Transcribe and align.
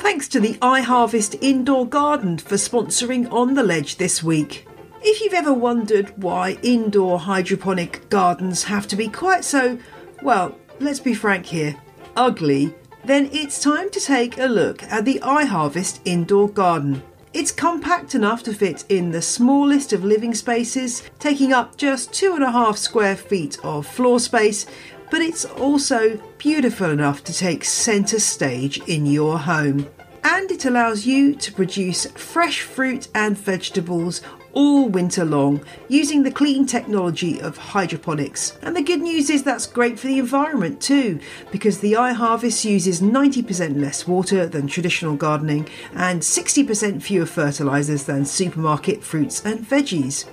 Thanks 0.00 0.28
to 0.28 0.40
the 0.40 0.54
iHarvest 0.60 1.38
Indoor 1.40 1.86
Garden 1.86 2.36
for 2.38 2.56
sponsoring 2.56 3.32
On 3.32 3.54
the 3.54 3.62
Ledge 3.62 3.96
this 3.96 4.22
week. 4.22 4.66
If 5.00 5.20
you've 5.20 5.32
ever 5.32 5.52
wondered 5.52 6.12
why 6.22 6.58
indoor 6.62 7.20
hydroponic 7.20 8.08
gardens 8.10 8.64
have 8.64 8.86
to 8.88 8.96
be 8.96 9.08
quite 9.08 9.44
so, 9.44 9.78
well, 10.22 10.58
let's 10.80 11.00
be 11.00 11.14
frank 11.14 11.46
here, 11.46 11.76
ugly, 12.16 12.74
then 13.04 13.30
it's 13.32 13.62
time 13.62 13.90
to 13.90 14.00
take 14.00 14.38
a 14.38 14.46
look 14.46 14.82
at 14.84 15.04
the 15.04 15.20
iHarvest 15.20 16.00
Indoor 16.04 16.48
Garden. 16.48 17.02
It's 17.32 17.52
compact 17.52 18.14
enough 18.14 18.42
to 18.44 18.52
fit 18.52 18.84
in 18.88 19.10
the 19.12 19.22
smallest 19.22 19.92
of 19.92 20.02
living 20.02 20.34
spaces, 20.34 21.02
taking 21.18 21.52
up 21.52 21.76
just 21.76 22.12
two 22.12 22.34
and 22.34 22.42
a 22.42 22.50
half 22.50 22.76
square 22.76 23.16
feet 23.16 23.58
of 23.62 23.86
floor 23.86 24.18
space, 24.18 24.66
but 25.10 25.20
it's 25.20 25.44
also 25.44 26.20
beautiful 26.38 26.90
enough 26.90 27.24
to 27.24 27.32
take 27.32 27.64
centre 27.64 28.20
stage 28.20 28.78
in 28.86 29.06
your 29.06 29.38
home. 29.38 29.88
And 30.24 30.50
it 30.50 30.64
allows 30.64 31.06
you 31.06 31.34
to 31.36 31.52
produce 31.52 32.06
fresh 32.12 32.62
fruit 32.62 33.08
and 33.14 33.38
vegetables 33.38 34.20
all 34.52 34.88
winter 34.88 35.24
long 35.24 35.64
using 35.88 36.22
the 36.22 36.30
clean 36.30 36.66
technology 36.66 37.40
of 37.40 37.56
hydroponics. 37.56 38.58
And 38.62 38.74
the 38.74 38.82
good 38.82 39.00
news 39.00 39.30
is 39.30 39.42
that's 39.42 39.66
great 39.66 39.98
for 39.98 40.08
the 40.08 40.18
environment 40.18 40.80
too, 40.80 41.20
because 41.52 41.78
the 41.78 41.92
iHarvest 41.92 42.64
uses 42.64 43.00
90% 43.00 43.80
less 43.80 44.06
water 44.06 44.46
than 44.46 44.66
traditional 44.66 45.16
gardening 45.16 45.68
and 45.94 46.20
60% 46.20 47.02
fewer 47.02 47.26
fertilizers 47.26 48.04
than 48.04 48.24
supermarket 48.24 49.02
fruits 49.02 49.44
and 49.44 49.60
veggies. 49.60 50.24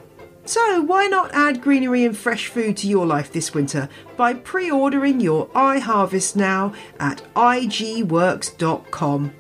So, 0.46 0.82
why 0.84 1.08
not 1.08 1.32
add 1.34 1.62
greenery 1.62 2.06
and 2.06 2.16
fresh 2.16 2.48
food 2.48 2.78
to 2.78 2.88
your 2.88 3.06
life 3.08 3.32
this 3.32 3.54
winter 3.54 3.90
by 4.16 4.36
pre 4.36 4.70
ordering 4.70 5.20
your 5.20 5.48
iHarvest 5.48 6.36
now 6.36 6.74
at 7.00 7.22
igworks.com? 7.36 9.34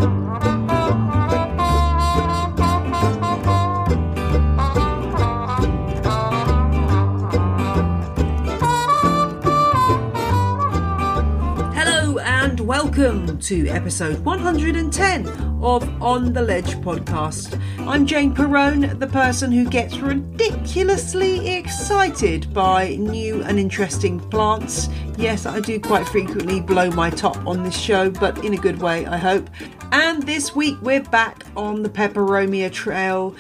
welcome 12.75 13.39
to 13.39 13.69
episode 13.69 14.19
110 14.25 15.27
of 15.63 16.03
On 16.03 16.33
the 16.33 16.41
Ledge 16.41 16.75
podcast. 16.81 17.57
I'm 17.87 18.05
Jane 18.05 18.35
Perrone, 18.35 18.99
the 18.99 19.07
person 19.07 19.49
who 19.49 19.63
gets 19.63 19.99
ridiculously 19.99 21.55
excited 21.55 22.53
by 22.53 22.97
new 22.97 23.41
and 23.43 23.57
interesting 23.59 24.19
plants. 24.19 24.89
Yes, 25.17 25.45
I 25.45 25.61
do 25.61 25.79
quite 25.79 26.05
frequently 26.09 26.59
blow 26.59 26.91
my 26.91 27.09
top 27.09 27.37
on 27.47 27.63
this 27.63 27.79
show, 27.79 28.09
but 28.09 28.43
in 28.43 28.53
a 28.53 28.57
good 28.57 28.81
way, 28.81 29.05
I 29.05 29.15
hope. 29.15 29.49
And 29.93 30.23
this 30.23 30.53
week 30.53 30.75
we're 30.81 30.99
back 30.99 31.45
on 31.55 31.81
the 31.81 31.89
Peperomia 31.89 32.69
Trail. 32.69 33.37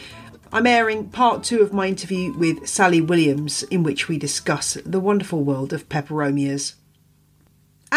I'm 0.53 0.65
airing 0.65 1.09
part 1.09 1.43
two 1.43 1.61
of 1.61 1.73
my 1.73 1.87
interview 1.87 2.31
with 2.37 2.69
Sally 2.69 3.01
Williams, 3.01 3.63
in 3.63 3.83
which 3.83 4.07
we 4.07 4.17
discuss 4.17 4.75
the 4.85 5.01
wonderful 5.01 5.43
world 5.43 5.73
of 5.73 5.89
peperomias. 5.89 6.75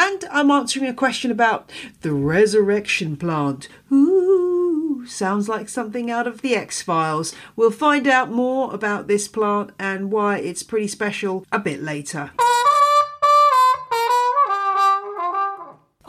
And 0.00 0.24
I'm 0.30 0.52
answering 0.52 0.86
a 0.86 0.94
question 0.94 1.32
about 1.32 1.72
the 2.02 2.12
resurrection 2.12 3.16
plant. 3.16 3.68
Ooh, 3.90 5.04
sounds 5.08 5.48
like 5.48 5.68
something 5.68 6.08
out 6.08 6.28
of 6.28 6.40
the 6.40 6.54
X 6.54 6.80
Files. 6.80 7.34
We'll 7.56 7.72
find 7.72 8.06
out 8.06 8.30
more 8.30 8.72
about 8.72 9.08
this 9.08 9.26
plant 9.26 9.72
and 9.76 10.12
why 10.12 10.38
it's 10.38 10.62
pretty 10.62 10.86
special 10.86 11.44
a 11.50 11.58
bit 11.58 11.82
later. 11.82 12.30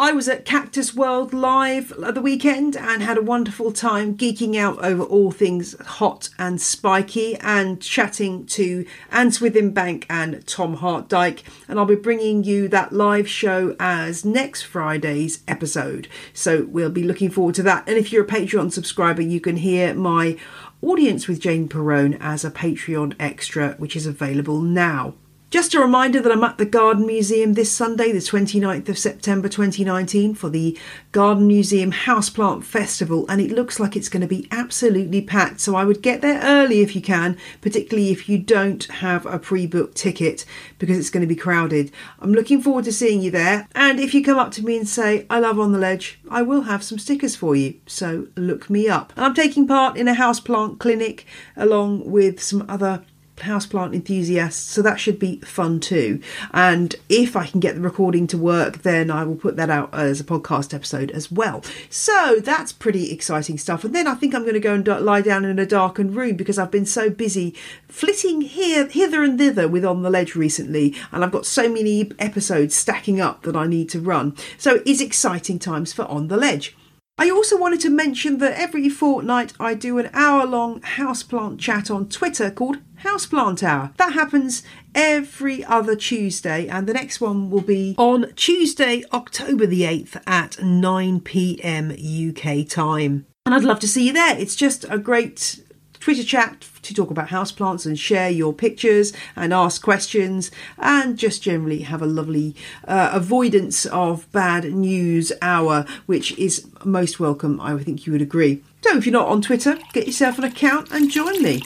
I 0.01 0.13
was 0.13 0.29
at 0.29 0.45
Cactus 0.45 0.95
World 0.95 1.33
Live 1.33 1.91
at 1.91 2.15
the 2.15 2.21
weekend 2.21 2.77
and 2.77 3.03
had 3.03 3.17
a 3.17 3.21
wonderful 3.21 3.73
time 3.73 4.15
geeking 4.15 4.55
out 4.55 4.81
over 4.81 5.03
all 5.03 5.29
things 5.29 5.75
hot 5.81 6.29
and 6.39 6.61
spiky 6.61 7.35
and 7.35 7.81
chatting 7.81 8.45
to 8.45 8.85
Anne 9.11 9.31
Swithinbank 9.31 10.05
and 10.09 10.47
Tom 10.47 10.75
Hart 10.75 11.09
Dyke. 11.09 11.43
And 11.67 11.77
I'll 11.77 11.85
be 11.85 11.95
bringing 11.95 12.45
you 12.45 12.69
that 12.69 12.93
live 12.93 13.27
show 13.27 13.75
as 13.77 14.23
next 14.23 14.61
Friday's 14.61 15.43
episode. 15.49 16.07
So 16.31 16.63
we'll 16.63 16.89
be 16.89 17.03
looking 17.03 17.29
forward 17.29 17.55
to 17.55 17.63
that. 17.63 17.83
And 17.85 17.97
if 17.97 18.13
you're 18.13 18.23
a 18.23 18.27
Patreon 18.27 18.71
subscriber, 18.71 19.21
you 19.21 19.41
can 19.41 19.57
hear 19.57 19.93
my 19.93 20.37
audience 20.81 21.27
with 21.27 21.41
Jane 21.41 21.67
Perrone 21.67 22.17
as 22.21 22.45
a 22.45 22.51
Patreon 22.51 23.15
extra, 23.19 23.71
which 23.71 23.97
is 23.97 24.05
available 24.05 24.61
now. 24.61 25.15
Just 25.49 25.73
a 25.73 25.79
reminder 25.79 26.21
that 26.21 26.31
I'm 26.31 26.43
at 26.43 26.59
the 26.59 26.65
Garden 26.65 27.07
Museum 27.07 27.53
this 27.53 27.71
Sunday, 27.71 28.11
the 28.11 28.19
29th 28.19 28.87
of 28.87 28.99
September 28.99 29.49
2019, 29.49 30.35
for 30.35 30.47
the 30.47 30.77
Garden 31.11 31.47
Museum 31.47 31.91
Houseplant 31.91 32.63
Festival, 32.63 33.25
and 33.27 33.41
it 33.41 33.49
looks 33.49 33.79
like 33.79 33.95
it's 33.95 34.09
going 34.09 34.21
to 34.21 34.27
be 34.27 34.47
absolutely 34.51 35.23
packed. 35.23 35.59
So 35.59 35.75
I 35.75 35.85
would 35.85 36.03
get 36.03 36.21
there 36.21 36.39
early 36.43 36.81
if 36.81 36.95
you 36.95 37.01
can, 37.01 37.35
particularly 37.61 38.11
if 38.11 38.29
you 38.29 38.37
don't 38.37 38.83
have 38.83 39.25
a 39.25 39.39
pre 39.39 39.65
booked 39.65 39.97
ticket, 39.97 40.45
because 40.77 40.99
it's 40.99 41.09
going 41.09 41.21
to 41.21 41.27
be 41.27 41.35
crowded. 41.35 41.91
I'm 42.19 42.31
looking 42.31 42.61
forward 42.61 42.85
to 42.85 42.93
seeing 42.93 43.23
you 43.23 43.31
there, 43.31 43.67
and 43.73 43.99
if 43.99 44.13
you 44.13 44.23
come 44.23 44.37
up 44.37 44.51
to 44.51 44.63
me 44.63 44.77
and 44.77 44.87
say, 44.87 45.25
I 45.31 45.39
love 45.39 45.59
On 45.59 45.71
the 45.71 45.79
Ledge, 45.79 46.19
I 46.29 46.43
will 46.43 46.61
have 46.61 46.83
some 46.83 46.99
stickers 46.99 47.35
for 47.35 47.55
you. 47.55 47.73
So 47.87 48.27
look 48.35 48.69
me 48.69 48.87
up. 48.87 49.13
And 49.15 49.25
I'm 49.25 49.33
taking 49.33 49.67
part 49.67 49.97
in 49.97 50.07
a 50.07 50.13
houseplant 50.13 50.77
clinic 50.77 51.25
along 51.57 52.07
with 52.07 52.39
some 52.39 52.67
other 52.69 53.03
houseplant 53.41 53.93
enthusiasts, 53.93 54.69
so 54.71 54.81
that 54.81 54.99
should 54.99 55.19
be 55.19 55.37
fun 55.37 55.79
too. 55.79 56.21
And 56.53 56.95
if 57.09 57.35
I 57.35 57.45
can 57.45 57.59
get 57.59 57.75
the 57.75 57.81
recording 57.81 58.27
to 58.27 58.37
work, 58.37 58.79
then 58.79 59.09
I 59.09 59.23
will 59.23 59.35
put 59.35 59.55
that 59.57 59.69
out 59.69 59.93
as 59.93 60.19
a 60.19 60.23
podcast 60.23 60.73
episode 60.73 61.11
as 61.11 61.31
well. 61.31 61.63
So 61.89 62.37
that's 62.43 62.71
pretty 62.71 63.11
exciting 63.11 63.57
stuff. 63.57 63.83
And 63.83 63.93
then 63.93 64.07
I 64.07 64.15
think 64.15 64.33
I'm 64.33 64.43
going 64.43 64.53
to 64.53 64.59
go 64.59 64.73
and 64.73 64.87
lie 64.87 65.21
down 65.21 65.45
in 65.45 65.59
a 65.59 65.65
darkened 65.65 66.15
room 66.15 66.35
because 66.35 66.57
I've 66.57 66.71
been 66.71 66.85
so 66.85 67.09
busy 67.09 67.55
flitting 67.87 68.41
here, 68.41 68.87
hither 68.87 69.23
and 69.23 69.37
thither 69.37 69.67
with 69.67 69.85
On 69.85 70.01
the 70.01 70.09
Ledge 70.09 70.35
recently, 70.35 70.95
and 71.11 71.23
I've 71.23 71.31
got 71.31 71.45
so 71.45 71.69
many 71.69 72.11
episodes 72.19 72.75
stacking 72.75 73.19
up 73.19 73.43
that 73.43 73.55
I 73.55 73.67
need 73.67 73.89
to 73.89 73.99
run. 73.99 74.35
So 74.57 74.75
it 74.75 74.87
is 74.87 75.01
exciting 75.01 75.59
times 75.59 75.93
for 75.93 76.05
On 76.05 76.27
the 76.27 76.37
Ledge. 76.37 76.75
I 77.19 77.29
also 77.29 77.57
wanted 77.57 77.81
to 77.81 77.89
mention 77.89 78.37
that 78.37 78.57
every 78.57 78.87
fortnight 78.87 79.51
I 79.59 79.73
do 79.73 79.97
an 79.97 80.09
hour 80.13 80.45
long 80.45 80.79
houseplant 80.79 81.59
chat 81.59 81.91
on 81.91 82.07
Twitter 82.07 82.49
called 82.49 82.77
Houseplant 83.03 83.61
Hour. 83.61 83.91
That 83.97 84.13
happens 84.13 84.63
every 84.95 85.65
other 85.65 85.97
Tuesday, 85.97 86.69
and 86.69 86.87
the 86.87 86.93
next 86.93 87.19
one 87.19 87.49
will 87.49 87.59
be 87.59 87.93
on 87.97 88.31
Tuesday, 88.37 89.03
October 89.11 89.65
the 89.65 89.81
8th 89.81 90.21
at 90.27 90.63
9 90.63 91.19
pm 91.19 91.91
UK 91.91 92.65
time. 92.65 93.25
And 93.45 93.53
I'd 93.53 93.65
love 93.65 93.81
to 93.81 93.87
see 93.89 94.07
you 94.07 94.13
there. 94.13 94.37
It's 94.37 94.55
just 94.55 94.85
a 94.89 94.97
great 94.97 95.61
Twitter 96.09 96.23
chat 96.23 96.67
to 96.81 96.91
talk 96.91 97.11
about 97.11 97.27
houseplants 97.27 97.85
and 97.85 97.99
share 97.99 98.31
your 98.31 98.51
pictures 98.51 99.13
and 99.35 99.53
ask 99.53 99.83
questions 99.83 100.49
and 100.79 101.19
just 101.19 101.43
generally 101.43 101.81
have 101.81 102.01
a 102.01 102.07
lovely 102.07 102.55
uh, 102.87 103.11
avoidance 103.13 103.85
of 103.85 104.25
bad 104.31 104.63
news 104.73 105.31
hour, 105.39 105.85
which 106.07 106.35
is 106.39 106.67
most 106.83 107.19
welcome. 107.19 107.61
I 107.61 107.77
think 107.83 108.07
you 108.07 108.11
would 108.11 108.23
agree. 108.23 108.63
So 108.81 108.97
if 108.97 109.05
you're 109.05 109.13
not 109.13 109.27
on 109.27 109.43
Twitter, 109.43 109.77
get 109.93 110.07
yourself 110.07 110.39
an 110.39 110.45
account 110.45 110.89
and 110.89 111.11
join 111.11 111.43
me. 111.43 111.61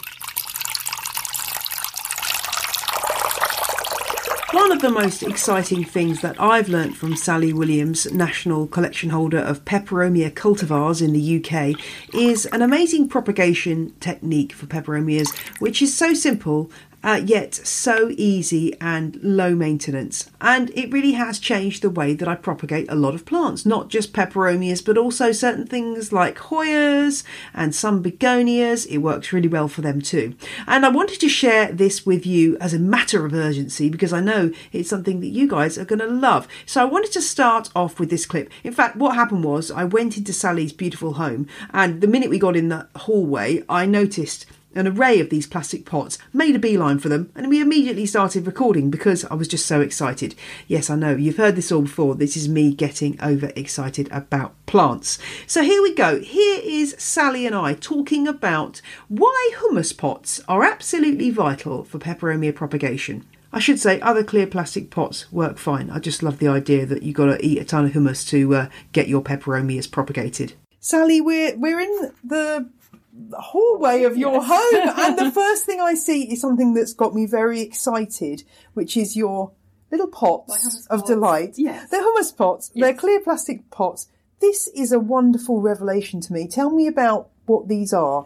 One 4.53 4.72
of 4.72 4.84
the 4.84 4.91
most 4.91 5.24
exciting 5.24 5.84
things 5.84 6.22
that 6.22 6.40
I've 6.40 6.69
learnt 6.69 6.96
from 6.96 7.16
Sally 7.16 7.53
Williams, 7.53 8.12
national 8.12 8.68
collection 8.68 9.09
holder 9.09 9.40
of 9.40 9.66
Peperomia 9.66 10.30
cultivars 10.30 11.02
in 11.02 11.12
the 11.12 11.44
UK, 11.44 11.75
is 12.14 12.46
an 12.46 12.62
amazing 12.62 13.09
propagation 13.09 13.96
technique 14.00 14.53
for 14.53 14.68
peperomias, 14.68 15.36
which 15.59 15.81
is 15.81 15.97
so 15.97 16.14
simple 16.14 16.70
uh, 17.03 17.22
yet 17.26 17.53
so 17.53 18.11
easy 18.17 18.79
and 18.79 19.20
low 19.22 19.53
maintenance. 19.55 20.29
And 20.40 20.72
it 20.72 20.91
really 20.91 21.14
has 21.14 21.40
changed 21.40 21.82
the 21.82 21.90
way 21.90 22.14
that 22.14 22.28
I 22.28 22.35
propagate 22.35 22.90
a 22.90 22.96
lot 22.96 23.14
of 23.14 23.26
plants, 23.26 23.66
not 23.66 23.90
just 23.90 24.14
peperomias, 24.14 24.84
but 24.84 24.97
also 24.97 25.32
certain 25.32 25.67
things 25.67 26.14
like 26.14 26.38
Hoyas 26.38 27.23
and 27.53 27.76
some 27.76 28.02
begonias. 28.02 28.85
It 28.85 29.00
works 29.00 29.34
really 29.34 29.47
well 29.50 29.67
for 29.67 29.82
them 29.82 30.02
too. 30.02 30.35
And 30.67 30.85
I 30.85 30.90
wanted 30.90 31.20
to 31.20 31.29
share 31.29 31.72
this 31.72 32.05
with 32.05 32.26
you 32.26 32.58
as 32.59 32.73
a 32.73 32.79
matter 32.79 33.26
of 33.26 33.34
urgency 33.34 33.90
because 33.90 34.14
I 34.14 34.22
know 34.22 34.52
it's 34.72 34.90
something 34.90 35.20
that 35.20 35.28
you 35.28 35.47
guys 35.47 35.78
are 35.78 35.85
going 35.85 36.00
to 36.00 36.08
love. 36.08 36.47
So 36.66 36.82
I 36.82 36.85
wanted 36.85 37.11
to 37.14 37.22
start 37.22 37.70
off 37.76 38.00
with 38.00 38.09
this 38.09 38.26
clip. 38.26 38.50
In 38.64 38.73
fact, 38.73 38.96
what 38.96 39.16
happened 39.16 39.44
was 39.44 39.72
I 39.72 39.84
went 39.84 40.17
into 40.17 40.34
Sally's 40.34 40.73
beautiful 40.73 41.14
home, 41.14 41.47
and 41.72 42.02
the 42.02 42.08
minute 42.08 42.29
we 42.29 42.40
got 42.40 42.55
in 42.55 42.70
the 42.70 42.88
hallway, 42.96 43.64
I 43.67 43.85
noticed 43.85 44.46
an 44.75 44.87
array 44.87 45.20
of 45.20 45.29
these 45.29 45.47
plastic 45.47 45.85
pots, 45.85 46.17
made 46.31 46.55
a 46.55 46.59
beeline 46.59 46.99
for 46.99 47.09
them, 47.09 47.31
and 47.35 47.49
we 47.49 47.61
immediately 47.61 48.05
started 48.05 48.46
recording 48.46 48.90
because 48.90 49.25
I 49.25 49.35
was 49.35 49.47
just 49.47 49.66
so 49.66 49.81
excited. 49.81 50.35
Yes, 50.67 50.90
I 50.90 50.96
know, 50.96 51.16
you've 51.16 51.37
heard 51.37 51.55
this 51.55 51.72
all 51.72 51.84
before. 51.84 52.16
This 52.16 52.35
is 52.37 52.49
me 52.49 52.73
getting 52.73 53.20
overexcited 53.22 54.11
about 54.11 54.53
plants. 54.66 55.17
So 55.47 55.64
here 55.64 55.81
we 55.81 55.93
go. 55.93 56.20
Here 56.20 56.61
is 56.64 56.96
Sally 56.97 57.46
and 57.46 57.55
I 57.55 57.73
talking 57.73 58.28
about 58.28 58.81
why 59.08 59.52
hummus 59.58 59.96
pots 59.96 60.41
are 60.47 60.64
absolutely 60.64 61.29
vital 61.29 61.84
for 61.84 61.99
peperomia 61.99 62.53
propagation. 62.53 63.26
I 63.52 63.59
should 63.59 63.79
say 63.79 64.02
other 64.02 64.23
clear 64.23 64.47
plastic 64.47 64.90
pots 64.90 65.31
work 65.31 65.59
fine. 65.59 65.91
I 65.91 65.99
just 65.99 66.23
love 66.23 66.40
the 66.40 66.47
idea 66.47 66.87
that 66.87 67.03
you've 67.03 67.16
got 67.16 67.28
to 67.28 67.46
eat 67.46 67.59
a 67.59 67.66
ton 67.66 67.85
of 67.85 67.91
hummus 67.91 68.28
to 68.29 68.55
uh, 68.55 68.69
get 68.93 69.08
your 69.08 69.22
peperomias 69.22 69.90
propagated. 69.90 70.53
Sally, 70.79 71.22
we're 71.22 71.55
we're 71.55 71.79
in 71.79 72.11
the 72.23 72.67
hallway 73.38 74.04
of 74.04 74.18
your 74.18 74.34
Yes. 74.34 74.48
home, 74.48 75.06
and 75.06 75.18
the 75.20 75.32
first 75.42 75.66
thing 75.66 75.80
I 75.82 75.94
see 75.94 76.32
is 76.32 76.42
something 76.42 76.74
that's 76.74 76.94
got 76.94 77.14
me 77.14 77.26
very 77.26 77.62
excited, 77.62 78.44
which 78.74 78.98
is 78.98 79.16
your 79.16 79.52
little 79.92 80.08
pots 80.08 80.88
of 80.90 81.00
pots. 81.02 81.10
delight. 81.10 81.54
Yes. 81.58 81.90
They're 81.90 82.04
hummus 82.04 82.36
pots. 82.36 82.72
They're 82.76 82.94
clear 82.94 83.20
plastic 83.20 83.70
pots. 83.70 84.08
This 84.40 84.68
is 84.70 84.92
a 84.92 85.00
wonderful 85.00 85.62
revelation 85.62 86.20
to 86.22 86.34
me. 86.34 86.48
Tell 86.48 86.70
me 86.70 86.88
about 86.88 87.30
what 87.46 87.68
these 87.68 87.94
are. 87.94 88.26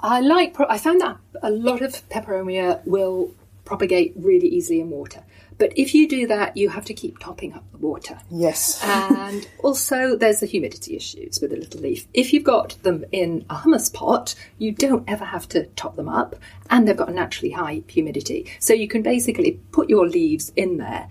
I 0.00 0.20
like. 0.20 0.54
I 0.60 0.78
found 0.78 1.00
that 1.00 1.16
a 1.42 1.50
lot 1.50 1.82
of 1.82 2.08
peperomia 2.08 2.84
will 2.86 3.32
propagate 3.68 4.14
really 4.16 4.48
easily 4.48 4.80
in 4.80 4.88
water. 4.88 5.22
But 5.58 5.74
if 5.76 5.94
you 5.94 6.08
do 6.08 6.26
that, 6.28 6.56
you 6.56 6.70
have 6.70 6.86
to 6.86 6.94
keep 6.94 7.18
topping 7.18 7.52
up 7.52 7.70
the 7.70 7.76
water. 7.78 8.18
Yes. 8.30 8.82
And 8.82 9.46
also, 9.62 10.16
there's 10.16 10.40
the 10.40 10.46
humidity 10.46 10.96
issues 10.96 11.38
with 11.42 11.52
a 11.52 11.56
little 11.56 11.82
leaf. 11.82 12.08
If 12.14 12.32
you've 12.32 12.44
got 12.44 12.82
them 12.82 13.04
in 13.12 13.44
a 13.50 13.56
hummus 13.56 13.92
pot, 13.92 14.34
you 14.56 14.72
don't 14.72 15.04
ever 15.06 15.26
have 15.26 15.46
to 15.50 15.66
top 15.76 15.96
them 15.96 16.08
up, 16.08 16.36
and 16.70 16.88
they've 16.88 16.96
got 16.96 17.10
a 17.10 17.12
naturally 17.12 17.50
high 17.50 17.82
humidity. 17.88 18.50
So 18.58 18.72
you 18.72 18.88
can 18.88 19.02
basically 19.02 19.60
put 19.70 19.90
your 19.90 20.08
leaves 20.08 20.50
in 20.56 20.78
there, 20.78 21.10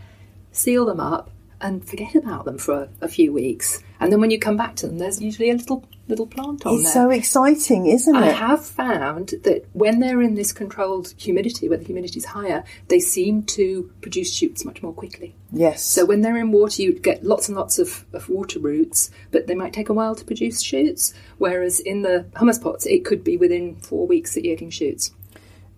seal 0.52 0.86
them 0.86 1.00
up, 1.00 1.30
and 1.62 1.88
forget 1.88 2.16
about 2.16 2.46
them 2.46 2.58
for 2.58 2.84
a, 2.84 2.90
a 3.02 3.08
few 3.08 3.34
weeks. 3.34 3.84
And 4.00 4.12
then 4.12 4.22
when 4.22 4.30
you 4.30 4.40
come 4.40 4.58
back 4.58 4.76
to 4.78 4.88
them, 4.88 5.00
there's 5.00 5.22
usually 5.22 5.50
a 5.50 5.56
little 5.56 5.84
little 6.08 6.28
plant 6.28 6.66
on 6.66 6.76
It's 6.76 6.94
there. 6.94 7.12
It's 7.12 7.30
so 7.30 7.42
exciting, 7.42 7.88
isn't 7.88 8.16
it? 8.16 8.20
I 8.20 8.28
have 8.28 8.66
found 8.66 9.34
that 9.44 9.66
when 9.74 10.00
they're 10.00 10.22
in 10.22 10.36
this 10.36 10.54
controlled 10.54 11.14
humidity, 11.18 11.68
where 11.68 11.78
the 11.78 11.84
humidity 11.84 12.20
is 12.20 12.26
higher, 12.26 12.64
they 12.88 13.00
seem 13.00 13.44
to 13.44 13.92
produce 14.02 14.34
shoots 14.34 14.64
much 14.64 14.82
more 14.82 14.94
quickly. 14.94 15.36
yes. 15.52 15.84
So 15.84 16.06
when 16.06 16.22
they're 16.22 16.38
in 16.38 16.52
water, 16.52 16.82
you 16.82 16.94
get 16.94 17.24
lots 17.24 17.50
and 17.50 17.58
lots 17.58 17.80
of, 17.80 18.06
of 18.14 18.30
water 18.30 18.60
roots, 18.60 19.10
but 19.32 19.48
they 19.48 19.56
might 19.56 19.74
take 19.74 19.90
a 19.90 19.94
while 19.94 20.16
to 20.16 20.24
produce 20.24 20.62
shoots. 20.62 21.14
Whereas 21.40 21.80
in 21.80 22.04
the 22.04 22.26
hummus 22.36 22.62
pots, 22.62 22.86
it 22.86 23.04
could 23.04 23.24
be 23.24 23.36
within 23.36 23.76
four 23.78 24.08
weeks 24.08 24.34
that 24.36 24.46
you're 24.46 24.56
getting 24.56 24.70
shoots. 24.70 25.12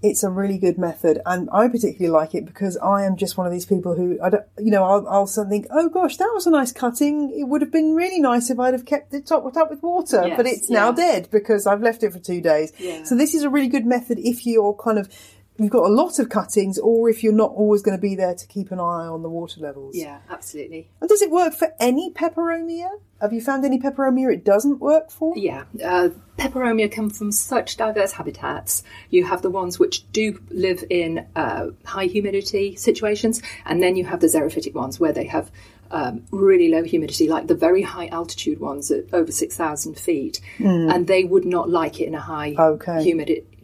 It's 0.02 0.24
a 0.24 0.30
really 0.30 0.58
good 0.58 0.78
method, 0.78 1.22
and 1.26 1.50
I 1.52 1.68
particularly 1.68 2.10
like 2.10 2.34
it 2.34 2.46
because 2.46 2.78
I 2.78 3.04
am 3.04 3.18
just 3.18 3.38
one 3.38 3.46
of 3.46 3.52
these 3.52 3.66
people 3.66 3.96
who 3.96 4.18
I 4.24 4.30
don't, 4.30 4.46
you 4.58 4.72
know, 4.72 4.84
I'll, 4.84 5.08
I'll 5.08 5.26
think, 5.28 5.68
oh 5.72 5.90
gosh, 5.90 6.18
that 6.18 6.32
was 6.34 6.48
a 6.48 6.52
nice 6.52 6.72
cutting. 6.72 7.38
It 7.38 7.44
would 7.44 7.62
have 7.62 7.72
been 7.72 7.96
really 7.96 8.22
nice 8.22 8.50
if 8.50 8.60
I'd 8.60 8.74
have 8.74 8.86
kept 8.86 9.14
it 9.14 9.26
topped 9.26 9.58
up 9.58 9.70
with 9.70 9.84
water, 9.84 10.28
Yes, 10.28 10.38
but 10.38 10.46
it's 10.46 10.70
now 10.70 10.92
dead 10.92 11.28
because 11.32 11.68
I've 11.68 11.82
left 11.82 12.04
it 12.04 12.14
for 12.14 12.20
two 12.20 12.40
days. 12.42 12.72
Yeah. 12.78 13.04
So 13.04 13.16
this 13.16 13.34
is 13.34 13.44
a 13.44 13.50
really 13.50 13.68
good 13.68 13.86
method 13.86 14.20
if 14.20 14.46
you're 14.46 14.74
kind 14.74 14.98
of 14.98 15.10
you've 15.66 15.74
got 15.74 15.86
a 15.86 15.94
lot 15.94 16.20
of 16.20 16.30
cuttings, 16.30 16.78
or 16.78 17.10
if 17.10 17.24
you're 17.24 17.34
not 17.34 17.52
always 17.52 17.82
going 17.82 17.98
to 17.98 18.02
be 18.02 18.16
there 18.16 18.36
to 18.36 18.48
keep 18.48 18.72
an 18.72 18.80
eye 18.80 19.08
on 19.08 19.22
the 19.24 19.30
water 19.30 19.62
levels. 19.62 19.96
Yeah, 19.96 20.20
absolutely. 20.30 20.90
And 21.02 21.10
does 21.10 21.22
it 21.22 21.32
work 21.32 21.54
for 21.54 21.74
any 21.80 22.12
peperomia? 22.12 22.90
Have 23.22 23.34
you 23.34 23.42
found 23.42 23.66
any 23.66 23.80
peperomia 23.80 24.34
it 24.34 24.46
doesn't 24.46 24.80
work 24.80 25.12
for? 25.12 25.38
Yeah, 25.38 25.66
uh, 25.84 26.10
peperomia 26.38 26.90
come 26.92 27.10
from 27.10 27.32
such 27.32 27.76
diverse 27.76 28.14
habitats. 28.14 28.84
You 29.10 29.26
have 29.26 29.42
the 29.42 29.50
ones 29.50 29.78
which 29.78 30.10
do 30.12 30.40
live 30.50 30.84
in 30.90 31.28
uh, 31.36 31.68
high 31.84 32.06
humidity 32.06 32.76
situations, 32.76 33.42
and 33.66 33.84
then 33.84 33.96
you 33.96 34.06
have 34.06 34.22
the 34.22 34.28
xerophytic 34.28 34.74
ones 34.74 35.00
where 35.00 35.12
they 35.12 35.26
have 35.26 35.52
um, 35.92 36.24
really 36.32 36.70
low 36.70 36.84
humidity, 36.84 37.28
like 37.28 37.48
the 37.48 37.56
very 37.56 37.82
high 37.82 38.08
altitude 38.08 38.60
ones 38.60 38.92
at 38.92 39.06
over 39.14 39.32
6,000 39.32 39.98
feet, 40.00 40.40
and 40.92 41.08
they 41.08 41.24
would 41.24 41.46
not 41.46 41.70
like 41.70 42.00
it 42.00 42.06
in 42.06 42.16
a 42.16 42.20
high 42.22 42.56
Okay. 42.58 43.04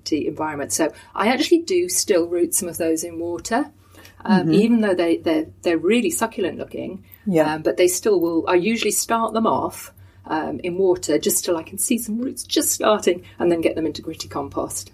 Humidity 0.05 0.27
environment. 0.27 0.71
So 0.71 0.93
I 1.13 1.27
actually 1.27 1.61
do 1.61 1.89
still 1.89 2.27
root 2.27 2.53
some 2.53 2.69
of 2.69 2.77
those 2.77 3.03
in 3.03 3.19
water. 3.19 3.71
Um, 4.23 4.51
Even 4.51 4.81
though 4.81 4.95
they, 4.95 5.17
they're, 5.17 5.45
they're 5.61 5.77
really 5.77 6.09
succulent 6.09 6.57
looking, 6.57 7.03
Yeah. 7.27 7.55
um, 7.55 7.61
but 7.61 7.77
they 7.77 7.87
still 7.87 8.19
will. 8.19 8.45
I 8.47 8.55
usually 8.55 8.91
start 8.91 9.33
them 9.33 9.45
off 9.45 9.93
um, 10.25 10.59
in 10.63 10.77
water 10.79 11.19
just 11.19 11.45
till 11.45 11.57
I 11.57 11.61
can 11.63 11.77
see 11.77 11.99
some 11.99 12.17
roots 12.17 12.43
just 12.43 12.71
starting, 12.71 13.23
and 13.37 13.51
then 13.51 13.61
get 13.61 13.75
them 13.75 13.85
into 13.85 14.01
gritty 14.01 14.27
compost. 14.27 14.91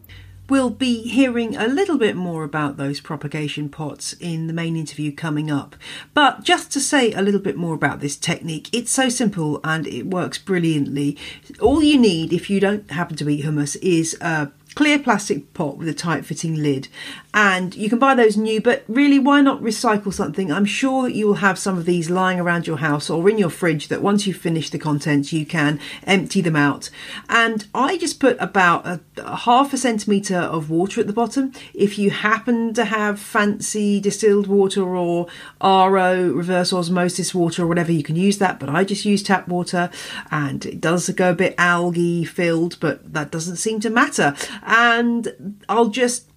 We'll 0.50 0.70
be 0.70 1.04
hearing 1.04 1.56
a 1.56 1.68
little 1.68 1.98
bit 1.98 2.18
more 2.18 2.44
about 2.44 2.76
those 2.76 3.00
propagation 3.00 3.70
pots 3.70 4.12
in 4.20 4.48
the 4.48 4.54
main 4.54 4.76
interview 4.76 5.14
coming 5.14 5.50
up. 5.50 5.78
But 6.14 6.44
just 6.44 6.74
to 6.74 6.82
say 6.82 7.14
a 7.14 7.22
little 7.22 7.40
bit 7.40 7.56
more 7.56 7.74
about 7.74 8.02
this 8.02 8.18
technique, 8.18 8.68
it's 8.74 8.92
so 8.92 9.08
simple 9.08 9.62
and 9.64 9.88
it 9.88 10.08
works 10.08 10.38
brilliantly. 10.38 11.18
All 11.62 11.82
you 11.82 11.98
need 11.98 12.34
if 12.34 12.50
you 12.50 12.60
don't 12.60 12.92
happen 12.92 13.16
to 13.16 13.30
eat 13.30 13.46
hummus 13.46 13.78
is 13.82 14.18
a 14.20 14.52
clear 14.76 14.98
plastic 14.98 15.54
pot 15.54 15.78
with 15.78 15.88
a 15.88 15.94
tight 15.94 16.26
fitting 16.26 16.56
lid. 16.56 16.88
And 17.34 17.76
you 17.76 17.90
can 17.90 18.00
buy 18.00 18.14
those 18.14 18.36
new, 18.36 18.60
but 18.62 18.84
really, 18.88 19.18
why 19.18 19.40
not 19.42 19.62
recycle 19.62 20.14
something? 20.14 20.52
I'm 20.52 20.66
sure 20.66 21.04
that 21.04 21.16
you 21.16 21.28
will 21.28 21.36
have 21.36 21.58
some 21.58 21.78
of 21.78 21.86
these 21.86 22.10
lying 22.10 22.42
around 22.42 22.68
your 22.68 22.78
house 22.78 23.10
or 23.10 23.30
in 23.30 23.38
your 23.38 23.50
fridge 23.50 23.88
that 23.88 24.02
once 24.02 24.28
you've 24.28 24.38
finished 24.38 24.74
the 24.74 24.80
contents, 24.80 25.32
you 25.32 25.46
can 25.46 25.80
empty 26.04 26.42
them 26.42 26.58
out. 26.58 26.90
And 27.30 27.66
I 27.74 27.98
just 27.98 28.20
put 28.20 28.36
about 28.42 28.86
a, 28.86 29.00
a 29.18 29.36
half 29.38 29.74
a 29.74 29.78
centimetre 29.78 30.36
of 30.38 30.70
water 30.70 31.00
at 31.00 31.08
the 31.08 31.14
bottom. 31.14 31.54
If 31.74 31.98
you 31.98 32.12
happen 32.12 32.74
to 32.74 32.84
have 32.84 33.18
fancy 33.20 34.02
distilled 34.02 34.48
water 34.48 34.84
or 34.84 35.28
RO, 35.64 36.32
reverse 36.34 36.74
osmosis 36.74 37.34
water 37.34 37.64
or 37.64 37.68
whatever, 37.68 37.94
you 37.94 38.04
can 38.04 38.18
use 38.18 38.40
that. 38.40 38.60
But 38.60 38.68
I 38.68 38.84
just 38.84 39.06
use 39.06 39.24
tap 39.24 39.48
water 39.48 39.90
and 40.32 40.66
it 40.66 40.82
does 40.82 41.10
go 41.10 41.32
a 41.32 41.36
bit 41.36 41.56
algae 41.58 42.26
filled, 42.26 42.78
but 42.82 43.14
that 43.14 43.32
doesn't 43.32 43.56
seem 43.56 43.80
to 43.82 43.90
matter. 43.90 44.36
And 44.62 45.64
I'll 45.68 45.90
just 45.90 46.30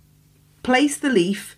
place 0.63 0.97
the 0.97 1.11
leaf 1.11 1.57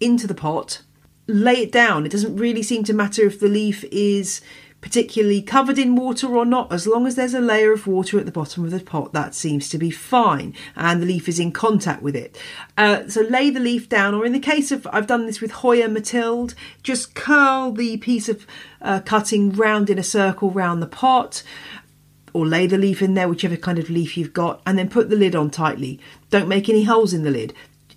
into 0.00 0.26
the 0.26 0.34
pot, 0.34 0.82
lay 1.26 1.62
it 1.62 1.72
down. 1.72 2.06
It 2.06 2.12
doesn't 2.12 2.36
really 2.36 2.62
seem 2.62 2.84
to 2.84 2.94
matter 2.94 3.22
if 3.22 3.40
the 3.40 3.48
leaf 3.48 3.84
is 3.90 4.40
particularly 4.80 5.42
covered 5.42 5.78
in 5.78 5.96
water 5.96 6.36
or 6.36 6.44
not, 6.44 6.72
as 6.72 6.86
long 6.86 7.06
as 7.06 7.16
there's 7.16 7.34
a 7.34 7.40
layer 7.40 7.72
of 7.72 7.86
water 7.86 8.18
at 8.18 8.26
the 8.26 8.32
bottom 8.32 8.64
of 8.64 8.70
the 8.70 8.78
pot, 8.78 9.12
that 9.12 9.34
seems 9.34 9.68
to 9.68 9.76
be 9.76 9.90
fine, 9.90 10.54
and 10.76 11.02
the 11.02 11.06
leaf 11.06 11.28
is 11.28 11.40
in 11.40 11.50
contact 11.50 12.00
with 12.00 12.14
it. 12.14 12.40
Uh, 12.76 13.08
so 13.08 13.22
lay 13.22 13.50
the 13.50 13.58
leaf 13.58 13.88
down, 13.88 14.14
or 14.14 14.24
in 14.24 14.32
the 14.32 14.38
case 14.38 14.70
of 14.70 14.86
I've 14.92 15.08
done 15.08 15.26
this 15.26 15.40
with 15.40 15.50
Hoya 15.50 15.88
Mathilde, 15.88 16.54
just 16.84 17.14
curl 17.14 17.72
the 17.72 17.96
piece 17.96 18.28
of 18.28 18.46
uh, 18.80 19.00
cutting 19.00 19.50
round 19.50 19.90
in 19.90 19.98
a 19.98 20.04
circle 20.04 20.50
round 20.50 20.80
the 20.80 20.86
pot 20.86 21.42
or 22.32 22.46
lay 22.46 22.66
the 22.66 22.78
leaf 22.78 23.02
in 23.02 23.14
there, 23.14 23.28
whichever 23.28 23.56
kind 23.56 23.78
of 23.78 23.90
leaf 23.90 24.16
you've 24.16 24.32
got, 24.32 24.60
and 24.66 24.78
then 24.78 24.88
put 24.88 25.10
the 25.10 25.16
lid 25.16 25.34
on 25.34 25.50
tightly. 25.50 26.00
Don't 26.30 26.48
make 26.48 26.68
any 26.68 26.84
holes 26.84 27.12
in 27.12 27.24
the 27.24 27.30
lid, 27.30 27.54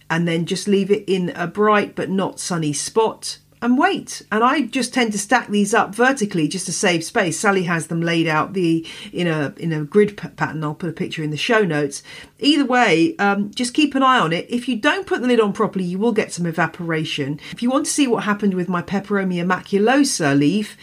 and 0.10 0.28
then 0.28 0.46
just 0.46 0.68
leave 0.68 0.92
it 0.92 1.04
in 1.08 1.30
a 1.36 1.48
bright 1.48 1.96
but 1.96 2.10
not 2.10 2.40
sunny 2.40 2.74
spot 2.74 3.38
and 3.62 3.78
wait. 3.78 4.24
And 4.32 4.44
I 4.44 4.64
just 4.64 4.94
tend 4.94 5.12
to 5.12 5.20
stack 5.20 5.48
these 5.48 5.74
up 5.74 5.94
vertically 5.94 6.48
just 6.48 6.66
to 6.66 6.74
save 6.74 7.04
space. 7.04 7.40
Sally 7.40 7.64
has 7.64 7.88
them 7.88 8.02
laid 8.02 8.28
out 8.28 8.54
the 8.54 8.86
in 9.14 9.28
a 9.28 9.54
in 9.58 9.72
a 9.72 9.84
grid 9.84 10.18
p- 10.18 10.30
pattern. 10.30 10.64
I'll 10.64 10.74
put 10.74 10.90
a 10.90 10.94
picture 10.94 11.24
in 11.24 11.30
the 11.30 11.38
show 11.38 11.64
notes. 11.64 12.02
Either 12.40 12.66
way, 12.66 13.16
um, 13.18 13.52
just 13.52 13.74
keep 13.74 13.94
an 13.94 14.02
eye 14.02 14.20
on 14.20 14.34
it. 14.34 14.48
If 14.50 14.68
you 14.68 14.78
don't 14.78 15.06
put 15.06 15.22
the 15.22 15.28
lid 15.28 15.40
on 15.40 15.54
properly, 15.54 15.86
you 15.86 16.00
will 16.00 16.12
get 16.12 16.34
some 16.34 16.48
evaporation. 16.48 17.40
If 17.52 17.62
you 17.62 17.70
want 17.70 17.86
to 17.86 17.92
see 17.92 18.08
what 18.08 18.24
happened 18.24 18.56
with 18.56 18.68
my 18.68 18.82
Peperomia 18.82 19.46
maculosa 19.46 20.38
leaf, 20.38 20.76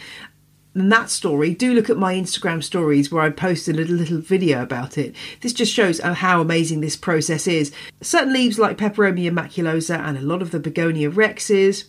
and 0.75 0.91
that 0.91 1.09
story, 1.09 1.53
do 1.53 1.73
look 1.73 1.89
at 1.89 1.97
my 1.97 2.13
Instagram 2.13 2.63
stories 2.63 3.11
where 3.11 3.23
I 3.23 3.31
posted 3.31 3.75
a 3.75 3.79
little, 3.79 3.95
little 3.95 4.19
video 4.19 4.61
about 4.61 4.97
it. 4.97 5.15
This 5.41 5.53
just 5.53 5.73
shows 5.73 5.99
uh, 5.99 6.13
how 6.13 6.41
amazing 6.41 6.81
this 6.81 6.95
process 6.95 7.47
is. 7.47 7.71
Certain 8.01 8.33
leaves 8.33 8.59
like 8.59 8.77
Peperomia 8.77 9.31
maculosa 9.31 9.99
and 9.99 10.17
a 10.17 10.21
lot 10.21 10.41
of 10.41 10.51
the 10.51 10.59
Begonia 10.59 11.09
rexes 11.09 11.85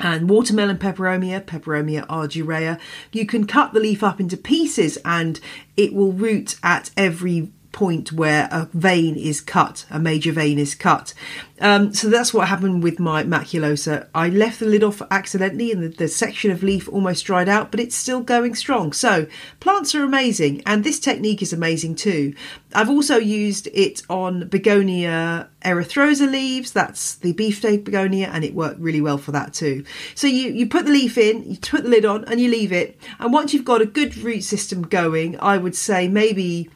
and 0.00 0.28
watermelon 0.28 0.78
peperomia, 0.78 1.42
peperomia 1.42 2.06
argyrea, 2.08 2.78
you 3.12 3.24
can 3.24 3.46
cut 3.46 3.72
the 3.72 3.80
leaf 3.80 4.02
up 4.02 4.20
into 4.20 4.36
pieces 4.36 4.98
and 5.04 5.40
it 5.76 5.94
will 5.94 6.12
root 6.12 6.56
at 6.62 6.90
every 6.96 7.52
point 7.74 8.12
where 8.12 8.48
a 8.52 8.68
vein 8.72 9.16
is 9.16 9.40
cut, 9.40 9.84
a 9.90 9.98
major 9.98 10.32
vein 10.32 10.58
is 10.58 10.74
cut. 10.76 11.12
Um, 11.60 11.92
so 11.92 12.08
that's 12.08 12.32
what 12.32 12.48
happened 12.48 12.82
with 12.82 13.00
my 13.00 13.24
maculosa. 13.24 14.08
I 14.14 14.28
left 14.28 14.60
the 14.60 14.66
lid 14.66 14.84
off 14.84 15.02
accidentally 15.10 15.72
and 15.72 15.82
the, 15.82 15.88
the 15.88 16.08
section 16.08 16.50
of 16.50 16.62
leaf 16.62 16.88
almost 16.88 17.24
dried 17.24 17.48
out, 17.48 17.70
but 17.70 17.80
it's 17.80 17.96
still 17.96 18.20
going 18.20 18.54
strong. 18.54 18.92
So 18.92 19.26
plants 19.60 19.94
are 19.94 20.04
amazing 20.04 20.62
and 20.64 20.84
this 20.84 21.00
technique 21.00 21.42
is 21.42 21.52
amazing 21.52 21.96
too. 21.96 22.34
I've 22.74 22.90
also 22.90 23.16
used 23.16 23.68
it 23.74 24.02
on 24.08 24.48
begonia 24.48 25.48
erythrosa 25.64 26.30
leaves, 26.30 26.72
that's 26.72 27.16
the 27.16 27.32
beefsteak 27.32 27.84
begonia, 27.84 28.30
and 28.32 28.44
it 28.44 28.54
worked 28.54 28.78
really 28.78 29.00
well 29.00 29.18
for 29.18 29.32
that 29.32 29.52
too. 29.52 29.84
So 30.14 30.26
you, 30.26 30.50
you 30.50 30.68
put 30.68 30.86
the 30.86 30.92
leaf 30.92 31.18
in, 31.18 31.50
you 31.50 31.56
put 31.56 31.82
the 31.82 31.88
lid 31.88 32.04
on, 32.04 32.24
and 32.24 32.40
you 32.40 32.50
leave 32.50 32.72
it. 32.72 33.00
And 33.18 33.32
once 33.32 33.52
you've 33.52 33.64
got 33.64 33.82
a 33.82 33.86
good 33.86 34.16
root 34.18 34.44
system 34.44 34.82
going, 34.82 35.38
I 35.40 35.56
would 35.56 35.74
say 35.74 36.06
maybe 36.06 36.70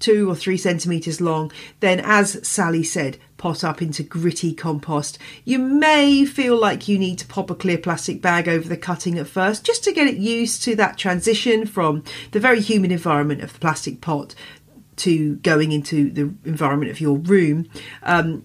two 0.00 0.28
or 0.28 0.34
three 0.34 0.56
centimetres 0.56 1.20
long, 1.20 1.52
then 1.78 2.00
as 2.00 2.46
Sally 2.46 2.82
said, 2.82 3.18
pot 3.36 3.62
up 3.62 3.80
into 3.80 4.02
gritty 4.02 4.52
compost. 4.52 5.18
You 5.44 5.58
may 5.58 6.24
feel 6.24 6.58
like 6.58 6.88
you 6.88 6.98
need 6.98 7.18
to 7.20 7.26
pop 7.26 7.50
a 7.50 7.54
clear 7.54 7.78
plastic 7.78 8.20
bag 8.20 8.48
over 8.48 8.68
the 8.68 8.76
cutting 8.76 9.18
at 9.18 9.28
first 9.28 9.64
just 9.64 9.84
to 9.84 9.92
get 9.92 10.08
it 10.08 10.16
used 10.16 10.62
to 10.64 10.74
that 10.76 10.98
transition 10.98 11.66
from 11.66 12.02
the 12.32 12.40
very 12.40 12.60
humid 12.60 12.92
environment 12.92 13.42
of 13.42 13.52
the 13.52 13.58
plastic 13.58 14.00
pot 14.00 14.34
to 14.96 15.36
going 15.36 15.72
into 15.72 16.10
the 16.10 16.22
environment 16.44 16.90
of 16.90 17.00
your 17.00 17.16
room. 17.16 17.68
Um, 18.02 18.44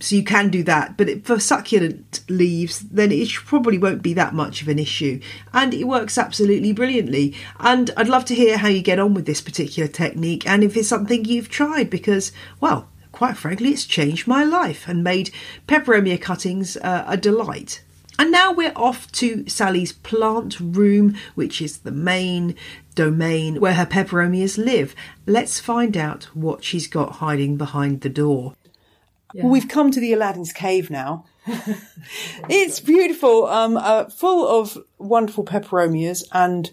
so 0.00 0.14
you 0.14 0.22
can 0.22 0.48
do 0.48 0.62
that 0.62 0.96
but 0.96 1.24
for 1.24 1.40
succulent 1.40 2.20
leaves 2.28 2.80
then 2.80 3.10
it 3.10 3.28
probably 3.32 3.78
won't 3.78 4.02
be 4.02 4.14
that 4.14 4.34
much 4.34 4.62
of 4.62 4.68
an 4.68 4.78
issue 4.78 5.20
and 5.52 5.74
it 5.74 5.84
works 5.84 6.16
absolutely 6.16 6.72
brilliantly 6.72 7.34
and 7.60 7.90
i'd 7.96 8.08
love 8.08 8.24
to 8.24 8.34
hear 8.34 8.58
how 8.58 8.68
you 8.68 8.82
get 8.82 8.98
on 8.98 9.14
with 9.14 9.26
this 9.26 9.40
particular 9.40 9.88
technique 9.88 10.46
and 10.46 10.62
if 10.62 10.76
it's 10.76 10.88
something 10.88 11.24
you've 11.24 11.48
tried 11.48 11.90
because 11.90 12.32
well 12.60 12.88
quite 13.12 13.36
frankly 13.36 13.70
it's 13.70 13.84
changed 13.84 14.26
my 14.26 14.44
life 14.44 14.86
and 14.86 15.02
made 15.02 15.30
peperomia 15.66 16.20
cuttings 16.20 16.76
uh, 16.78 17.04
a 17.06 17.16
delight 17.16 17.82
and 18.20 18.32
now 18.32 18.52
we're 18.52 18.72
off 18.74 19.10
to 19.12 19.48
Sally's 19.48 19.92
plant 19.92 20.58
room, 20.58 21.16
which 21.36 21.62
is 21.62 21.78
the 21.78 21.92
main 21.92 22.56
domain 22.96 23.60
where 23.60 23.74
her 23.74 23.86
peperomias 23.86 24.58
live. 24.58 24.96
Let's 25.24 25.60
find 25.60 25.96
out 25.96 26.24
what 26.34 26.64
she's 26.64 26.88
got 26.88 27.16
hiding 27.16 27.56
behind 27.56 28.00
the 28.00 28.08
door. 28.08 28.54
Yeah. 29.34 29.44
Well, 29.44 29.52
we've 29.52 29.68
come 29.68 29.90
to 29.90 30.00
the 30.00 30.12
Aladdin's 30.12 30.52
cave 30.52 30.90
now. 30.90 31.24
it's 32.48 32.80
beautiful, 32.80 33.46
um, 33.46 33.76
uh, 33.76 34.06
full 34.06 34.48
of 34.48 34.78
wonderful 34.98 35.44
peperomias, 35.44 36.24
and 36.32 36.70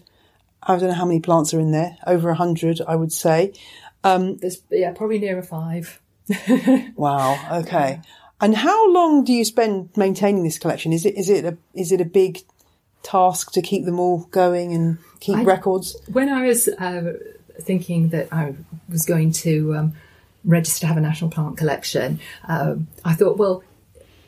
I 0.62 0.76
don't 0.76 0.88
know 0.88 0.94
how 0.94 1.04
many 1.04 1.20
plants 1.20 1.52
are 1.54 1.60
in 1.60 1.72
there. 1.72 1.96
Over 2.06 2.30
a 2.30 2.34
hundred, 2.34 2.80
I 2.86 2.96
would 2.96 3.12
say. 3.12 3.52
Um, 4.04 4.36
There's 4.38 4.62
yeah, 4.70 4.92
probably 4.92 5.18
nearer 5.18 5.42
five. 5.42 6.00
wow. 6.96 7.60
Okay. 7.60 8.00
And 8.40 8.54
how 8.54 8.92
long 8.92 9.24
do 9.24 9.32
you 9.32 9.44
spend 9.44 9.90
maintaining 9.96 10.44
this 10.44 10.58
collection? 10.58 10.92
Is 10.92 11.06
it 11.06 11.16
is 11.16 11.30
it 11.30 11.44
a 11.44 11.56
is 11.74 11.92
it 11.92 12.00
a 12.00 12.04
big 12.04 12.40
task 13.02 13.52
to 13.52 13.62
keep 13.62 13.84
them 13.84 13.98
all 13.98 14.24
going 14.30 14.72
and 14.74 14.98
keep 15.20 15.36
I, 15.36 15.44
records? 15.44 15.96
When 16.12 16.28
I 16.28 16.46
was 16.46 16.68
uh, 16.68 17.14
thinking 17.60 18.10
that 18.10 18.32
I 18.32 18.54
was 18.88 19.06
going 19.06 19.32
to 19.32 19.74
um, 19.74 19.92
register 20.46 20.80
to 20.80 20.86
have 20.86 20.96
a 20.96 21.00
national 21.00 21.30
plant 21.30 21.58
collection, 21.58 22.20
um, 22.48 22.88
I 23.04 23.14
thought, 23.14 23.36
well, 23.36 23.62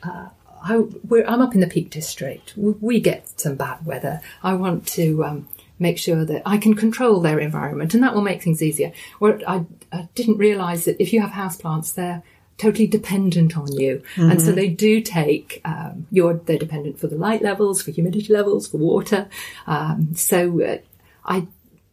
uh, 0.03 0.29
I, 0.63 0.75
am 0.75 1.41
up 1.41 1.55
in 1.55 1.61
the 1.61 1.67
Peak 1.67 1.91
District. 1.91 2.55
We 2.57 3.01
get 3.01 3.29
some 3.41 3.55
bad 3.55 3.87
weather. 3.87 4.21
I 4.43 4.55
want 4.55 4.87
to 4.89 5.25
um, 5.25 5.49
make 5.79 5.99
sure 5.99 6.25
that 6.25 6.43
I 6.45 6.59
can 6.59 6.75
control 6.75 7.21
their 7.21 7.39
environment, 7.39 7.95
and 7.95 8.03
that 8.03 8.15
will 8.15 8.23
make 8.23 8.43
things 8.43 8.63
easier. 8.63 8.93
Well, 9.21 9.39
I, 9.47 9.65
I 9.93 10.09
didn't 10.15 10.39
realise 10.39 10.85
that 10.85 11.01
if 11.01 11.13
you 11.13 11.21
have 11.21 11.31
houseplants, 11.31 11.95
they're 11.95 12.23
totally 12.57 12.89
dependent 12.89 13.57
on 13.57 13.71
you, 13.73 14.03
mm-hmm. 14.15 14.31
and 14.31 14.41
so 14.41 14.49
mm-hmm. 14.49 14.57
they 14.57 14.69
do 14.69 15.01
take. 15.01 15.61
Um, 15.65 16.07
you're 16.11 16.35
they're 16.35 16.59
dependent 16.59 16.99
for 16.99 17.07
the 17.07 17.17
light 17.17 17.43
levels, 17.43 17.83
for 17.83 17.91
humidity 17.93 18.33
levels, 18.33 18.67
for 18.67 18.79
water. 18.79 19.29
Um, 19.67 20.15
so 20.15 20.63
uh, 20.63 20.79
I 21.25 21.47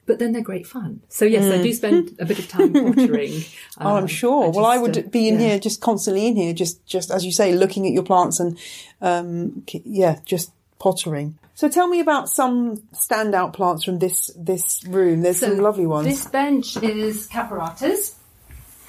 but 0.06 0.20
then 0.20 0.32
they're 0.32 0.42
great 0.42 0.68
fun. 0.68 1.02
So 1.10 1.26
yes, 1.26 1.46
mm. 1.46 1.60
I 1.60 1.64
do 1.64 1.70
mm. 1.70 1.76
spend 1.76 2.16
a 2.20 2.26
bit 2.26 2.40
of 2.40 2.48
time 2.48 2.74
pottering. 2.74 3.34
Um, 3.34 3.42
oh, 3.88 3.96
I'm 3.96 4.04
um, 4.04 4.08
sure. 4.08 4.46
Just, 4.48 4.56
well, 4.56 4.66
I 4.66 4.78
would 4.78 4.98
uh, 4.98 5.02
be 5.02 5.28
in 5.28 5.40
yeah. 5.40 5.48
here, 5.48 5.60
just 5.60 5.82
constantly 5.82 6.28
in 6.28 6.36
here, 6.36 6.54
just 6.54 6.86
just 6.86 7.12
as 7.12 7.26
you 7.26 7.32
say, 7.32 7.54
looking 7.54 7.86
at 7.88 7.94
your 7.94 8.04
plants 8.04 8.40
and 8.40 8.58
um, 9.02 9.64
yeah, 9.84 10.20
just 10.26 10.52
pottering. 10.80 11.38
So 11.56 11.70
tell 11.70 11.88
me 11.88 12.02
about 12.02 12.30
some 12.30 12.78
standout 12.94 13.54
plants 13.54 13.86
from 13.86 14.00
this 14.00 14.32
this 14.38 14.84
room. 14.86 15.22
There's 15.22 15.40
so 15.40 15.50
some 15.50 15.60
lovely 15.60 15.86
ones. 15.86 16.06
This 16.06 16.26
bench 16.28 16.78
is 16.78 17.28
caparatas 17.30 18.14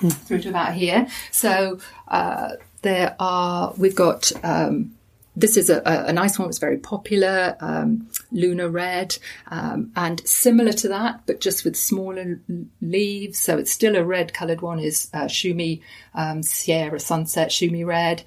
hmm. 0.00 0.08
through 0.08 0.40
to 0.42 0.48
about 0.50 0.74
here. 0.74 1.06
So 1.30 1.78
uh, 2.08 2.52
there 2.82 3.14
are 3.20 3.72
we've 3.76 3.96
got 3.96 4.32
um, 4.42 4.95
this 5.36 5.58
is 5.58 5.68
a, 5.68 5.82
a, 5.84 6.12
nice 6.12 6.38
one. 6.38 6.48
It's 6.48 6.58
very 6.58 6.78
popular, 6.78 7.56
um, 7.60 8.08
Luna 8.32 8.70
Red, 8.70 9.18
um, 9.48 9.92
and 9.94 10.26
similar 10.26 10.72
to 10.72 10.88
that, 10.88 11.20
but 11.26 11.40
just 11.40 11.62
with 11.62 11.76
smaller 11.76 12.40
leaves. 12.80 13.38
So 13.38 13.58
it's 13.58 13.70
still 13.70 13.96
a 13.96 14.04
red 14.04 14.32
coloured 14.32 14.62
one. 14.62 14.78
Is 14.78 15.10
uh, 15.12 15.24
Shumi 15.24 15.82
um, 16.14 16.42
Sierra 16.42 16.98
Sunset 16.98 17.50
Schumi 17.50 17.84
Red. 17.84 18.22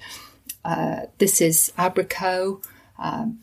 Uh, 0.64 1.06
this 1.18 1.40
is 1.40 1.72
Abricot. 1.76 2.64
Um, 2.98 3.40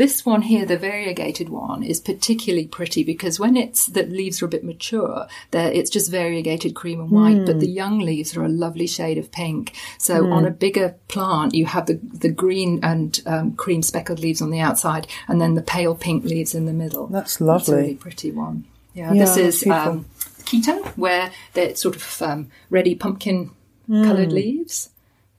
this 0.00 0.24
one 0.24 0.40
here, 0.40 0.64
the 0.64 0.78
variegated 0.78 1.50
one, 1.50 1.82
is 1.82 2.00
particularly 2.00 2.66
pretty 2.66 3.04
because 3.04 3.38
when 3.38 3.54
it's 3.54 3.84
the 3.84 4.04
leaves 4.04 4.40
are 4.40 4.46
a 4.46 4.48
bit 4.48 4.64
mature, 4.64 5.26
there 5.50 5.70
it's 5.70 5.90
just 5.90 6.10
variegated 6.10 6.74
cream 6.74 7.00
and 7.00 7.10
white, 7.10 7.36
mm. 7.36 7.44
but 7.44 7.60
the 7.60 7.66
hmm. 7.66 7.74
young 7.74 7.98
leaves 7.98 8.34
are 8.34 8.42
a 8.42 8.48
lovely 8.48 8.86
shade 8.86 9.18
of 9.18 9.30
pink. 9.30 9.76
So 9.98 10.22
mm. 10.22 10.32
on 10.32 10.46
a 10.46 10.50
bigger 10.50 10.94
plant, 11.08 11.54
you 11.54 11.66
have 11.66 11.84
the, 11.84 12.00
the 12.02 12.30
green 12.30 12.80
and 12.82 13.20
um, 13.26 13.52
cream 13.56 13.82
speckled 13.82 14.20
leaves 14.20 14.40
on 14.40 14.48
the 14.48 14.60
outside, 14.60 15.06
and 15.28 15.38
then 15.38 15.54
the 15.54 15.60
pale 15.60 15.94
pink 15.94 16.24
leaves 16.24 16.54
in 16.54 16.64
the 16.64 16.72
middle. 16.72 17.08
That's 17.08 17.38
lovely. 17.38 17.58
That's 17.58 17.68
a 17.68 17.76
really 17.76 17.94
pretty 17.96 18.30
one. 18.30 18.64
Yeah, 18.94 19.12
yeah 19.12 19.22
this 19.22 19.36
is 19.36 19.66
um, 19.66 20.06
keto, 20.44 20.82
where 20.96 21.30
they're 21.52 21.76
sort 21.76 21.96
of 21.96 22.22
um, 22.22 22.50
ready 22.70 22.94
pumpkin 22.94 23.50
coloured 23.86 24.30
mm. 24.30 24.32
leaves, 24.32 24.88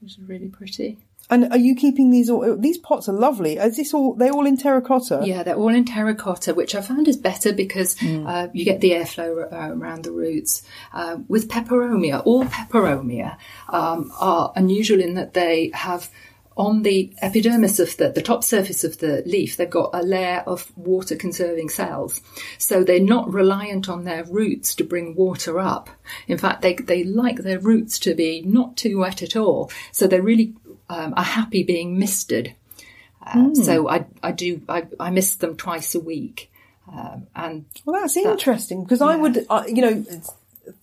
which 0.00 0.12
is 0.12 0.20
really 0.20 0.50
pretty. 0.50 0.98
And 1.32 1.50
are 1.50 1.58
you 1.58 1.74
keeping 1.74 2.10
these 2.10 2.28
all? 2.28 2.58
These 2.58 2.76
pots 2.76 3.08
are 3.08 3.14
lovely. 3.14 3.56
Is 3.56 3.78
this 3.78 3.94
all? 3.94 4.12
They 4.12 4.28
all 4.28 4.44
in 4.44 4.58
terracotta? 4.58 5.22
Yeah, 5.24 5.42
they're 5.42 5.56
all 5.56 5.74
in 5.74 5.86
terracotta, 5.86 6.52
which 6.52 6.74
I 6.74 6.82
found 6.82 7.08
is 7.08 7.16
better 7.16 7.54
because 7.54 7.94
mm. 7.94 8.28
uh, 8.28 8.50
you 8.52 8.66
get 8.66 8.82
the 8.82 8.90
airflow 8.90 9.50
uh, 9.50 9.74
around 9.74 10.04
the 10.04 10.12
roots. 10.12 10.62
Uh, 10.92 11.20
with 11.28 11.48
peperomia, 11.48 12.20
all 12.26 12.44
peperomia 12.44 13.38
um, 13.70 14.12
are 14.20 14.52
unusual 14.56 15.00
in 15.00 15.14
that 15.14 15.32
they 15.32 15.70
have 15.72 16.10
on 16.56 16.82
the 16.82 17.12
epidermis 17.22 17.80
of 17.80 17.96
the, 17.96 18.10
the 18.10 18.22
top 18.22 18.44
surface 18.44 18.84
of 18.84 18.98
the 18.98 19.22
leaf, 19.26 19.56
they've 19.56 19.70
got 19.70 19.90
a 19.94 20.02
layer 20.02 20.42
of 20.46 20.70
water 20.76 21.16
conserving 21.16 21.68
cells. 21.68 22.20
So 22.58 22.84
they're 22.84 23.00
not 23.00 23.32
reliant 23.32 23.88
on 23.88 24.04
their 24.04 24.24
roots 24.24 24.74
to 24.76 24.84
bring 24.84 25.14
water 25.14 25.58
up. 25.58 25.88
In 26.26 26.38
fact, 26.38 26.62
they, 26.62 26.74
they 26.74 27.04
like 27.04 27.38
their 27.38 27.58
roots 27.58 27.98
to 28.00 28.14
be 28.14 28.42
not 28.42 28.76
too 28.76 28.98
wet 28.98 29.22
at 29.22 29.36
all. 29.36 29.70
So 29.92 30.06
they're 30.06 30.22
really 30.22 30.54
um, 30.88 31.14
are 31.16 31.24
happy 31.24 31.62
being 31.62 31.98
misted. 31.98 32.54
Uh, 33.24 33.34
mm. 33.34 33.56
So 33.56 33.88
I, 33.88 34.06
I 34.22 34.32
do, 34.32 34.62
I, 34.68 34.86
I 34.98 35.10
mist 35.10 35.40
them 35.40 35.56
twice 35.56 35.94
a 35.94 36.00
week. 36.00 36.50
Um, 36.92 37.26
and 37.34 37.64
well, 37.84 38.00
that's 38.00 38.14
that, 38.14 38.24
interesting 38.24 38.82
because 38.82 39.00
yeah. 39.00 39.06
I 39.06 39.16
would, 39.16 39.46
uh, 39.48 39.64
you 39.68 39.82
know, 39.82 40.04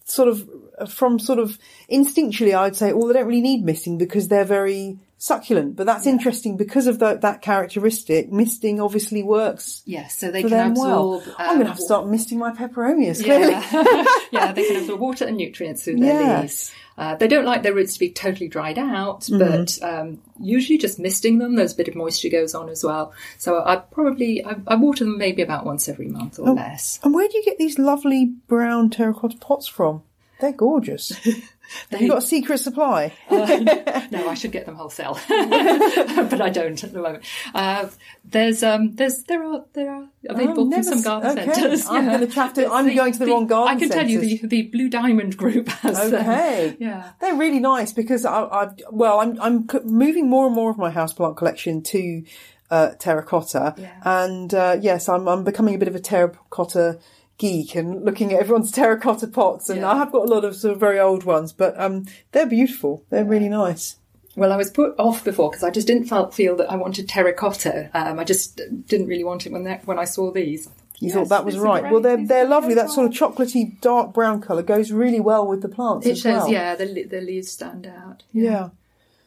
sort 0.06 0.30
of 0.30 0.50
from 0.90 1.20
sort 1.20 1.40
of 1.40 1.58
instinctually, 1.92 2.58
I'd 2.58 2.76
say, 2.76 2.94
well, 2.94 3.08
they 3.08 3.14
don't 3.14 3.28
really 3.28 3.42
need 3.42 3.64
misting 3.64 3.98
because 3.98 4.28
they're 4.28 4.46
very 4.46 4.98
succulent. 5.20 5.76
But 5.76 5.86
that's 5.86 6.08
yeah. 6.08 6.14
interesting 6.14 6.58
because 6.58 6.88
of 6.88 6.98
the, 6.98 7.16
that 7.18 7.44
characteristic. 7.44 8.32
Misting 8.32 8.82
obviously 8.82 9.22
works. 9.22 9.84
Yes, 9.86 10.18
so 10.18 10.32
they 10.32 10.42
can 10.42 10.72
absorb. 10.72 11.24
Well. 11.26 11.36
I'm 11.38 11.56
going 11.56 11.66
to 11.66 11.68
have 11.68 11.78
to 11.78 11.84
start 11.84 12.08
misting 12.08 12.40
my 12.40 12.52
peperomias. 12.52 13.24
Clearly, 13.24 13.52
yeah, 13.52 14.06
yeah 14.32 14.52
they 14.54 14.66
can 14.66 14.78
absorb 14.78 15.00
water 15.00 15.26
and 15.26 15.38
nutrients 15.38 15.84
through 15.84 15.98
their 15.98 16.22
yes. 16.22 16.42
leaves. 16.42 16.72
Uh, 16.98 17.16
they 17.16 17.30
don't 17.30 17.46
like 17.46 17.64
their 17.64 17.74
roots 17.74 17.94
to 17.94 18.00
be 18.00 18.10
totally 18.10 18.50
dried 18.50 18.78
out, 18.78 19.22
mm-hmm. 19.22 19.38
but 19.38 19.80
um, 19.82 20.22
usually 20.38 20.78
just 20.78 21.00
misting 21.00 21.38
them, 21.38 21.56
there's 21.56 21.72
a 21.72 21.78
bit 21.78 21.88
of 21.88 21.96
moisture 21.96 22.28
goes 22.28 22.54
on 22.54 22.68
as 22.68 22.84
well. 22.84 23.14
So 23.38 23.64
I 23.64 23.78
probably 23.78 24.44
I, 24.44 24.58
I 24.68 24.76
water 24.76 25.06
them 25.06 25.18
maybe 25.18 25.42
about 25.42 25.66
once 25.66 25.88
every 25.88 26.10
month 26.10 26.40
or 26.40 26.50
oh, 26.50 26.54
less. 26.54 27.00
And 27.02 27.14
where 27.14 27.28
do 27.30 27.38
you 27.38 27.46
get 27.46 27.58
these 27.58 27.80
lovely 27.80 28.26
brown 28.26 28.90
terracotta 28.90 29.38
pots 29.38 29.66
from? 29.66 30.04
They're 30.42 30.52
gorgeous. 30.52 31.14
Have 31.92 32.02
you 32.02 32.10
got 32.10 32.20
a 32.20 32.22
secret 32.26 32.60
supply? 32.60 33.14
uh, 33.30 34.06
no, 34.12 34.28
I 34.28 34.34
should 34.34 34.52
get 34.52 34.66
them 34.66 34.76
wholesale, 34.76 35.20
but 35.28 36.42
I 36.42 36.50
don't 36.50 36.84
at 36.84 36.94
the 36.94 37.02
moment. 37.02 37.24
Uh, 37.54 37.88
there's, 38.26 38.64
um, 38.64 38.96
there's, 38.96 39.24
there 39.24 39.44
are, 39.44 39.66
there 39.74 39.90
are 39.92 40.08
available 40.28 40.68
oh, 40.68 40.72
from 40.72 40.84
some 40.84 41.02
garden 41.02 41.40
okay. 41.40 41.54
centres. 41.54 41.88
I'm 41.88 42.06
going 42.06 42.28
to 42.28 42.36
have 42.36 42.54
to. 42.54 42.72
I'm 42.72 42.88
the, 42.88 42.96
going 42.96 43.14
to 43.14 43.20
the, 43.20 43.26
the, 43.26 43.32
wrong 43.32 43.48
garden. 43.48 43.76
I 43.76 43.80
can 43.80 43.90
centres. 43.90 44.14
tell 44.14 44.24
you 44.24 44.40
the, 44.40 44.48
the 44.48 44.62
Blue 44.64 44.90
Diamond 44.90 45.38
Group 45.38 45.68
has. 45.70 46.00
Um, 46.00 46.14
okay, 46.14 46.76
yeah, 46.80 47.12
they're 47.20 47.36
really 47.36 47.60
nice 47.60 47.94
because 47.94 48.26
I, 48.26 48.44
I, 48.44 48.70
well, 48.92 49.20
I'm, 49.20 49.40
I'm 49.42 49.68
moving 49.86 50.30
more 50.30 50.46
and 50.46 50.56
more 50.56 50.70
of 50.72 50.78
my 50.78 50.92
houseplant 50.92 51.38
collection 51.38 51.82
to 51.84 52.24
uh, 52.70 52.92
terracotta, 53.00 53.76
yeah. 53.78 54.02
and 54.04 54.54
uh, 54.54 54.78
yes, 54.80 55.10
I'm, 55.10 55.28
I'm 55.28 55.44
becoming 55.44 55.76
a 55.76 55.78
bit 55.78 55.88
of 55.88 55.96
a 55.96 56.00
terracotta 56.00 57.00
geek 57.40 57.74
and 57.74 58.06
looking 58.06 58.32
at 58.32 58.40
everyone's 58.40 58.72
terracotta 58.72 59.28
pots. 59.28 59.70
And 59.70 59.82
yeah. 59.82 59.92
I 59.92 59.98
have 59.98 60.12
got 60.12 60.30
a 60.30 60.32
lot 60.32 60.46
of 60.46 60.56
sort 60.56 60.74
of 60.74 60.80
very 60.80 61.00
old 61.00 61.24
ones, 61.24 61.52
but 61.52 61.80
um, 61.80 62.06
they're 62.32 62.46
beautiful. 62.46 63.04
They're 63.10 63.26
really 63.26 63.50
nice. 63.50 63.96
Well, 64.36 64.54
I 64.54 64.58
was 64.58 64.70
put 64.70 64.94
off 65.00 65.24
before 65.24 65.50
because 65.50 65.64
I 65.64 65.72
just 65.72 65.88
didn't 65.88 66.06
feel 66.34 66.56
that 66.58 66.72
I 66.72 66.76
wanted 66.76 67.10
terracotta. 67.10 67.90
Um, 67.94 68.20
I 68.20 68.24
just 68.24 68.62
didn't 68.86 69.08
really 69.08 69.24
want 69.24 69.48
it 69.48 69.52
when 69.52 69.66
when 69.86 69.98
I 69.98 70.06
saw 70.06 70.32
these. 70.32 70.70
You 71.00 71.08
yes, 71.08 71.14
thought 71.14 71.30
that 71.30 71.46
was 71.46 71.58
right. 71.58 71.90
Well, 71.90 72.02
they're 72.02 72.26
they're 72.26 72.48
lovely. 72.48 72.74
That 72.76 72.90
sort 72.90 73.08
of 73.08 73.14
chocolatey 73.14 73.82
dark 73.82 74.14
brown 74.14 74.42
colour 74.42 74.64
goes 74.64 74.92
really 74.92 75.20
well 75.20 75.48
with 75.48 75.62
the 75.62 75.70
plants. 75.70 76.06
It 76.06 76.18
shows, 76.18 76.44
well. 76.44 76.50
yeah, 76.50 76.76
the 76.76 77.04
the 77.04 77.22
leaves 77.22 77.52
stand 77.52 77.88
out. 77.88 78.24
Yeah. 78.32 78.44
yeah. 78.44 78.70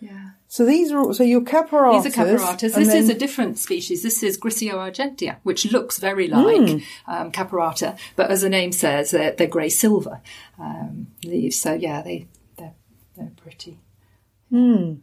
Yeah. 0.01 0.31
So 0.53 0.67
these 0.67 0.93
are 0.93 1.15
so 1.15 1.23
your 1.25 1.41
caparatas. 1.41 2.05
These 2.05 2.19
are 2.19 2.25
caparatas. 2.27 2.77
and 2.77 2.85
This 2.85 2.93
is 2.93 3.09
a 3.09 3.15
different 3.15 3.59
species. 3.59 4.03
This 4.03 4.23
is 4.23 4.37
griseoargentea, 4.39 5.37
which 5.45 5.73
looks 5.73 5.99
very 5.99 6.29
like 6.29 6.69
Hmm. 6.69 6.77
um, 7.11 7.33
caparata, 7.33 7.97
but 8.17 8.31
as 8.31 8.43
the 8.43 8.51
name 8.51 8.71
says, 8.71 9.13
they're, 9.13 9.33
they're 9.33 9.47
grey 9.47 9.71
silver 9.71 10.21
um, 10.59 11.07
leaves. 11.25 11.59
So 11.59 11.73
yeah, 11.73 12.03
they 12.03 12.27
they're 12.59 12.75
they're 13.17 13.33
pretty. 13.35 13.79
and 14.51 15.01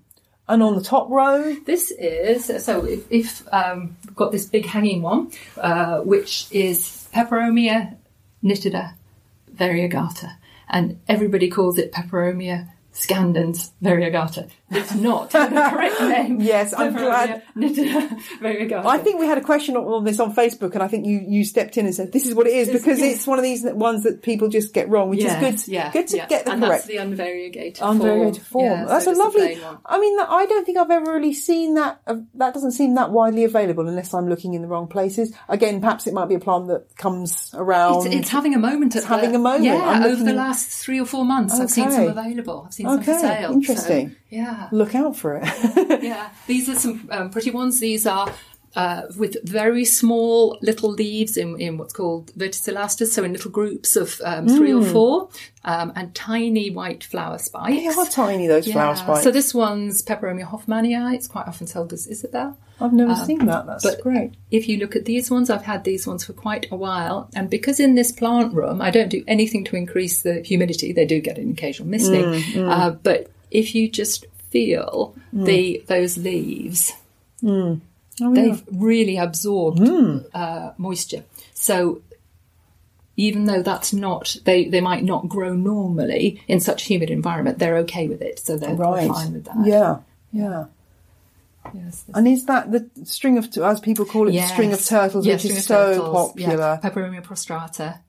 on 0.47 0.75
the 0.75 0.83
top 0.83 1.09
row. 1.09 1.55
This 1.65 1.89
is 1.89 2.63
so 2.63 2.85
if, 2.85 3.11
if 3.11 3.51
um, 3.51 3.97
we've 4.05 4.15
got 4.15 4.31
this 4.31 4.45
big 4.45 4.67
hanging 4.67 5.01
one, 5.01 5.31
uh, 5.57 6.01
which 6.01 6.45
is 6.51 7.07
Peperomia 7.11 7.97
nitida 8.43 8.93
variegata, 9.51 10.35
and 10.69 10.99
everybody 11.07 11.49
calls 11.49 11.79
it 11.79 11.91
Peperomia 11.91 12.69
scandens 12.99 13.71
variegata. 13.81 14.49
It's 14.71 14.93
not 14.93 15.31
the 15.31 15.39
correct 15.71 15.99
name. 16.01 16.41
Yes, 16.41 16.73
I'm 16.73 16.93
glad- 16.93 17.43
variegata. 17.55 18.85
I 18.85 18.97
think 18.99 19.19
we 19.19 19.25
had 19.25 19.37
a 19.37 19.41
question 19.41 19.75
on- 19.75 20.03
this 20.03 20.19
on 20.19 20.35
Facebook, 20.35 20.73
and 20.73 20.83
I 20.83 20.87
think 20.87 21.05
you, 21.05 21.23
you 21.27 21.43
stepped 21.43 21.77
in 21.77 21.85
and 21.85 21.95
said 21.95 22.11
this 22.11 22.25
is 22.25 22.35
what 22.35 22.47
it 22.47 22.53
is 22.53 22.69
because 22.69 22.99
yes. 22.99 23.15
it's 23.15 23.27
one 23.27 23.39
of 23.39 23.43
these 23.43 23.63
ones 23.63 24.03
that 24.03 24.21
people 24.21 24.49
just 24.49 24.73
get 24.73 24.89
wrong, 24.89 25.09
which 25.09 25.23
is 25.23 25.33
good. 25.35 25.67
yeah, 25.67 25.91
good 25.91 26.07
to 26.07 26.17
yeah. 26.17 26.27
get 26.27 26.45
the 26.45 26.51
and 26.51 26.63
correct. 26.63 26.87
that's 26.87 26.87
the 26.87 26.97
unvariegated 26.97 27.77
Unvariegated 27.77 28.41
form. 28.41 28.65
Yeah, 28.65 28.85
That's 28.85 29.05
so 29.05 29.13
a 29.13 29.15
lovely. 29.15 29.59
I 29.85 29.99
mean, 29.99 30.19
I 30.19 30.45
don't 30.45 30.65
think 30.65 30.77
I've 30.77 30.91
ever 30.91 31.13
really 31.13 31.33
seen 31.33 31.75
that. 31.75 32.01
Uh, 32.05 32.17
that 32.35 32.53
doesn't 32.53 32.71
seem 32.71 32.95
that 32.95 33.11
widely 33.11 33.43
available 33.43 33.87
unless 33.87 34.13
I'm 34.13 34.27
looking 34.29 34.53
in 34.53 34.61
the 34.61 34.67
wrong 34.67 34.87
places. 34.87 35.33
Again, 35.47 35.81
perhaps 35.81 36.07
it 36.07 36.13
might 36.13 36.27
be 36.27 36.35
a 36.35 36.39
plant 36.39 36.67
that 36.67 36.95
comes 36.97 37.51
around. 37.53 38.07
It's, 38.07 38.15
it's 38.15 38.29
having 38.29 38.53
a 38.53 38.59
moment. 38.59 38.95
At 38.95 39.05
having 39.05 39.31
the- 39.31 39.37
a 39.37 39.41
moment. 39.41 39.63
Yeah, 39.63 39.81
I'm 39.81 40.03
over 40.03 40.23
the 40.23 40.33
last 40.33 40.69
three 40.69 40.99
or 40.99 41.05
four 41.05 41.25
months, 41.25 41.59
I've 41.59 41.69
seen 41.69 41.91
some 41.91 42.07
available. 42.07 42.63
I've 42.65 42.73
seen 42.73 42.87
some 42.89 43.03
for 43.03 43.11
Okay, 43.11 43.19
sale. 43.21 43.49
so, 43.49 43.53
interesting. 43.53 44.15
yeah, 44.29 44.67
Look 44.71 44.95
out 44.95 45.15
for 45.15 45.41
it. 45.41 46.03
yeah. 46.03 46.29
These 46.47 46.69
are 46.69 46.75
some 46.75 47.07
um, 47.11 47.29
pretty 47.29 47.51
ones. 47.51 47.79
These 47.79 48.05
are 48.07 48.31
uh, 48.75 49.03
with 49.17 49.37
very 49.43 49.83
small 49.85 50.57
little 50.61 50.91
leaves 50.91 51.37
in, 51.37 51.59
in 51.59 51.77
what's 51.77 51.93
called 51.93 52.31
verticillasters, 52.37 53.07
so 53.07 53.23
in 53.23 53.33
little 53.33 53.51
groups 53.51 53.95
of 53.95 54.21
um, 54.23 54.47
three 54.47 54.71
Hmm. 54.71 54.79
or 54.79 54.85
four, 54.85 55.29
um, 55.65 55.91
and 55.95 56.13
tiny 56.13 56.69
white 56.69 57.03
flower 57.03 57.37
spikes. 57.39 57.75
they 57.75 57.87
are 57.87 58.05
tiny, 58.05 58.47
those 58.47 58.71
flower 58.71 58.93
Yeah. 58.93 59.03
spikes. 59.03 59.23
So 59.23 59.31
this 59.31 59.53
one's 59.53 60.01
Peperomia 60.03 60.45
hoffmannii. 60.45 61.15
It's 61.15 61.27
quite 61.27 61.47
often 61.47 61.67
sold 61.67 61.93
as 61.93 62.07
Isabel. 62.07 62.57
I've 62.81 62.93
never 62.93 63.15
seen 63.15 63.45
that. 63.47 63.65
That's 63.65 63.83
um, 63.85 63.91
but 63.95 64.01
great. 64.01 64.31
If 64.51 64.69
you 64.69 64.77
look 64.77 64.95
at 64.95 65.03
these 65.05 65.29
ones, 65.29 65.49
I've 65.49 65.63
had 65.63 65.83
these 65.83 66.07
ones 66.07 66.23
for 66.23 66.33
quite 66.33 66.67
a 66.71 66.75
while, 66.77 67.29
and 67.35 67.49
because 67.49 67.79
in 67.79 67.95
this 67.95 68.11
plant 68.11 68.53
room 68.53 68.81
I 68.81 68.89
don't 68.91 69.09
do 69.09 69.23
anything 69.27 69.65
to 69.65 69.75
increase 69.75 70.21
the 70.21 70.41
humidity, 70.41 70.93
they 70.93 71.05
do 71.05 71.19
get 71.19 71.37
an 71.37 71.51
occasional 71.51 71.89
misting. 71.89 72.23
Mm, 72.25 72.69
Uh, 72.71 72.91
but 72.91 73.29
if 73.51 73.73
you 73.75 73.89
just 73.89 74.25
feel 74.51 75.13
the 75.33 75.83
those 75.87 76.17
leaves, 76.17 76.93
Oh, 78.21 78.33
they've 78.33 78.63
really 78.71 79.17
absorbed 79.17 79.79
uh, 80.33 80.71
moisture. 80.77 81.23
So 81.53 82.01
even 83.17 83.45
though 83.45 83.61
that's 83.61 83.91
not 83.93 84.37
they 84.45 84.65
they 84.65 84.81
might 84.81 85.03
not 85.03 85.27
grow 85.27 85.53
normally 85.53 86.41
in 86.47 86.59
such 86.59 86.83
humid 86.83 87.09
environment, 87.09 87.59
they're 87.59 87.77
okay 87.79 88.07
with 88.07 88.21
it. 88.21 88.39
So 88.39 88.57
they're, 88.57 88.75
they're 88.75 89.07
fine 89.07 89.33
with 89.33 89.45
that. 89.45 89.65
Yeah. 89.65 89.97
Yeah. 90.31 90.65
Yes, 91.73 92.05
And 92.15 92.27
is 92.27 92.45
that 92.45 92.71
the 92.71 92.89
string 93.03 93.37
of, 93.37 93.45
as 93.57 93.79
people 93.79 94.05
call 94.05 94.27
it, 94.27 94.31
the 94.31 94.41
string 94.47 94.73
of 94.73 94.83
turtles, 94.83 95.25
Yeah, 95.27 95.33
which 95.33 95.45
is 95.45 95.65
so 95.65 95.93
turtles. 95.93 96.31
popular? 96.31 96.79
Yeah. 96.81 96.89
Peperomia 96.89 97.21
prostrata. 97.23 97.99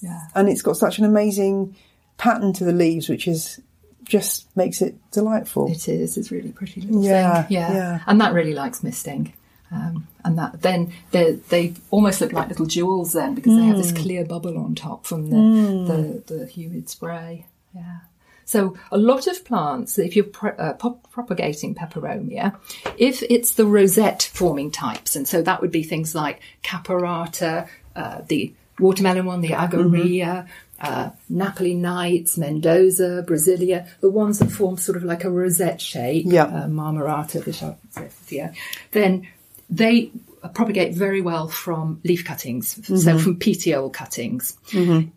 Yeah. 0.00 0.20
And 0.34 0.48
it's 0.48 0.62
got 0.62 0.76
such 0.78 0.98
an 0.98 1.04
amazing 1.04 1.76
pattern 2.16 2.52
to 2.54 2.64
the 2.64 2.72
leaves, 2.72 3.08
which 3.08 3.28
is 3.28 3.60
just 4.04 4.46
makes 4.56 4.80
it 4.80 4.94
delightful. 5.10 5.70
It 5.70 5.88
is. 5.88 6.16
It's 6.16 6.30
really 6.30 6.52
pretty 6.52 6.80
little 6.82 7.04
Yeah, 7.04 7.42
thing. 7.42 7.56
Yeah. 7.56 7.72
yeah. 7.72 8.00
And 8.06 8.20
that 8.20 8.32
really 8.32 8.54
likes 8.54 8.82
misting. 8.82 9.32
Um, 9.72 10.06
and 10.24 10.38
that 10.38 10.60
then 10.62 10.92
they 11.12 11.32
they 11.48 11.74
almost 11.90 12.20
look 12.20 12.32
like 12.32 12.48
little 12.48 12.66
jewels 12.66 13.12
then 13.14 13.34
because 13.34 13.56
they 13.56 13.64
have 13.64 13.76
Hmm. 13.76 13.82
this 13.82 13.92
clear 13.92 14.24
bubble 14.24 14.58
on 14.58 14.74
top 14.74 15.06
from 15.06 15.30
the, 15.30 16.22
the, 16.26 16.34
the 16.34 16.46
humid 16.46 16.90
spray. 16.90 17.46
Yeah. 17.74 18.00
So 18.44 18.76
a 18.90 18.98
lot 18.98 19.26
of 19.28 19.44
plants, 19.46 19.98
if 19.98 20.14
you're 20.14 20.26
pro- 20.26 20.50
uh, 20.50 20.74
pop- 20.74 21.10
propagating 21.10 21.74
peperomia, 21.74 22.54
if 22.98 23.22
it's 23.30 23.54
the 23.54 23.64
rosette 23.64 24.28
forming 24.34 24.70
types, 24.70 25.16
and 25.16 25.26
so 25.26 25.40
that 25.42 25.62
would 25.62 25.70
be 25.70 25.82
things 25.82 26.14
like 26.14 26.40
caparata, 26.62 27.66
uh, 27.96 28.20
the 28.28 28.52
watermelon 28.78 29.24
one, 29.24 29.40
the 29.40 29.50
argyrea, 29.50 30.46
uh, 30.80 31.10
Napoli 31.30 31.74
Nights, 31.74 32.36
Mendoza, 32.36 33.24
Brasilia, 33.26 33.88
the 34.00 34.10
ones 34.10 34.38
that 34.40 34.50
form 34.50 34.76
sort 34.76 34.96
of 34.96 35.04
like 35.04 35.24
a 35.24 35.30
rosette 35.30 35.80
shape, 35.80 36.26
Yeah. 36.28 36.44
uh, 36.44 36.66
Marmorata, 36.66 37.40
Bishopia, 37.42 38.54
then 38.90 39.26
they 39.72 40.10
propagate 40.54 40.92
very 40.94 41.20
well 41.20 41.46
from 41.48 42.00
leaf 42.04 42.24
cuttings, 42.24 42.78
so 42.86 43.18
from 43.18 43.36
petiole 43.38 43.90
cuttings. 43.90 44.56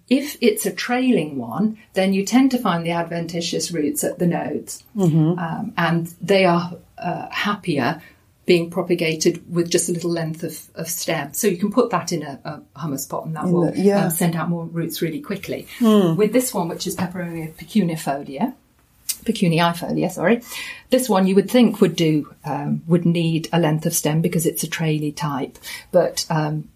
If 0.07 0.37
it's 0.39 0.65
a 0.65 0.71
trailing 0.71 1.37
one, 1.37 1.77
then 1.93 2.13
you 2.13 2.23
tend 2.25 2.51
to 2.51 2.57
find 2.59 2.85
the 2.85 2.91
adventitious 2.91 3.71
roots 3.71 4.03
at 4.03 4.19
the 4.19 4.27
nodes, 4.27 4.83
um, 4.95 5.73
and 5.77 6.07
they 6.21 6.45
are 6.45 6.73
uh, 6.97 7.27
happier 7.31 8.01
being 8.45 8.69
propagated 8.69 9.41
with 9.51 9.67
just 9.71 9.89
a 9.89 9.91
little 9.91 10.11
length 10.11 10.43
of, 10.43 10.69
of 10.75 10.87
stem. 10.87 11.33
So 11.33 11.47
you 11.47 11.57
can 11.57 11.71
put 11.71 11.89
that 11.89 12.11
in 12.11 12.21
a, 12.21 12.39
a 12.45 12.79
hummus 12.79 13.09
pot 13.09 13.25
and 13.25 13.35
that 13.35 13.45
will 13.45 13.71
the- 13.71 13.79
yeah. 13.81 14.05
um, 14.05 14.11
send 14.11 14.35
out 14.35 14.49
more 14.49 14.65
roots 14.65 15.01
really 15.01 15.19
quickly. 15.19 15.65
With 16.15 16.31
this 16.31 16.53
one, 16.53 16.67
which 16.69 16.85
is 16.85 16.95
Peperomia 16.95 17.51
pecunifolia, 17.55 18.53
pecuniifolia, 19.25 20.11
sorry. 20.11 20.41
This 20.89 21.09
one 21.09 21.27
you 21.27 21.35
would 21.35 21.49
think 21.49 21.81
would 21.81 21.95
do 21.95 22.33
um, 22.45 22.83
would 22.87 23.05
need 23.05 23.49
a 23.51 23.59
length 23.59 23.85
of 23.85 23.93
stem 23.93 24.21
because 24.21 24.45
it's 24.45 24.63
a 24.63 24.67
traily 24.67 25.15
type, 25.15 25.57
but 25.91 26.25
um, 26.29 26.69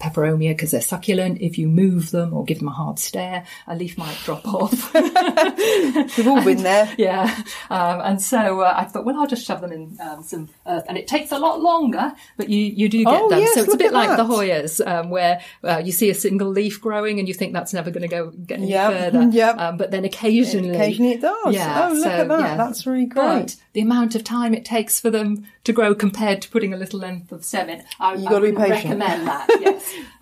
peperomia 0.00 0.50
because 0.50 0.70
they're 0.70 0.80
succulent. 0.80 1.40
If 1.40 1.58
you 1.58 1.68
move 1.68 2.10
them 2.12 2.32
or 2.32 2.44
give 2.44 2.58
them 2.60 2.68
a 2.68 2.72
hard 2.72 2.98
stare, 2.98 3.44
a 3.66 3.74
leaf 3.76 3.98
might 3.98 4.16
drop 4.24 4.46
off. 4.54 4.94
We've 4.94 6.26
all 6.28 6.44
been 6.44 6.62
there. 6.62 6.92
yeah, 6.98 7.42
um, 7.70 8.00
and 8.00 8.22
so 8.22 8.60
uh, 8.60 8.74
I 8.76 8.84
thought, 8.84 9.04
well, 9.04 9.18
I'll 9.20 9.26
just 9.26 9.44
shove 9.46 9.60
them 9.60 9.72
in 9.72 9.98
um, 10.00 10.22
some 10.22 10.48
earth, 10.66 10.84
and 10.88 10.96
it 10.96 11.08
takes 11.08 11.32
a 11.32 11.38
lot 11.38 11.60
longer, 11.60 12.12
but 12.36 12.48
you 12.48 12.60
you 12.60 12.88
do 12.88 13.04
get 13.04 13.20
Oh, 13.20 13.28
them. 13.28 13.40
yes, 13.40 13.54
so 13.54 13.62
it's 13.64 13.74
a 13.74 13.76
bit 13.76 13.92
like 13.92 14.16
the. 14.16 14.28
Hoyas, 14.28 14.86
um, 14.86 15.08
where 15.08 15.40
uh, 15.64 15.80
you 15.82 15.90
see 15.90 16.10
a 16.10 16.14
single 16.14 16.48
leaf 16.50 16.82
growing 16.82 17.18
and 17.18 17.26
you 17.26 17.32
think 17.32 17.54
that's 17.54 17.72
never 17.72 17.90
going 17.90 18.02
to 18.02 18.08
go 18.08 18.30
get 18.30 18.58
any 18.58 18.68
Yep, 18.68 18.92
further. 18.92 19.28
yep. 19.32 19.56
Um, 19.58 19.78
but 19.78 19.90
then 19.90 20.04
occasionally, 20.04 20.68
Occasionally 20.70 21.12
it 21.12 21.22
does. 21.22 21.54
Yeah, 21.54 21.88
Oh, 21.88 21.94
look 21.94 22.04
so, 22.04 22.10
at 22.10 22.28
that. 22.28 22.40
yeah. 22.40 22.56
That's 22.58 22.86
really 22.86 23.06
But 23.06 23.36
great. 23.38 23.56
the 23.72 23.80
amount 23.80 24.14
of 24.14 24.22
time 24.22 24.52
it 24.52 24.66
takes 24.66 25.00
for 25.00 25.08
them 25.08 25.46
to 25.64 25.72
grow 25.72 25.94
compared 25.94 26.42
to 26.42 26.50
putting 26.50 26.74
a 26.74 26.76
little 26.76 27.00
length 27.00 27.32
of 27.32 27.42
stem 27.42 27.70
in, 27.70 27.82
I, 27.98 28.14
You 28.16 28.26
I 28.26 28.30
gotta 28.30 28.44
be 28.46 28.50
wouldn't 28.52 28.70
patient. 28.70 29.00
recommend 29.00 29.26
that. 29.28 29.48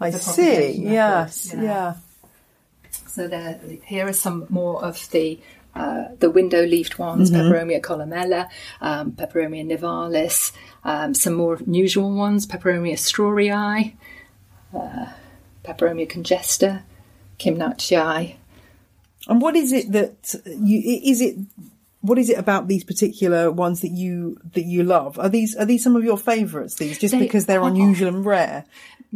I 0.01 0.11
see. 0.11 0.43
method, 0.43 0.75
Yes. 0.77 1.51
you 1.53 1.57
know. 1.59 1.63
Yeah. 1.65 1.95
So 3.09 3.29
there, 3.29 3.61
here 3.85 4.07
are 4.09 4.13
some 4.13 4.47
more 4.51 4.85
of 4.85 5.09
the 5.11 5.39
uh, 5.75 6.09
the 6.19 6.31
window-leafed 6.31 6.99
ones: 6.99 7.31
Peperomia 7.31 7.81
columella, 7.83 8.49
um, 8.81 9.13
Peperomia 9.13 9.65
nivalis. 9.67 10.53
Um, 10.85 11.13
some 11.15 11.35
more 11.35 11.55
unusual 11.57 12.15
ones: 12.15 12.47
Peperomia 12.47 12.95
straurii, 12.97 13.95
uh, 14.75 15.07
Peperomia 15.65 16.09
congesta, 16.11 16.83
kimnachii. 17.39 18.37
And 19.29 19.43
what 19.43 19.57
is 19.57 19.73
it 19.73 19.93
that 19.93 20.35
you 20.45 21.01
is 21.05 21.21
it? 21.21 21.37
What 22.03 22.19
is 22.19 22.31
it 22.31 22.39
about 22.39 22.69
these 22.69 22.85
particular 22.85 23.51
ones 23.51 23.81
that 23.81 23.91
you 23.91 24.39
that 24.55 24.65
you 24.65 24.85
love? 24.85 25.19
Are 25.19 25.29
these 25.29 25.57
are 25.57 25.65
these 25.65 25.83
some 25.83 25.97
of 25.97 26.05
your 26.05 26.17
favourites? 26.17 26.77
These 26.77 26.99
just 26.99 27.13
They 27.13 27.19
because 27.19 27.47
they're 27.47 27.63
are. 27.63 27.69
unusual 27.69 28.09
and 28.09 28.25
rare. 28.25 28.65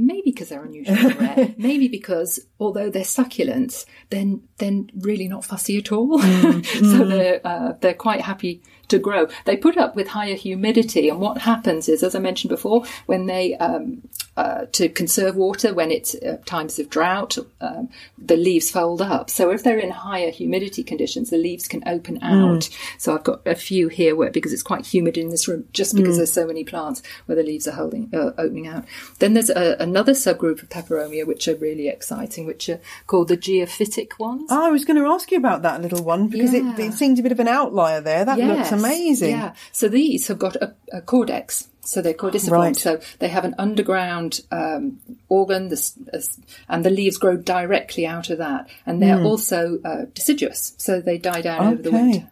Maybe 0.00 0.30
because 0.30 0.48
they're 0.48 0.64
unusual 0.64 1.10
rare. 1.10 1.54
Maybe 1.58 1.88
because 1.88 2.40
although 2.58 2.88
they're 2.88 3.02
succulents, 3.02 3.84
then 4.08 4.42
they're 4.56 4.84
really 5.00 5.28
not 5.28 5.44
fussy 5.44 5.76
at 5.76 5.92
all. 5.92 6.18
so 6.62 7.04
they're 7.04 7.40
uh, 7.44 7.72
they're 7.80 7.94
quite 7.94 8.22
happy 8.22 8.62
to 8.88 8.98
grow. 8.98 9.28
They 9.44 9.56
put 9.56 9.76
up 9.76 9.96
with 9.96 10.08
higher 10.08 10.34
humidity, 10.34 11.08
and 11.10 11.20
what 11.20 11.38
happens 11.38 11.88
is, 11.88 12.02
as 12.02 12.14
I 12.14 12.18
mentioned 12.18 12.48
before, 12.48 12.84
when 13.06 13.26
they 13.26 13.56
um, 13.56 14.02
uh, 14.40 14.66
to 14.78 14.88
conserve 14.88 15.34
water 15.36 15.70
when 15.74 15.90
it's 15.90 16.14
uh, 16.14 16.38
times 16.46 16.78
of 16.78 16.86
drought, 16.96 17.36
um, 17.60 17.88
the 18.30 18.36
leaves 18.36 18.70
fold 18.70 19.00
up. 19.02 19.28
So 19.38 19.50
if 19.50 19.62
they're 19.62 19.78
in 19.78 19.90
higher 19.90 20.30
humidity 20.30 20.82
conditions, 20.82 21.30
the 21.30 21.36
leaves 21.48 21.66
can 21.72 21.82
open 21.94 22.16
out. 22.22 22.64
So 22.98 23.06
I've 23.14 23.24
got 23.30 23.40
a 23.46 23.54
few 23.54 23.88
here 23.88 24.14
where 24.16 24.30
because 24.30 24.52
it's 24.54 24.62
quite 24.72 24.86
humid 24.94 25.16
in 25.18 25.28
this 25.30 25.46
room, 25.48 25.62
just 25.72 25.94
because 25.94 26.16
there's 26.16 26.32
so 26.32 26.46
many 26.46 26.64
plants 26.64 27.02
where 27.26 27.36
the 27.36 27.42
leaves 27.50 27.66
are 27.68 27.76
holding 27.82 28.04
uh, 28.14 28.32
opening 28.44 28.66
out. 28.74 28.84
Then 29.18 29.34
there's 29.34 29.50
a, 29.50 29.76
another 29.78 30.12
subgroup 30.12 30.62
of 30.62 30.68
peperomia 30.68 31.26
which 31.26 31.46
are 31.48 31.56
really 31.56 31.88
exciting, 31.88 32.46
which 32.46 32.68
are 32.68 32.80
called 33.06 33.28
the 33.28 33.36
geophytic 33.36 34.18
ones. 34.18 34.48
Oh, 34.50 34.66
I 34.66 34.70
was 34.70 34.84
going 34.84 34.98
to 35.02 35.06
ask 35.14 35.30
you 35.30 35.38
about 35.38 35.62
that 35.62 35.82
little 35.82 36.02
one 36.04 36.28
because 36.28 36.52
Yeah. 36.54 36.74
it, 36.74 36.78
it 36.88 36.92
seems 36.94 37.18
a 37.18 37.22
bit 37.22 37.32
of 37.32 37.40
an 37.40 37.48
outlier 37.48 38.00
there. 38.00 38.24
That 38.24 38.38
looks 38.38 38.72
amazing. 38.72 39.30
Yeah. 39.30 39.54
So 39.72 39.88
these 39.88 40.28
have 40.28 40.38
got 40.38 40.56
a, 40.56 40.74
a 40.92 41.00
caudex. 41.02 41.66
So 41.82 42.02
they're 42.02 42.14
caudiciform. 42.14 42.50
Right. 42.50 42.76
So 42.76 43.00
they 43.20 43.28
have 43.28 43.44
an 43.44 43.54
underground 43.58 44.40
um, 44.50 45.00
organ, 45.28 45.68
this, 45.68 45.92
this- 45.92 46.38
and 46.68 46.84
the 46.84 46.90
leaves 46.90 47.16
grow 47.18 47.36
directly 47.36 48.06
out 48.06 48.30
of 48.30 48.38
that. 48.38 48.68
And 48.86 49.02
they're 49.02 49.22
also 49.24 49.78
uh, 49.84 50.04
deciduous. 50.14 50.74
So 50.78 51.00
they 51.00 51.18
die 51.18 51.40
down 51.42 51.60
over 51.72 51.82
the. 51.82 51.90
Winter. 51.90 52.30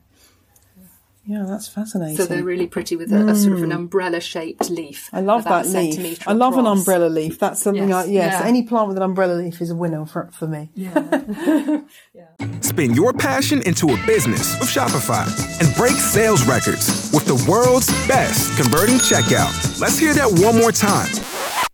Yeah, 1.28 1.44
that's 1.46 1.68
fascinating. 1.68 2.16
So 2.16 2.24
they're 2.24 2.42
really 2.42 2.66
pretty 2.66 2.96
with 2.96 3.12
a, 3.12 3.28
a 3.28 3.34
sort 3.34 3.52
of 3.52 3.62
an 3.62 3.70
hmm. 3.70 3.76
umbrella 3.76 4.18
shaped 4.18 4.70
leaf. 4.70 5.10
I 5.12 5.20
love 5.20 5.44
that 5.44 5.66
leaf. 5.66 6.26
I 6.26 6.32
love 6.32 6.56
an 6.56 6.66
umbrella 6.66 7.08
leaf. 7.08 7.38
That's 7.38 7.60
something 7.60 7.90
Yes, 7.90 8.06
I, 8.06 8.08
yes, 8.08 8.40
yeah. 8.40 8.48
any 8.48 8.62
plant 8.62 8.88
with 8.88 8.96
an 8.96 9.02
umbrella 9.02 9.34
leaf 9.34 9.60
is 9.60 9.68
a 9.68 9.74
winner 9.74 10.06
for, 10.06 10.30
for 10.32 10.46
me. 10.46 10.70
Yeah. 10.74 11.82
yeah. 12.14 12.60
Spin 12.62 12.94
your 12.94 13.12
passion 13.12 13.60
into 13.66 13.90
a 13.90 14.06
business 14.06 14.58
with 14.58 14.70
Shopify 14.70 15.26
and 15.60 15.76
break 15.76 15.96
sales 15.96 16.46
records 16.48 17.10
with 17.12 17.26
the 17.26 17.44
world's 17.46 17.88
best 18.08 18.56
converting 18.56 18.96
checkout. 18.96 19.78
Let's 19.78 19.98
hear 19.98 20.14
that 20.14 20.32
one 20.42 20.56
more 20.56 20.72
time. 20.72 21.10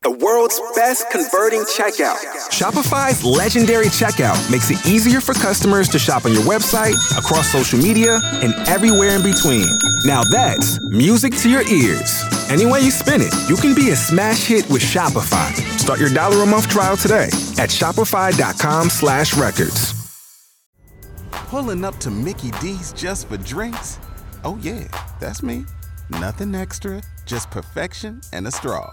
The 0.05 0.11
world's 0.11 0.61
best 0.77 1.11
converting 1.11 1.63
checkout. 1.63 2.19
Shopify's 2.51 3.25
legendary 3.25 3.87
checkout 3.87 4.37
makes 4.51 4.71
it 4.71 4.87
easier 4.87 5.19
for 5.19 5.33
customers 5.33 5.89
to 5.89 5.99
shop 5.99 6.27
on 6.27 6.35
your 6.35 6.43
website, 6.43 6.93
across 7.17 7.51
social 7.51 7.79
media, 7.79 8.21
and 8.43 8.53
everywhere 8.69 9.17
in 9.17 9.23
between. 9.23 9.67
Now 10.05 10.23
that's 10.23 10.79
music 10.91 11.35
to 11.39 11.49
your 11.49 11.67
ears. 11.69 12.23
Any 12.51 12.67
way 12.67 12.81
you 12.81 12.91
spin 12.91 13.23
it, 13.23 13.33
you 13.49 13.57
can 13.57 13.75
be 13.75 13.93
a 13.93 13.97
smash 13.97 14.45
hit 14.45 14.69
with 14.69 14.83
Shopify. 14.83 15.55
Start 15.81 15.99
your 16.01 16.13
dollar 16.13 16.43
a 16.43 16.47
month 16.47 16.69
trial 16.69 16.99
today 16.99 17.29
at 17.57 17.71
shopify.com 17.71 18.91
slash 18.91 19.35
records. 19.39 19.95
Pulling 21.49 21.83
up 21.83 21.97
to 22.01 22.11
Mickey 22.11 22.51
D's 22.61 22.93
just 22.93 23.29
for 23.29 23.39
drinks? 23.39 23.99
Oh, 24.45 24.59
yeah, 24.61 24.85
that's 25.19 25.43
me. 25.43 25.65
Nothing 26.11 26.55
extra, 26.55 27.01
just 27.25 27.51
perfection 27.51 28.21
and 28.35 28.47
a 28.47 28.51
straw. 28.51 28.93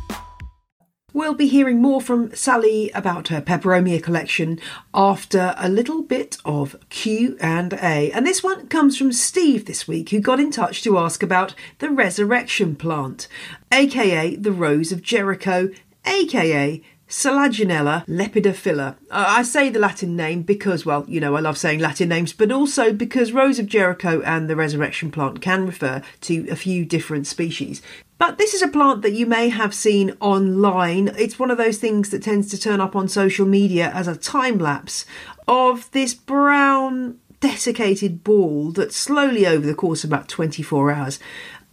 We'll 1.13 1.33
be 1.33 1.47
hearing 1.47 1.81
more 1.81 1.99
from 1.99 2.33
Sally 2.33 2.89
about 2.91 3.27
her 3.27 3.41
Peperomia 3.41 4.01
collection 4.01 4.61
after 4.93 5.53
a 5.57 5.67
little 5.67 6.03
bit 6.03 6.37
of 6.45 6.77
Q 6.87 7.37
and 7.41 7.73
A. 7.73 8.13
And 8.13 8.25
this 8.25 8.41
one 8.41 8.67
comes 8.67 8.97
from 8.97 9.11
Steve 9.11 9.65
this 9.65 9.89
week, 9.89 10.11
who 10.11 10.21
got 10.21 10.39
in 10.39 10.51
touch 10.51 10.81
to 10.83 10.97
ask 10.97 11.21
about 11.21 11.53
the 11.79 11.89
resurrection 11.89 12.77
plant, 12.77 13.27
aka 13.73 14.37
the 14.37 14.53
Rose 14.53 14.93
of 14.93 15.01
Jericho, 15.01 15.69
aka 16.05 16.81
Selaginella 17.09 18.05
lepidophylla. 18.07 18.95
Uh, 19.11 19.25
I 19.27 19.43
say 19.43 19.67
the 19.67 19.79
Latin 19.79 20.15
name 20.15 20.43
because, 20.43 20.85
well, 20.85 21.03
you 21.09 21.19
know, 21.19 21.35
I 21.35 21.41
love 21.41 21.57
saying 21.57 21.81
Latin 21.81 22.07
names, 22.07 22.31
but 22.31 22.53
also 22.53 22.93
because 22.93 23.33
Rose 23.33 23.59
of 23.59 23.65
Jericho 23.65 24.21
and 24.21 24.49
the 24.49 24.55
resurrection 24.55 25.11
plant 25.11 25.41
can 25.41 25.65
refer 25.65 26.01
to 26.21 26.47
a 26.49 26.55
few 26.55 26.85
different 26.85 27.27
species. 27.27 27.81
But 28.21 28.37
this 28.37 28.53
is 28.53 28.61
a 28.61 28.67
plant 28.67 29.01
that 29.01 29.13
you 29.13 29.25
may 29.25 29.49
have 29.49 29.73
seen 29.73 30.15
online. 30.19 31.07
It's 31.17 31.39
one 31.39 31.49
of 31.49 31.57
those 31.57 31.79
things 31.79 32.11
that 32.11 32.21
tends 32.21 32.51
to 32.51 32.59
turn 32.59 32.79
up 32.79 32.95
on 32.95 33.07
social 33.07 33.47
media 33.47 33.89
as 33.95 34.07
a 34.07 34.15
time 34.15 34.59
lapse 34.59 35.07
of 35.47 35.89
this 35.89 36.13
brown 36.13 37.17
desiccated 37.39 38.23
ball 38.23 38.69
that 38.73 38.93
slowly 38.93 39.47
over 39.47 39.65
the 39.65 39.73
course 39.73 40.03
of 40.03 40.11
about 40.11 40.27
24 40.27 40.91
hours 40.91 41.19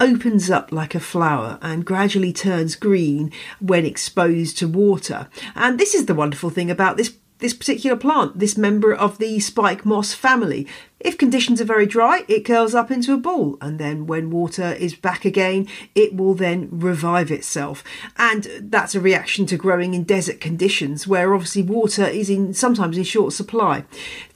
opens 0.01 0.51
up 0.51 0.73
like 0.73 0.95
a 0.95 1.01
flower 1.01 1.59
and 1.61 1.85
gradually 1.85 2.33
turns 2.33 2.77
green 2.77 3.31
when 3.61 3.85
exposed 3.85 4.57
to 4.57 4.69
water. 4.69 5.29
And 5.55 5.79
this 5.79 5.95
is 5.95 6.07
the 6.07 6.15
wonderful 6.15 6.49
thing 6.49 6.71
about 6.71 6.97
this 6.97 7.13
this 7.39 7.55
particular 7.55 7.97
plant, 7.97 8.39
this 8.39 8.57
member 8.57 8.95
of 8.95 9.19
the 9.19 9.41
spike 9.41 9.85
moss 9.85 10.15
family. 10.15 10.67
If 11.01 11.17
conditions 11.17 11.61
are 11.61 11.65
very 11.65 11.87
dry, 11.87 12.25
it 12.27 12.45
curls 12.45 12.75
up 12.75 12.91
into 12.91 13.15
a 13.15 13.19
ball, 13.19 13.57
and 13.61 13.79
then 13.79 14.07
when 14.07 14.31
water 14.31 14.73
is 14.73 14.95
back 14.95 15.25
again, 15.25 15.69
it 15.95 16.17
will 16.17 16.35
then 16.35 16.69
revive 16.73 17.31
itself. 17.31 17.85
And 18.17 18.49
that's 18.61 18.97
a 18.97 19.01
reaction 19.01 19.47
to 19.47 19.57
growing 19.57 19.95
in 19.95 20.03
desert 20.03 20.41
conditions, 20.41 21.07
where 21.07 21.35
obviously 21.35 21.63
water 21.63 22.05
is 22.05 22.29
in 22.29 22.53
sometimes 22.55 22.99
in 22.99 23.05
short 23.05 23.33
supply. 23.33 23.85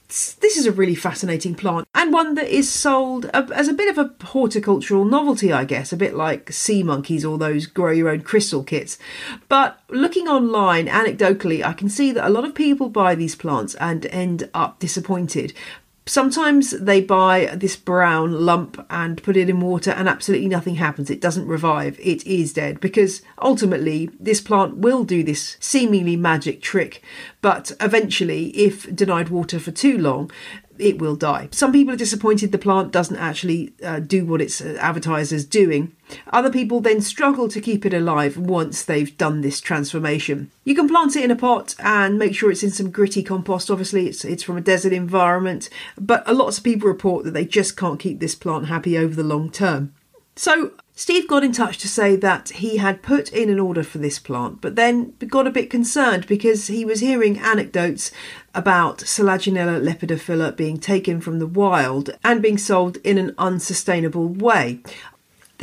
This 0.07 0.57
is 0.57 0.67
a 0.67 0.71
really 0.71 0.95
fascinating 0.95 1.55
plant 1.55 1.87
and 2.03 2.11
one 2.11 2.35
that 2.35 2.53
is 2.53 2.69
sold 2.69 3.27
as 3.27 3.69
a 3.69 3.73
bit 3.73 3.87
of 3.89 3.97
a 3.97 4.25
horticultural 4.25 5.05
novelty, 5.05 5.53
I 5.53 5.63
guess, 5.63 5.93
a 5.93 5.97
bit 5.97 6.13
like 6.15 6.51
sea 6.51 6.83
monkeys 6.83 7.23
or 7.23 7.37
those 7.37 7.65
grow 7.65 7.91
your 7.91 8.09
own 8.09 8.23
crystal 8.23 8.61
kits. 8.61 8.97
But 9.47 9.79
looking 9.87 10.27
online, 10.27 10.87
anecdotally, 10.87 11.63
I 11.63 11.71
can 11.71 11.87
see 11.87 12.11
that 12.11 12.27
a 12.27 12.29
lot 12.29 12.43
of 12.43 12.53
people 12.53 12.89
buy 12.89 13.15
these 13.15 13.35
plants 13.35 13.73
and 13.75 14.05
end 14.07 14.49
up 14.53 14.79
disappointed. 14.79 15.53
Sometimes 16.05 16.71
they 16.71 16.99
buy 16.99 17.55
this 17.55 17.77
brown 17.77 18.33
lump 18.45 18.85
and 18.89 19.23
put 19.23 19.37
it 19.37 19.49
in 19.49 19.61
water, 19.61 19.91
and 19.91 20.09
absolutely 20.09 20.49
nothing 20.49 20.75
happens. 20.75 21.09
It 21.09 21.21
doesn't 21.21 21.47
revive, 21.47 21.97
it 22.01 22.27
is 22.27 22.51
dead 22.51 22.81
because 22.81 23.21
ultimately 23.41 24.09
this 24.19 24.41
plant 24.41 24.75
will 24.75 25.05
do 25.05 25.23
this 25.23 25.55
seemingly 25.61 26.17
magic 26.17 26.61
trick. 26.61 27.01
But 27.41 27.71
eventually, 27.79 28.47
if 28.47 28.93
denied 28.93 29.29
water 29.29 29.57
for 29.57 29.71
too 29.71 29.97
long, 29.97 30.29
it 30.79 30.99
will 30.99 31.15
die. 31.15 31.49
Some 31.51 31.71
people 31.71 31.93
are 31.93 31.97
disappointed 31.97 32.51
the 32.51 32.57
plant 32.57 32.91
doesn't 32.91 33.17
actually 33.17 33.73
uh, 33.83 33.99
do 33.99 34.25
what 34.25 34.41
it's 34.41 34.61
uh, 34.61 34.77
advertised 34.79 35.31
as 35.31 35.45
doing. 35.45 35.95
Other 36.31 36.49
people 36.49 36.79
then 36.79 37.01
struggle 37.01 37.47
to 37.49 37.61
keep 37.61 37.85
it 37.85 37.93
alive 37.93 38.37
once 38.37 38.83
they've 38.83 39.15
done 39.17 39.41
this 39.41 39.61
transformation. 39.61 40.51
You 40.63 40.75
can 40.75 40.87
plant 40.87 41.15
it 41.15 41.23
in 41.23 41.31
a 41.31 41.35
pot 41.35 41.75
and 41.79 42.19
make 42.19 42.35
sure 42.35 42.51
it's 42.51 42.63
in 42.63 42.71
some 42.71 42.91
gritty 42.91 43.23
compost. 43.23 43.71
Obviously, 43.71 44.07
it's 44.07 44.25
it's 44.25 44.43
from 44.43 44.57
a 44.57 44.61
desert 44.61 44.93
environment, 44.93 45.69
but 45.99 46.23
a 46.27 46.33
lot 46.33 46.55
of 46.55 46.63
people 46.63 46.87
report 46.87 47.23
that 47.25 47.31
they 47.31 47.45
just 47.45 47.77
can't 47.77 47.99
keep 47.99 48.19
this 48.19 48.35
plant 48.35 48.67
happy 48.67 48.97
over 48.97 49.15
the 49.15 49.23
long 49.23 49.49
term. 49.49 49.93
So 50.35 50.71
Steve 50.95 51.27
got 51.27 51.43
in 51.43 51.51
touch 51.51 51.79
to 51.79 51.87
say 51.87 52.15
that 52.15 52.49
he 52.49 52.77
had 52.77 53.01
put 53.01 53.33
in 53.33 53.49
an 53.49 53.59
order 53.59 53.83
for 53.83 53.97
this 53.97 54.19
plant, 54.19 54.61
but 54.61 54.75
then 54.75 55.13
got 55.27 55.47
a 55.47 55.51
bit 55.51 55.71
concerned 55.71 56.27
because 56.27 56.67
he 56.67 56.85
was 56.85 56.99
hearing 56.99 57.39
anecdotes 57.39 58.11
about 58.53 58.99
Selaginella 58.99 59.81
lepidophylla 59.81 60.55
being 60.55 60.77
taken 60.77 61.19
from 61.19 61.39
the 61.39 61.47
wild 61.47 62.11
and 62.23 62.43
being 62.43 62.59
sold 62.59 62.97
in 62.97 63.17
an 63.17 63.33
unsustainable 63.39 64.27
way. 64.27 64.81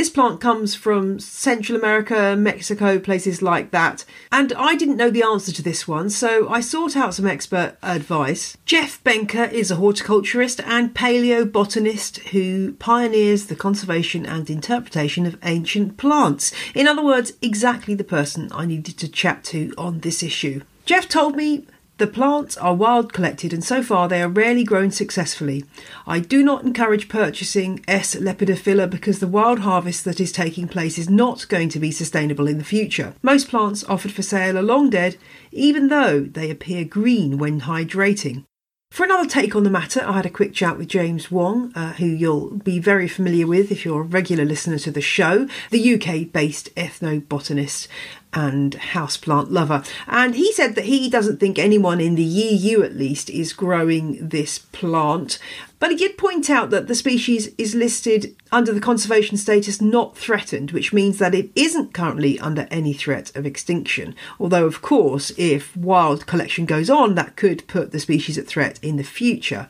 This 0.01 0.09
plant 0.09 0.41
comes 0.41 0.75
from 0.75 1.19
Central 1.19 1.77
America, 1.77 2.35
Mexico, 2.35 2.99
places 2.99 3.43
like 3.43 3.71
that. 3.73 4.07
And 4.33 4.51
I 4.55 4.75
didn't 4.75 4.97
know 4.97 5.11
the 5.11 5.23
answer 5.23 5.53
to 5.53 5.63
this 5.63 5.87
one, 5.87 6.09
so 6.09 6.49
I 6.49 6.63
sought 6.63 6.97
out 6.97 7.13
some 7.13 7.27
expert 7.27 7.77
advice. 7.83 8.57
Jeff 8.65 9.05
Benca 9.05 9.53
is 9.53 9.71
a 9.71 9.77
horticulturist 9.77 10.59
and 10.61 10.95
paleobotanist 10.95 12.31
who 12.31 12.73
pioneers 12.79 13.49
the 13.49 13.55
conservation 13.55 14.25
and 14.25 14.49
interpretation 14.49 15.27
of 15.27 15.37
ancient 15.45 15.99
plants. 15.99 16.51
In 16.75 16.89
other 16.89 17.05
words, 17.05 17.35
exactly 17.43 17.95
the 17.95 18.03
person 18.03 18.49
I 18.55 18.65
needed 18.65 18.97
to 19.01 19.07
chat 19.07 19.45
to 19.53 19.75
on 19.77 20.01
this 20.01 20.23
issue. 20.23 20.63
Jeff 20.87 21.09
told 21.09 21.37
me 21.37 21.67
the 22.01 22.07
plants 22.07 22.57
are 22.57 22.75
wild 22.75 23.13
collected 23.13 23.53
and 23.53 23.63
so 23.63 23.83
far 23.83 24.09
they 24.09 24.23
are 24.23 24.29
rarely 24.29 24.65
grown 24.65 24.91
successfully. 24.91 25.67
I 26.07 26.19
do 26.19 26.43
not 26.43 26.65
encourage 26.65 27.11
purchasing 27.11 27.85
S. 27.87 28.15
lepidophylla 28.15 28.89
because 28.89 29.19
the 29.19 29.29
wild 29.29 29.59
harvest 29.59 30.07
that 30.07 30.19
is 30.19 30.33
taking 30.33 30.67
place 30.67 30.97
is 30.97 31.11
not 31.11 31.47
going 31.49 31.69
to 31.69 31.79
be 31.79 31.91
sustainable 31.91 32.49
in 32.49 32.57
the 32.57 32.65
future. 32.65 33.13
Most 33.23 33.51
plants 33.51 33.85
offered 33.85 34.13
for 34.13 34.23
sale 34.23 34.57
are 34.57 34.63
long 34.63 34.89
dead, 34.89 35.19
even 35.53 35.89
though 35.89 36.21
they 36.21 36.51
appear 36.51 36.87
green 36.87 37.37
when 37.37 37.61
hydrating. 37.61 38.45
For 38.91 39.05
another 39.05 39.29
take 39.29 39.55
on 39.55 39.63
the 39.63 39.71
matter, 39.71 40.03
I 40.05 40.15
had 40.15 40.27
a 40.27 40.31
quick 40.31 40.53
chat 40.53 40.77
with 40.77 40.89
James 40.89 41.31
Wong, 41.31 41.71
uh, 41.77 41.93
who 41.93 42.07
you'll 42.07 42.57
be 42.57 42.81
very 42.81 43.07
familiar 43.07 43.47
with 43.47 43.71
if 43.71 43.85
you're 43.85 44.01
a 44.01 44.05
regular 44.05 44.45
listener 44.45 44.79
to 44.79 44.91
the 44.91 45.01
show, 45.01 45.47
the 45.71 45.95
UK 45.95 46.33
based 46.33 46.75
ethnobotanist 46.75 47.87
and 48.33 48.73
houseplant 48.75 49.51
lover. 49.51 49.83
And 50.07 50.35
he 50.35 50.53
said 50.53 50.75
that 50.75 50.85
he 50.85 51.11
doesn't 51.11 51.41
think 51.41 51.59
anyone 51.59 52.01
in 52.01 52.15
the 52.15 52.23
EU, 52.23 52.83
at 52.83 52.97
least, 52.97 53.29
is 53.31 53.53
growing 53.53 54.29
this 54.29 54.59
plant. 54.59 55.39
But 55.79 55.91
he 55.91 55.97
did 55.97 56.19
point 56.19 56.51
out 56.51 56.71
that 56.71 56.87
the 56.87 56.95
species 56.95 57.49
is 57.59 57.75
listed 57.75 58.37
under 58.53 58.73
the 58.73 58.81
conservation 58.81 59.37
status 59.37 59.81
not 59.81 60.17
threatened, 60.17 60.73
which 60.73 60.93
means 60.93 61.19
that 61.19 61.35
it 61.35 61.51
isn't 61.57 61.95
currently 61.95 62.39
under 62.39 62.69
any 62.71 62.93
threat 62.93 63.35
of 63.35 63.47
extinction. 63.47 64.15
Although, 64.39 64.67
of 64.67 64.83
course, 64.83 65.33
if 65.37 65.77
wild 65.77 66.27
collection 66.27 66.67
goes 66.67 66.91
on, 66.91 67.15
that 67.15 67.37
could 67.37 67.67
put 67.67 67.93
the 67.93 68.01
species 68.01 68.39
at 68.39 68.47
threat 68.47 68.79
in 68.83 68.97
the 68.97 69.05
future. 69.05 69.69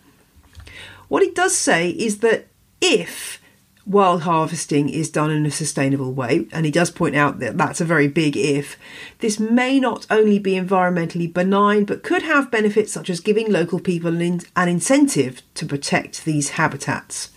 What 1.08 1.22
he 1.22 1.30
does 1.30 1.56
say 1.56 1.90
is 1.90 2.18
that 2.18 2.46
if 2.80 3.39
wild 3.86 4.22
harvesting 4.22 4.88
is 4.88 5.10
done 5.10 5.30
in 5.30 5.46
a 5.46 5.50
sustainable 5.50 6.12
way, 6.12 6.46
and 6.52 6.64
he 6.64 6.72
does 6.72 6.90
point 6.90 7.16
out 7.16 7.38
that 7.40 7.56
that's 7.56 7.80
a 7.80 7.84
very 7.84 8.08
big 8.08 8.36
if, 8.36 8.76
this 9.18 9.40
may 9.40 9.80
not 9.80 10.06
only 10.10 10.38
be 10.38 10.52
environmentally 10.52 11.32
benign 11.32 11.84
but 11.84 12.02
could 12.02 12.22
have 12.22 12.50
benefits 12.50 12.92
such 12.92 13.10
as 13.10 13.20
giving 13.20 13.50
local 13.50 13.80
people 13.80 14.14
an, 14.14 14.20
in- 14.20 14.40
an 14.56 14.68
incentive 14.68 15.42
to 15.54 15.66
protect 15.66 16.24
these 16.24 16.50
habitats. 16.50 17.30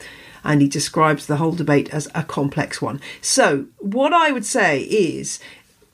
And 0.44 0.62
he 0.62 0.68
describes 0.68 1.26
the 1.26 1.38
whole 1.38 1.54
debate 1.54 1.90
as 1.94 2.10
a 2.14 2.24
complex 2.24 2.82
one. 2.82 3.00
So, 3.22 3.68
what 3.80 4.12
I 4.12 4.32
would 4.32 4.46
say 4.46 4.82
is 4.82 5.40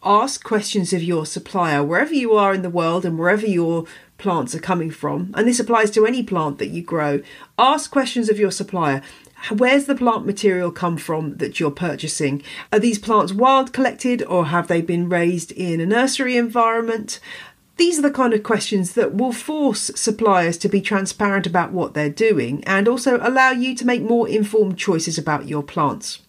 ask 0.03 0.43
questions 0.43 0.91
of 0.91 1.03
your 1.03 1.25
supplier 1.25 1.83
wherever 1.83 2.13
you 2.13 2.33
are 2.33 2.53
in 2.53 2.63
the 2.63 2.69
world 2.69 3.05
and 3.05 3.19
wherever 3.19 3.45
your 3.45 3.85
plants 4.19 4.53
are 4.53 4.59
coming 4.59 4.91
from. 4.91 5.33
And 5.35 5.47
this 5.47 5.59
applies 5.59 5.89
to 5.91 6.05
any 6.05 6.21
plant 6.21 6.59
that 6.59 6.67
you 6.67 6.83
grow. 6.83 7.21
Ask 7.57 7.89
questions 7.89 8.29
of 8.29 8.37
your 8.37 8.51
supplier. 8.51 9.01
Where's 9.47 9.85
the 9.85 9.95
plant 9.95 10.25
material 10.25 10.71
come 10.71 10.97
from 10.97 11.37
that 11.37 11.59
you're 11.59 11.71
purchasing? 11.71 12.43
Are 12.71 12.79
these 12.79 12.99
plants 12.99 13.33
wild 13.33 13.73
collected 13.73 14.21
or 14.23 14.47
have 14.47 14.67
they 14.67 14.81
been 14.81 15.09
raised 15.09 15.51
in 15.53 15.79
a 15.79 15.85
nursery 15.85 16.37
environment? 16.37 17.19
These 17.77 17.97
are 17.97 18.03
the 18.03 18.11
kind 18.11 18.33
of 18.33 18.43
questions 18.43 18.93
that 18.93 19.15
will 19.15 19.31
force 19.31 19.89
suppliers 19.95 20.57
to 20.57 20.69
be 20.69 20.81
transparent 20.81 21.47
about 21.47 21.71
what 21.71 21.93
they're 21.93 22.09
doing 22.09 22.63
and 22.65 22.87
also 22.87 23.17
allow 23.21 23.51
you 23.51 23.73
to 23.75 23.87
make 23.87 24.01
more 24.01 24.27
informed 24.27 24.77
choices 24.77 25.17
about 25.17 25.47
your 25.47 25.63
plants. 25.63 26.19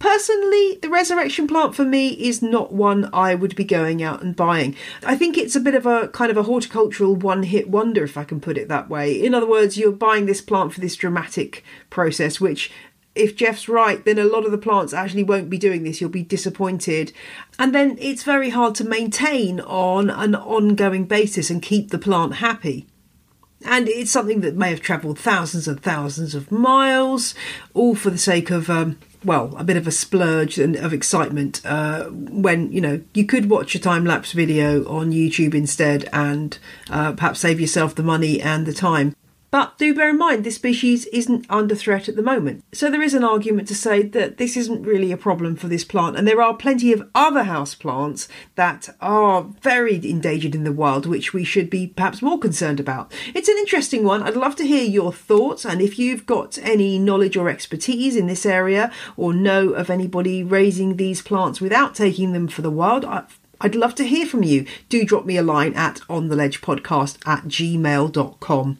Personally, 0.00 0.78
the 0.80 0.88
resurrection 0.88 1.46
plant 1.46 1.74
for 1.74 1.84
me 1.84 2.08
is 2.08 2.40
not 2.40 2.72
one 2.72 3.10
I 3.12 3.34
would 3.34 3.54
be 3.54 3.64
going 3.64 4.02
out 4.02 4.22
and 4.22 4.34
buying. 4.34 4.74
I 5.04 5.14
think 5.14 5.36
it's 5.36 5.54
a 5.54 5.60
bit 5.60 5.74
of 5.74 5.84
a 5.84 6.08
kind 6.08 6.30
of 6.30 6.38
a 6.38 6.44
horticultural 6.44 7.14
one 7.14 7.42
hit 7.42 7.68
wonder, 7.68 8.02
if 8.02 8.16
I 8.16 8.24
can 8.24 8.40
put 8.40 8.56
it 8.56 8.68
that 8.68 8.88
way. 8.88 9.12
In 9.12 9.34
other 9.34 9.46
words, 9.46 9.76
you're 9.76 9.92
buying 9.92 10.24
this 10.24 10.40
plant 10.40 10.72
for 10.72 10.80
this 10.80 10.96
dramatic 10.96 11.62
process, 11.90 12.40
which 12.40 12.72
if 13.14 13.36
Jeff's 13.36 13.68
right, 13.68 14.02
then 14.06 14.18
a 14.18 14.24
lot 14.24 14.46
of 14.46 14.52
the 14.52 14.58
plants 14.58 14.94
actually 14.94 15.22
won't 15.22 15.50
be 15.50 15.58
doing 15.58 15.82
this. 15.82 16.00
You'll 16.00 16.08
be 16.08 16.22
disappointed. 16.22 17.12
And 17.58 17.74
then 17.74 17.98
it's 18.00 18.22
very 18.22 18.48
hard 18.48 18.74
to 18.76 18.84
maintain 18.84 19.60
on 19.60 20.08
an 20.08 20.34
ongoing 20.34 21.04
basis 21.04 21.50
and 21.50 21.60
keep 21.60 21.90
the 21.90 21.98
plant 21.98 22.36
happy. 22.36 22.86
And 23.66 23.86
it's 23.86 24.10
something 24.10 24.40
that 24.40 24.56
may 24.56 24.70
have 24.70 24.80
travelled 24.80 25.18
thousands 25.18 25.68
and 25.68 25.82
thousands 25.82 26.34
of 26.34 26.50
miles, 26.50 27.34
all 27.74 27.94
for 27.94 28.08
the 28.08 28.16
sake 28.16 28.50
of 28.50 28.70
um, 28.70 28.98
well, 29.24 29.54
a 29.56 29.64
bit 29.64 29.76
of 29.76 29.86
a 29.86 29.90
splurge 29.90 30.58
and 30.58 30.76
of 30.76 30.92
excitement 30.92 31.60
uh, 31.64 32.04
when 32.04 32.72
you 32.72 32.80
know 32.80 33.02
you 33.14 33.24
could 33.24 33.50
watch 33.50 33.74
a 33.74 33.78
time 33.78 34.04
lapse 34.04 34.32
video 34.32 34.88
on 34.88 35.12
YouTube 35.12 35.54
instead 35.54 36.08
and 36.12 36.58
uh, 36.90 37.12
perhaps 37.12 37.40
save 37.40 37.60
yourself 37.60 37.94
the 37.94 38.02
money 38.02 38.40
and 38.40 38.66
the 38.66 38.72
time. 38.72 39.14
But 39.50 39.76
do 39.78 39.92
bear 39.94 40.10
in 40.10 40.18
mind, 40.18 40.44
this 40.44 40.54
species 40.54 41.06
isn't 41.06 41.44
under 41.50 41.74
threat 41.74 42.08
at 42.08 42.14
the 42.14 42.22
moment. 42.22 42.62
So 42.72 42.88
there 42.88 43.02
is 43.02 43.14
an 43.14 43.24
argument 43.24 43.66
to 43.68 43.74
say 43.74 44.02
that 44.02 44.36
this 44.36 44.56
isn't 44.56 44.84
really 44.84 45.10
a 45.10 45.16
problem 45.16 45.56
for 45.56 45.66
this 45.66 45.82
plant. 45.82 46.16
And 46.16 46.26
there 46.26 46.40
are 46.40 46.54
plenty 46.54 46.92
of 46.92 47.08
other 47.16 47.42
house 47.42 47.74
plants 47.74 48.28
that 48.54 48.88
are 49.00 49.42
very 49.60 49.96
endangered 50.08 50.54
in 50.54 50.62
the 50.62 50.70
wild, 50.70 51.04
which 51.04 51.32
we 51.32 51.42
should 51.42 51.68
be 51.68 51.88
perhaps 51.88 52.22
more 52.22 52.38
concerned 52.38 52.78
about. 52.78 53.12
It's 53.34 53.48
an 53.48 53.58
interesting 53.58 54.04
one. 54.04 54.22
I'd 54.22 54.36
love 54.36 54.54
to 54.56 54.66
hear 54.66 54.84
your 54.84 55.12
thoughts. 55.12 55.66
And 55.66 55.82
if 55.82 55.98
you've 55.98 56.26
got 56.26 56.56
any 56.58 56.98
knowledge 57.00 57.36
or 57.36 57.48
expertise 57.48 58.14
in 58.14 58.28
this 58.28 58.46
area 58.46 58.92
or 59.16 59.34
know 59.34 59.70
of 59.70 59.90
anybody 59.90 60.44
raising 60.44 60.96
these 60.96 61.22
plants 61.22 61.60
without 61.60 61.96
taking 61.96 62.32
them 62.32 62.46
for 62.46 62.62
the 62.62 62.70
wild, 62.70 63.04
I'd 63.60 63.74
love 63.74 63.96
to 63.96 64.04
hear 64.04 64.26
from 64.26 64.44
you. 64.44 64.64
Do 64.88 65.04
drop 65.04 65.26
me 65.26 65.36
a 65.36 65.42
line 65.42 65.74
at 65.74 66.02
ontheledgepodcast 66.08 67.26
at 67.26 67.44
gmail.com. 67.46 68.78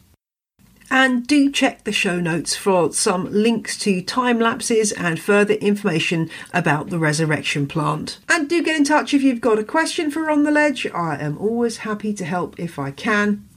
And 0.91 1.27
do 1.27 1.51
check 1.53 1.85
the 1.85 1.93
show 1.93 2.19
notes 2.19 2.57
for 2.57 2.93
some 2.93 3.33
links 3.33 3.79
to 3.81 4.03
time 4.03 4.41
lapses 4.41 4.91
and 4.93 5.21
further 5.21 5.55
information 5.55 6.29
about 6.53 6.91
the 6.91 6.99
resurrection 6.99 7.69
plant. 7.69 8.19
And 8.29 8.49
do 8.49 8.63
get 8.63 8.77
in 8.77 8.85
touch 8.85 9.15
if 9.15 9.23
you've 9.23 9.41
got 9.41 9.59
a 9.59 9.65
question 9.65 10.11
for 10.11 10.31
On 10.31 10.43
the 10.43 10.51
Ledge. 10.51 10.87
I 10.93 11.17
am 11.17 11.39
always 11.39 11.79
happy 11.79 12.13
to 12.15 12.25
help 12.25 12.59
if 12.59 12.79
I 12.79 12.91
can. 12.91 13.50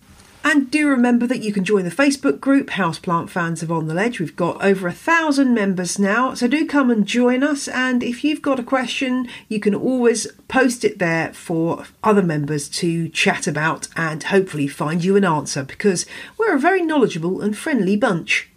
And 0.46 0.70
do 0.70 0.90
remember 0.90 1.26
that 1.28 1.42
you 1.42 1.54
can 1.54 1.64
join 1.64 1.86
the 1.86 1.90
Facebook 1.90 2.42
group 2.42 2.72
Houseplant 2.72 3.30
Fans 3.30 3.64
of 3.64 3.72
On 3.72 3.88
the 3.88 3.94
Ledge. 3.94 4.20
We've 4.20 4.36
got 4.36 4.62
over 4.62 4.88
a 4.90 4.94
thousand 4.94 5.54
members 5.54 5.98
now, 5.98 6.34
so 6.34 6.48
do 6.48 6.66
come 6.66 6.92
and 6.92 7.06
join 7.06 7.44
us. 7.44 7.70
And 7.70 8.04
if 8.04 8.26
you've 8.26 8.42
got 8.42 8.60
a 8.60 8.64
question, 8.64 9.30
you 9.48 9.62
can 9.62 9.74
always 9.74 10.28
post 10.50 10.84
it 10.84 11.00
there 11.00 11.34
for 11.34 11.86
other 12.04 12.22
members 12.22 12.68
to 12.70 13.08
chat 13.10 13.48
about 13.48 13.88
and 13.96 14.24
hopefully 14.24 14.68
find 14.68 15.04
you 15.04 15.16
an 15.16 15.24
answer 15.24 15.64
because 15.64 16.06
we're 16.38 16.56
a 16.56 16.60
very 16.60 16.82
knowledgeable 16.82 17.40
and 17.40 17.58
friendly 17.58 17.96
bunch. 17.96 18.50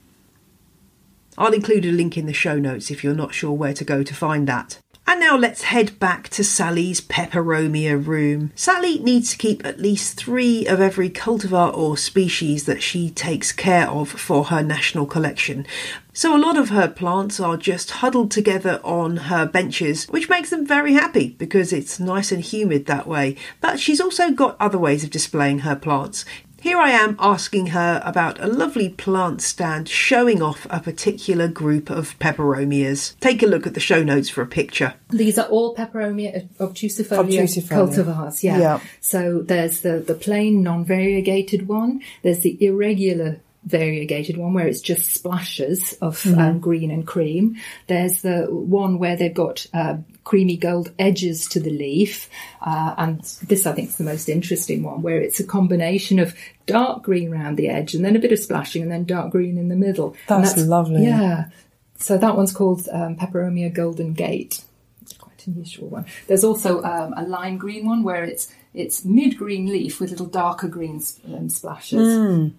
I'll 1.38 1.52
include 1.52 1.84
a 1.84 1.92
link 1.92 2.16
in 2.16 2.26
the 2.26 2.32
show 2.32 2.58
notes 2.58 2.90
if 2.90 3.04
you're 3.04 3.14
not 3.14 3.34
sure 3.34 3.52
where 3.52 3.74
to 3.74 3.84
go 3.84 4.02
to 4.02 4.14
find 4.14 4.48
that. 4.48 4.80
And 5.08 5.20
now 5.20 5.36
let's 5.36 5.62
head 5.62 6.00
back 6.00 6.28
to 6.30 6.42
Sally's 6.42 7.00
peperomia 7.00 8.04
room. 8.04 8.50
Sally 8.56 8.98
needs 8.98 9.30
to 9.30 9.38
keep 9.38 9.64
at 9.64 9.78
least 9.78 10.16
three 10.16 10.66
of 10.66 10.80
every 10.80 11.08
cultivar 11.10 11.72
or 11.76 11.96
species 11.96 12.66
that 12.66 12.82
she 12.82 13.10
takes 13.10 13.52
care 13.52 13.88
of 13.88 14.08
for 14.08 14.46
her 14.46 14.64
national 14.64 15.06
collection. 15.06 15.64
So 16.12 16.34
a 16.34 16.40
lot 16.40 16.56
of 16.56 16.70
her 16.70 16.88
plants 16.88 17.38
are 17.38 17.56
just 17.56 17.90
huddled 17.90 18.32
together 18.32 18.80
on 18.82 19.16
her 19.28 19.46
benches, 19.46 20.06
which 20.06 20.28
makes 20.28 20.50
them 20.50 20.66
very 20.66 20.94
happy 20.94 21.36
because 21.38 21.72
it's 21.72 22.00
nice 22.00 22.32
and 22.32 22.42
humid 22.42 22.86
that 22.86 23.06
way. 23.06 23.36
But 23.60 23.78
she's 23.78 24.00
also 24.00 24.30
got 24.30 24.56
other 24.58 24.78
ways 24.78 25.04
of 25.04 25.10
displaying 25.10 25.60
her 25.60 25.76
plants. 25.76 26.24
Here 26.66 26.78
I 26.78 26.90
am 26.90 27.14
asking 27.20 27.68
her 27.68 28.02
about 28.04 28.40
a 28.40 28.48
lovely 28.48 28.88
plant 28.88 29.40
stand 29.40 29.88
showing 29.88 30.42
off 30.42 30.66
a 30.68 30.80
particular 30.80 31.46
group 31.46 31.90
of 31.90 32.18
peperomias. 32.18 33.14
Take 33.20 33.40
a 33.44 33.46
look 33.46 33.68
at 33.68 33.74
the 33.74 33.78
show 33.78 34.02
notes 34.02 34.28
for 34.28 34.42
a 34.42 34.48
picture. 34.48 34.94
These 35.10 35.38
are 35.38 35.46
all 35.46 35.76
peperomia 35.76 36.48
obtusifolia, 36.58 37.42
Obtusifolia. 37.44 37.68
cultivars. 37.68 38.42
Yeah. 38.42 38.58
Yeah. 38.58 38.80
So 39.00 39.42
there's 39.42 39.82
the 39.82 40.00
the 40.00 40.14
plain 40.16 40.64
non-variegated 40.64 41.68
one. 41.68 42.00
There's 42.22 42.40
the 42.40 42.58
irregular 42.60 43.38
variegated 43.66 44.36
one 44.36 44.54
where 44.54 44.66
it's 44.66 44.80
just 44.80 45.10
splashes 45.10 45.92
of 45.94 46.24
um, 46.38 46.60
green 46.60 46.90
and 46.90 47.06
cream. 47.06 47.56
There's 47.88 48.22
the 48.22 48.46
one 48.48 48.98
where 48.98 49.16
they've 49.16 49.34
got 49.34 49.66
uh, 49.74 49.96
creamy 50.24 50.56
gold 50.56 50.92
edges 50.98 51.46
to 51.48 51.60
the 51.60 51.70
leaf, 51.70 52.30
uh, 52.62 52.94
and 52.96 53.20
this 53.48 53.66
I 53.66 53.72
think 53.72 53.88
is 53.88 53.96
the 53.96 54.04
most 54.04 54.28
interesting 54.28 54.82
one 54.82 55.02
where 55.02 55.20
it's 55.20 55.40
a 55.40 55.44
combination 55.44 56.18
of 56.18 56.34
dark 56.66 57.02
green 57.02 57.32
around 57.32 57.56
the 57.56 57.68
edge 57.68 57.94
and 57.94 58.04
then 58.04 58.16
a 58.16 58.20
bit 58.20 58.32
of 58.32 58.38
splashing 58.38 58.82
and 58.82 58.90
then 58.90 59.04
dark 59.04 59.30
green 59.30 59.58
in 59.58 59.68
the 59.68 59.76
middle. 59.76 60.16
And 60.28 60.44
That's 60.44 60.56
lovely. 60.64 61.04
Yeah. 61.04 61.46
So 61.98 62.18
that 62.18 62.36
one's 62.36 62.52
called 62.52 62.88
um, 62.92 63.16
Peperomia 63.16 63.72
Golden 63.72 64.12
Gate. 64.12 64.62
It's 65.02 65.12
quite 65.14 65.46
an 65.46 65.54
unusual 65.54 65.88
one. 65.88 66.06
There's 66.26 66.44
also 66.44 66.82
um, 66.82 67.14
a 67.16 67.22
lime 67.22 67.58
green 67.58 67.86
one 67.86 68.02
where 68.02 68.24
it's 68.24 68.52
it's 68.74 69.04
mid 69.04 69.38
green 69.38 69.66
leaf 69.66 70.00
with 70.00 70.10
little 70.10 70.26
darker 70.26 70.68
green 70.68 71.02
um, 71.26 71.48
splashes. 71.48 72.52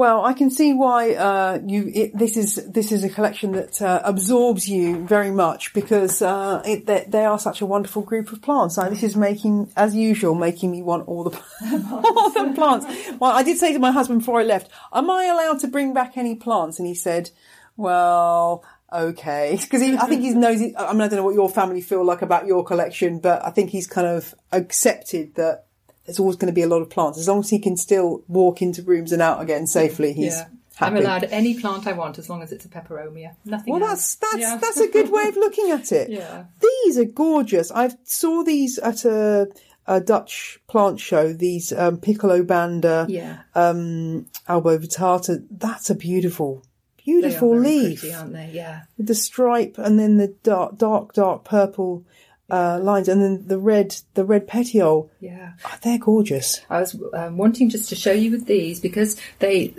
Well, 0.00 0.24
I 0.24 0.32
can 0.32 0.50
see 0.50 0.72
why 0.72 1.12
uh, 1.12 1.60
you. 1.66 1.92
It, 1.94 2.16
this 2.16 2.38
is 2.38 2.54
this 2.66 2.90
is 2.90 3.04
a 3.04 3.10
collection 3.10 3.52
that 3.52 3.82
uh, 3.82 4.00
absorbs 4.02 4.66
you 4.66 5.04
very 5.04 5.30
much 5.30 5.74
because 5.74 6.22
uh, 6.22 6.62
it, 6.64 6.86
they, 6.86 7.04
they 7.06 7.26
are 7.26 7.38
such 7.38 7.60
a 7.60 7.66
wonderful 7.66 8.00
group 8.00 8.32
of 8.32 8.40
plants. 8.40 8.76
This 8.76 9.02
is 9.02 9.14
making, 9.14 9.70
as 9.76 9.94
usual, 9.94 10.34
making 10.34 10.70
me 10.70 10.80
want 10.80 11.06
all 11.06 11.24
the 11.24 11.36
all 11.92 12.30
the 12.30 12.50
plants. 12.54 12.86
Well, 13.20 13.32
I 13.32 13.42
did 13.42 13.58
say 13.58 13.74
to 13.74 13.78
my 13.78 13.90
husband 13.90 14.20
before 14.20 14.40
I 14.40 14.44
left, 14.44 14.70
"Am 14.90 15.10
I 15.10 15.26
allowed 15.26 15.58
to 15.60 15.68
bring 15.68 15.92
back 15.92 16.16
any 16.16 16.34
plants?" 16.34 16.78
And 16.78 16.88
he 16.88 16.94
said, 16.94 17.28
"Well." 17.76 18.64
Okay, 18.92 19.56
because 19.60 19.82
I 19.82 20.06
think 20.06 20.22
he 20.22 20.30
knows. 20.30 20.62
It, 20.62 20.74
I 20.78 20.92
mean, 20.94 21.02
I 21.02 21.08
don't 21.08 21.18
know 21.18 21.24
what 21.24 21.34
your 21.34 21.50
family 21.50 21.82
feel 21.82 22.04
like 22.04 22.22
about 22.22 22.46
your 22.46 22.64
collection, 22.64 23.18
but 23.18 23.44
I 23.44 23.50
think 23.50 23.68
he's 23.68 23.86
kind 23.86 24.06
of 24.06 24.34
accepted 24.50 25.34
that 25.34 25.66
there's 26.10 26.20
always 26.20 26.36
going 26.36 26.52
to 26.52 26.54
be 26.54 26.62
a 26.62 26.68
lot 26.68 26.82
of 26.82 26.90
plants. 26.90 27.18
As 27.18 27.28
long 27.28 27.40
as 27.40 27.50
he 27.50 27.58
can 27.58 27.76
still 27.76 28.22
walk 28.28 28.60
into 28.62 28.82
rooms 28.82 29.12
and 29.12 29.22
out 29.22 29.40
again 29.40 29.66
safely, 29.66 30.12
he's 30.12 30.34
Yeah. 30.34 30.46
happy. 30.76 30.96
I'm 30.96 30.96
allowed 30.96 31.24
any 31.24 31.58
plant 31.60 31.86
I 31.86 31.92
want 31.92 32.18
as 32.18 32.28
long 32.28 32.42
as 32.42 32.52
it's 32.52 32.64
a 32.64 32.68
peperomia. 32.68 33.34
Nothing 33.44 33.72
Well, 33.72 33.82
else. 33.84 34.16
that's 34.16 34.32
that's 34.32 34.40
Yeah. 34.42 34.58
that's 34.60 34.80
a 34.80 34.88
good 34.88 35.10
way 35.10 35.24
of 35.28 35.36
looking 35.36 35.70
at 35.70 35.92
it. 35.92 36.10
Yeah. 36.20 36.44
These 36.60 36.98
are 36.98 37.04
gorgeous. 37.04 37.70
I 37.70 37.90
saw 38.04 38.42
these 38.42 38.78
at 38.78 39.04
a, 39.04 39.48
a 39.86 40.00
Dutch 40.00 40.58
plant 40.68 41.00
show. 41.00 41.32
These 41.32 41.72
um, 41.72 41.98
piccolo 41.98 42.42
banda, 42.42 43.06
Yeah. 43.08 43.40
um, 43.54 44.26
albovittata. 44.48 45.44
That's 45.50 45.90
a 45.90 45.94
beautiful, 45.94 46.62
beautiful 47.04 47.58
leaf 47.58 48.00
pretty, 48.00 48.14
aren't 48.14 48.32
they? 48.32 48.50
Yeah. 48.52 48.82
with 48.96 49.06
the 49.06 49.14
stripe 49.14 49.76
and 49.78 49.98
then 49.98 50.16
the 50.18 50.28
dark, 50.42 50.76
dark, 50.78 51.12
dark 51.14 51.44
purple 51.44 52.04
uh, 52.50 52.78
lines, 52.80 53.08
and 53.08 53.22
then 53.22 53.46
the 53.46 53.58
red, 53.58 53.96
the 54.14 54.24
red 54.24 54.46
petiole. 54.46 55.10
Yeah. 55.20 55.52
Oh, 55.64 55.76
they're 55.82 55.98
gorgeous. 55.98 56.60
I 56.68 56.80
was 56.80 56.96
um, 57.14 57.36
wanting 57.36 57.70
just 57.70 57.88
to 57.90 57.94
show 57.94 58.12
you 58.12 58.30
with 58.30 58.46
these 58.46 58.80
because 58.80 59.16
they, 59.38 59.74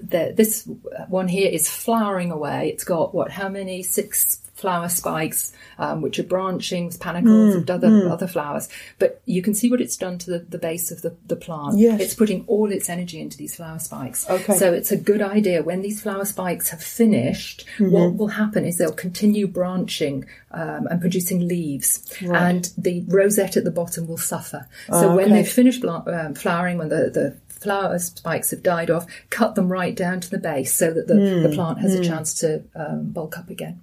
the, 0.00 0.32
this 0.36 0.68
one 1.08 1.28
here 1.28 1.50
is 1.50 1.68
flowering 1.68 2.30
away. 2.30 2.70
It's 2.70 2.84
got 2.84 3.14
what? 3.14 3.30
How 3.30 3.48
many? 3.48 3.82
Six 3.82 4.40
flower 4.56 4.88
spikes, 4.88 5.52
um, 5.78 6.00
which 6.00 6.18
are 6.18 6.24
branching 6.24 6.86
with 6.86 6.98
panicles 6.98 7.26
Mm, 7.26 7.56
of 7.58 7.70
other 7.70 8.08
other 8.08 8.26
flowers. 8.26 8.68
But 8.98 9.20
you 9.26 9.42
can 9.42 9.54
see 9.54 9.70
what 9.70 9.80
it's 9.80 9.96
done 9.96 10.18
to 10.18 10.30
the, 10.30 10.38
the 10.38 10.58
base 10.58 10.90
of 10.90 11.02
the, 11.02 11.14
the 11.26 11.36
plant. 11.36 11.78
Yes. 11.78 12.00
It's 12.00 12.14
putting 12.14 12.44
all 12.46 12.72
its 12.72 12.88
energy 12.88 13.20
into 13.20 13.36
these 13.36 13.54
flower 13.54 13.78
spikes. 13.78 14.28
Okay. 14.28 14.54
So 14.54 14.72
it's 14.72 14.90
a 14.90 14.96
good 14.96 15.22
idea 15.22 15.62
when 15.62 15.82
these 15.82 16.00
flower 16.00 16.24
spikes 16.24 16.70
have 16.70 16.82
finished. 16.82 17.66
Mm-hmm. 17.78 17.90
What 17.90 18.16
will 18.16 18.28
happen 18.28 18.64
is 18.64 18.78
they'll 18.78 18.92
continue 18.92 19.46
branching 19.46 20.24
um, 20.50 20.86
and 20.86 21.00
producing 21.00 21.46
leaves, 21.46 22.10
and 22.22 22.72
the 22.78 23.04
rosette 23.08 23.56
at 23.56 23.64
the 23.64 23.70
bottom 23.70 24.06
will 24.06 24.16
suffer. 24.16 24.66
So 24.88 25.14
when 25.14 25.26
okay. 25.26 25.34
they've 25.34 25.48
finished 25.48 25.82
bla- 25.82 26.04
um, 26.06 26.34
flowering, 26.34 26.78
when 26.78 26.88
the, 26.88 27.10
the 27.12 27.36
flower 27.48 27.98
spikes 27.98 28.50
have 28.52 28.62
died 28.62 28.90
off, 28.90 29.06
cut 29.28 29.54
them 29.54 29.68
right 29.70 29.94
down 29.94 30.20
to 30.20 30.30
the 30.30 30.38
base 30.38 30.74
so 30.74 30.92
that 30.92 31.08
the, 31.08 31.46
the 31.48 31.54
plant 31.54 31.80
has 31.80 31.94
a 31.94 32.02
chance 32.02 32.34
to 32.34 32.62
um, 32.74 33.10
bulk 33.10 33.38
up 33.38 33.50
again. 33.50 33.80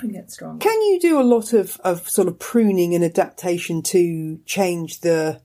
And 0.00 0.12
get 0.12 0.30
stronger. 0.30 0.62
Can 0.62 0.80
you 0.82 1.00
do 1.00 1.20
a 1.20 1.22
lot 1.22 1.52
of, 1.52 1.80
of 1.84 2.08
sort 2.08 2.28
of 2.28 2.38
pruning 2.38 2.94
and 2.94 3.04
adaptation 3.04 3.82
to 3.82 4.40
change 4.46 5.00
the 5.00 5.40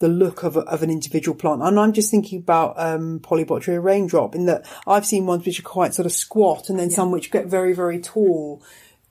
the 0.00 0.08
look 0.08 0.42
of, 0.42 0.56
a, 0.56 0.60
of 0.60 0.82
an 0.82 0.90
individual 0.90 1.36
plant? 1.36 1.62
And 1.62 1.78
I'm 1.78 1.92
just 1.92 2.10
thinking 2.10 2.40
about 2.40 2.74
um, 2.76 3.20
Polybotrya 3.20 3.82
raindrop 3.82 4.34
in 4.34 4.46
that 4.46 4.66
I've 4.86 5.06
seen 5.06 5.24
ones 5.24 5.46
which 5.46 5.60
are 5.60 5.62
quite 5.62 5.94
sort 5.94 6.06
of 6.06 6.12
squat 6.12 6.68
and 6.68 6.78
then 6.78 6.90
some 6.90 7.10
which 7.10 7.30
get 7.30 7.46
very, 7.46 7.72
very 7.72 8.00
tall. 8.00 8.62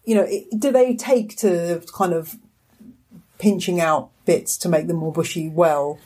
You 0.03 0.15
know, 0.15 0.25
it, 0.27 0.45
do 0.59 0.71
they 0.71 0.95
take 0.95 1.37
to 1.37 1.81
kind 1.95 2.13
of 2.13 2.35
pinching 3.39 3.79
out 3.79 4.11
bits 4.25 4.57
to 4.59 4.69
make 4.69 4.87
them 4.87 4.97
more 4.97 5.13
bushy 5.13 5.49
well? 5.49 5.99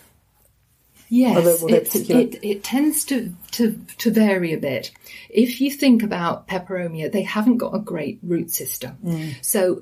Yes, 1.09 1.37
Are 1.37 1.41
there- 1.41 1.57
there 1.57 1.69
it's- 1.77 1.91
particular- 1.93 2.21
it, 2.21 2.39
it 2.43 2.63
tends 2.63 3.05
to, 3.05 3.33
to, 3.51 3.79
to 3.99 4.11
vary 4.11 4.53
a 4.53 4.57
bit. 4.57 4.91
If 5.29 5.61
you 5.61 5.71
think 5.71 6.03
about 6.03 6.47
peperomia, 6.47 7.11
they 7.11 7.21
haven't 7.23 7.57
got 7.57 7.75
a 7.75 7.79
great 7.79 8.19
root 8.23 8.51
system. 8.51 8.97
Mm. 9.05 9.33
So 9.41 9.81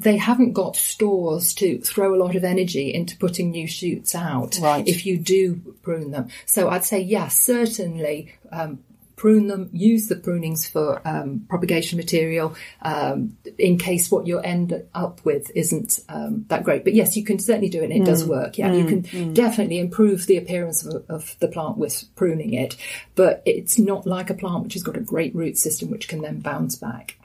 they 0.00 0.18
haven't 0.18 0.52
got 0.52 0.76
stores 0.76 1.54
to 1.54 1.80
throw 1.80 2.14
a 2.14 2.20
lot 2.22 2.36
of 2.36 2.44
energy 2.44 2.92
into 2.92 3.16
putting 3.16 3.50
new 3.50 3.66
shoots 3.66 4.14
out 4.14 4.58
Right. 4.60 4.86
if 4.86 5.06
you 5.06 5.16
do 5.18 5.60
prune 5.82 6.10
them. 6.10 6.28
So 6.46 6.68
I'd 6.68 6.84
say, 6.84 7.00
yes, 7.00 7.38
certainly 7.40 8.34
um, 8.50 8.80
prune 9.22 9.46
them, 9.46 9.70
use 9.72 10.08
the 10.08 10.16
prunings 10.16 10.68
for 10.68 11.00
um, 11.06 11.46
propagation 11.48 11.96
material 11.96 12.56
um, 12.82 13.36
in 13.56 13.78
case 13.78 14.10
what 14.10 14.26
you 14.26 14.40
end 14.40 14.82
up 14.96 15.24
with 15.24 15.48
isn't 15.54 16.00
um, 16.08 16.44
that 16.48 16.64
great. 16.64 16.82
But 16.82 16.94
yes, 16.94 17.16
you 17.16 17.22
can 17.22 17.38
certainly 17.38 17.68
do 17.68 17.82
it 17.82 17.92
and 17.92 18.02
it 18.02 18.04
does 18.04 18.24
work. 18.24 18.58
Yeah, 18.58 18.72
you 18.72 18.84
can 18.84 19.32
definitely 19.32 19.78
improve 19.78 20.26
the 20.26 20.38
appearance 20.38 20.84
of, 20.84 21.08
of 21.08 21.36
the 21.38 21.46
plant 21.46 21.78
with 21.78 22.04
pruning 22.16 22.52
it, 22.54 22.76
but 23.14 23.44
it's 23.46 23.78
not 23.78 24.08
like 24.08 24.28
a 24.28 24.34
plant 24.34 24.64
which 24.64 24.72
has 24.72 24.82
got 24.82 24.96
a 24.96 25.00
great 25.00 25.32
root 25.36 25.56
system 25.56 25.88
which 25.88 26.08
can 26.08 26.20
then 26.20 26.40
bounce 26.40 26.74
back. 26.74 27.16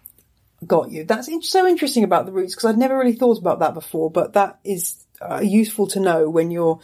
Got 0.67 0.91
you. 0.91 1.03
That's 1.03 1.49
so 1.49 1.65
interesting 1.65 2.03
about 2.03 2.27
the 2.27 2.31
roots 2.31 2.53
because 2.53 2.65
I'd 2.65 2.77
never 2.77 2.95
really 2.95 3.13
thought 3.13 3.39
about 3.39 3.57
that 3.57 3.73
before, 3.73 4.11
but 4.11 4.33
that 4.33 4.59
is 4.63 5.03
uh, 5.19 5.41
useful 5.43 5.87
to 5.87 5.99
know 5.99 6.29
when 6.29 6.51
you're 6.51 6.79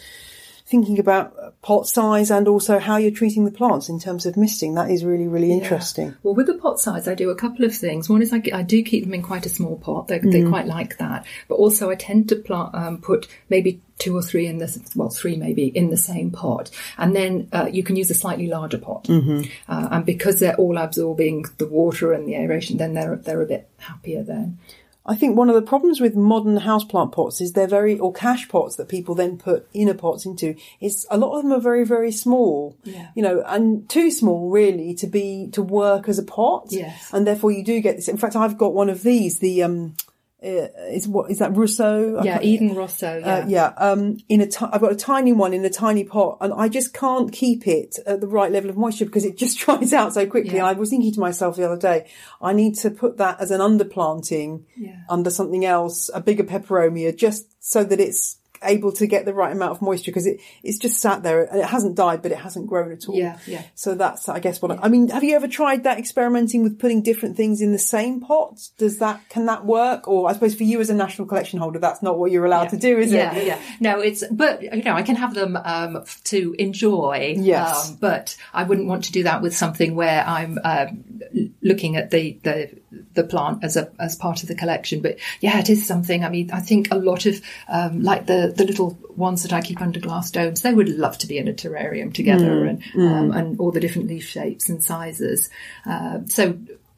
thinking 0.73 0.97
about 0.97 1.25
uh, 1.39 1.51
pot 1.61 1.87
size 1.87 2.31
and 2.31 2.47
also 2.47 2.79
how 2.79 2.97
you're 2.97 3.11
treating 3.21 3.45
the 3.45 3.51
plants 3.59 3.89
in 3.89 3.99
terms 3.99 4.25
of 4.25 4.35
misting. 4.35 4.73
That 4.73 4.89
is 4.89 5.05
really, 5.05 5.27
really 5.27 5.51
interesting. 5.51 6.15
Well, 6.23 6.33
with 6.33 6.47
the 6.47 6.55
pot 6.55 6.79
size, 6.79 7.07
I 7.07 7.13
do 7.13 7.29
a 7.29 7.35
couple 7.35 7.63
of 7.63 7.75
things. 7.75 8.09
One 8.09 8.23
is 8.23 8.33
I, 8.33 8.41
I 8.51 8.63
do 8.63 8.81
keep 8.81 9.03
them 9.03 9.13
in 9.13 9.21
quite 9.21 9.45
a 9.45 9.49
small 9.49 9.77
pot. 9.77 10.07
They, 10.07 10.19
Mm. 10.19 10.31
they 10.31 10.43
quite 10.49 10.65
like 10.65 10.97
that. 10.97 11.25
But 11.47 11.55
also, 11.55 11.91
I 11.91 11.95
tend 11.95 12.29
to 12.29 12.35
plant, 12.37 12.73
um, 12.73 13.01
put 13.01 13.27
maybe 13.49 13.81
two 13.99 14.15
or 14.17 14.23
three 14.23 14.47
in 14.47 14.57
the 14.57 14.67
well, 14.95 15.09
three 15.09 15.35
maybe 15.35 15.67
in 15.67 15.89
the 15.91 15.97
same 15.97 16.31
pot, 16.31 16.71
and 16.97 17.15
then 17.15 17.47
uh, 17.53 17.69
you 17.71 17.83
can 17.83 17.95
use 17.95 18.09
a 18.09 18.15
slightly 18.15 18.47
larger 18.47 18.79
pot. 18.79 19.03
Mm-hmm. 19.05 19.41
Uh, 19.67 19.87
and 19.91 20.05
because 20.05 20.39
they're 20.39 20.55
all 20.55 20.77
absorbing 20.77 21.45
the 21.59 21.67
water 21.67 22.13
and 22.13 22.27
the 22.27 22.35
aeration, 22.35 22.77
then 22.77 22.93
they're 22.95 23.15
they're 23.17 23.41
a 23.41 23.45
bit 23.45 23.69
happier 23.77 24.23
then. 24.23 24.57
I 25.05 25.15
think 25.15 25.35
one 25.35 25.49
of 25.49 25.55
the 25.55 25.61
problems 25.61 25.99
with 25.99 26.15
modern 26.15 26.57
houseplant 26.59 27.11
pots 27.11 27.41
is 27.41 27.51
they're 27.51 27.67
very, 27.67 27.99
or 27.99 28.13
cachepots 28.13 28.77
that 28.77 28.87
people 28.87 29.15
then 29.15 29.37
put 29.37 29.67
inner 29.73 29.93
pots 29.93 30.25
into, 30.25 30.55
is 30.79 31.05
a 31.11 31.17
lot 31.17 31.35
of 31.35 31.43
them 31.43 31.51
are 31.51 31.59
very, 31.59 31.85
very 31.85 32.11
small. 32.11 32.77
Yeah. 32.85 33.09
You 33.13 33.23
know, 33.23 33.43
and 33.45 33.89
too 33.89 34.11
small 34.11 34.49
really 34.49 34.93
to 34.95 35.07
be, 35.07 35.49
to 35.51 35.61
work 35.61 36.07
as 36.07 36.19
a 36.19 36.23
pot. 36.23 36.67
Yes. 36.69 37.09
And 37.11 37.27
therefore 37.27 37.51
you 37.51 37.65
do 37.65 37.81
get 37.81 37.97
this. 37.97 38.07
In 38.07 38.17
fact, 38.17 38.37
I've 38.37 38.57
got 38.57 38.73
one 38.73 38.89
of 38.89 39.03
these, 39.03 39.39
the, 39.39 39.63
um, 39.63 39.95
is 40.43 41.07
what, 41.07 41.31
is 41.31 41.39
that 41.39 41.55
Rosso? 41.55 42.17
I 42.17 42.23
Yeah, 42.23 42.39
Eden 42.41 42.75
Rosso. 42.75 43.17
Yeah. 43.19 43.35
Uh, 43.35 43.45
yeah, 43.47 43.73
um, 43.77 44.17
in 44.29 44.41
a 44.41 44.47
ti- 44.47 44.65
I've 44.71 44.81
got 44.81 44.91
a 44.91 44.95
tiny 44.95 45.31
one 45.33 45.53
in 45.53 45.63
a 45.65 45.69
tiny 45.69 46.03
pot, 46.03 46.37
and 46.41 46.53
I 46.53 46.67
just 46.69 46.93
can't 46.93 47.31
keep 47.31 47.67
it 47.67 47.97
at 48.05 48.21
the 48.21 48.27
right 48.27 48.51
level 48.51 48.69
of 48.69 48.77
moisture 48.77 49.05
because 49.05 49.25
it 49.25 49.37
just 49.37 49.57
dries 49.65 49.93
out 49.93 50.13
so 50.13 50.25
quickly. 50.27 50.55
Yeah. 50.57 50.65
I 50.65 50.73
was 50.73 50.89
thinking 50.89 51.13
to 51.13 51.19
myself 51.19 51.55
the 51.55 51.65
other 51.65 51.79
day, 51.79 52.07
I 52.41 52.53
need 52.53 52.75
to 52.75 52.89
put 52.91 53.17
that 53.17 53.39
as 53.39 53.51
an 53.51 53.61
underplanting 53.61 54.63
Yeah. 54.75 54.97
under 55.09 55.29
something 55.29 55.65
else, 55.65 56.09
a 56.13 56.19
bigger 56.21 56.43
peperomia, 56.43 57.15
just 57.15 57.47
so 57.63 57.83
that 57.83 57.99
it's 57.99 58.37
able 58.63 58.91
to 58.93 59.07
get 59.07 59.25
the 59.25 59.33
right 59.33 59.51
amount 59.51 59.71
of 59.71 59.81
moisture 59.81 60.11
because 60.11 60.27
it, 60.27 60.39
it's 60.63 60.77
just 60.77 60.99
sat 60.99 61.23
there 61.23 61.43
and 61.43 61.59
it 61.59 61.65
hasn't 61.65 61.95
died, 61.95 62.21
but 62.21 62.31
it 62.31 62.37
hasn't 62.37 62.67
grown 62.67 62.91
at 62.91 63.07
all. 63.07 63.15
Yeah, 63.15 63.37
yeah. 63.45 63.63
So 63.75 63.95
that's, 63.95 64.29
I 64.29 64.39
guess, 64.39 64.61
what 64.61 64.71
I, 64.71 64.77
I 64.83 64.87
mean. 64.89 65.09
Have 65.09 65.23
you 65.23 65.35
ever 65.35 65.47
tried 65.47 65.83
that 65.83 65.97
experimenting 65.99 66.63
with 66.63 66.79
putting 66.79 67.01
different 67.01 67.37
things 67.37 67.61
in 67.61 67.71
the 67.71 67.79
same 67.79 68.21
pot? 68.21 68.69
Does 68.77 68.99
that 68.99 69.21
can 69.29 69.45
that 69.45 69.65
work? 69.65 70.07
Or 70.07 70.29
I 70.29 70.33
suppose 70.33 70.55
for 70.55 70.63
you 70.63 70.79
as 70.81 70.89
a 70.89 70.95
national 70.95 71.27
collection 71.27 71.59
holder, 71.59 71.79
that's 71.79 72.01
not 72.01 72.17
what 72.17 72.31
you're 72.31 72.45
allowed 72.45 72.69
to 72.69 72.77
do, 72.77 72.97
is 72.97 73.11
yeah, 73.11 73.35
it? 73.35 73.45
Yeah, 73.45 73.55
yeah. 73.55 73.61
No, 73.79 73.99
it's 73.99 74.23
but 74.31 74.61
you 74.61 74.83
know 74.83 74.93
I 74.93 75.03
can 75.03 75.15
have 75.15 75.33
them 75.33 75.57
um, 75.57 76.03
to 76.25 76.55
enjoy. 76.59 77.35
Yes. 77.37 77.89
um, 77.89 77.97
but 77.99 78.37
I 78.53 78.63
wouldn't 78.63 78.87
want 78.87 79.05
to 79.05 79.11
do 79.11 79.23
that 79.23 79.41
with 79.41 79.55
something 79.55 79.95
where 79.95 80.23
I'm 80.25 80.57
um, 80.63 81.03
l- 81.35 81.47
looking 81.61 81.95
at 81.95 82.11
the, 82.11 82.39
the 82.43 82.79
the 83.13 83.23
plant 83.23 83.63
as 83.63 83.77
a 83.77 83.91
as 83.99 84.15
part 84.15 84.41
of 84.41 84.47
the 84.47 84.55
collection. 84.55 85.01
But 85.01 85.17
yeah, 85.39 85.59
it 85.59 85.69
is 85.69 85.85
something. 85.85 86.23
I 86.23 86.29
mean, 86.29 86.51
I 86.51 86.59
think 86.59 86.89
a 86.91 86.95
lot 86.95 87.25
of 87.25 87.41
um, 87.67 88.01
like 88.01 88.25
the 88.25 88.53
the 88.55 88.65
little 88.65 88.97
ones 89.15 89.43
that 89.43 89.53
I 89.53 89.61
keep 89.61 89.81
under 89.81 89.99
glass 89.99 90.31
domes, 90.31 90.61
they 90.61 90.73
would 90.73 90.89
love 90.89 91.17
to 91.19 91.27
be 91.27 91.37
in 91.37 91.47
a 91.47 91.53
terrarium 91.53 92.13
together 92.13 92.65
and 92.65 92.83
um, 92.95 93.31
and 93.31 93.59
all 93.59 93.71
the 93.71 93.79
different 93.79 94.07
leaf 94.07 94.27
shapes 94.27 94.69
and 94.69 94.83
sizes. 94.83 95.49
Uh, 95.85 96.19
so 96.27 96.57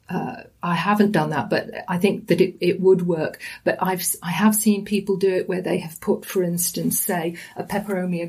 uh, 0.10 0.44
I 0.66 0.76
haven't 0.76 1.12
done 1.12 1.30
that, 1.30 1.50
but 1.50 1.70
I 1.88 1.98
think 1.98 2.28
that 2.28 2.42
it, 2.42 2.56
it 2.60 2.80
would 2.82 3.02
work. 3.08 3.40
But 3.64 3.78
I've 3.82 4.04
I 4.24 4.32
have 4.32 4.56
seen 4.56 4.84
people 4.86 5.16
do 5.18 5.32
it 5.40 5.48
where 5.50 5.62
they 5.62 5.78
have 5.80 6.00
put, 6.02 6.26
for 6.26 6.42
instance, 6.44 7.00
say 7.00 7.36
a 7.56 7.64
Peperomia 7.64 8.28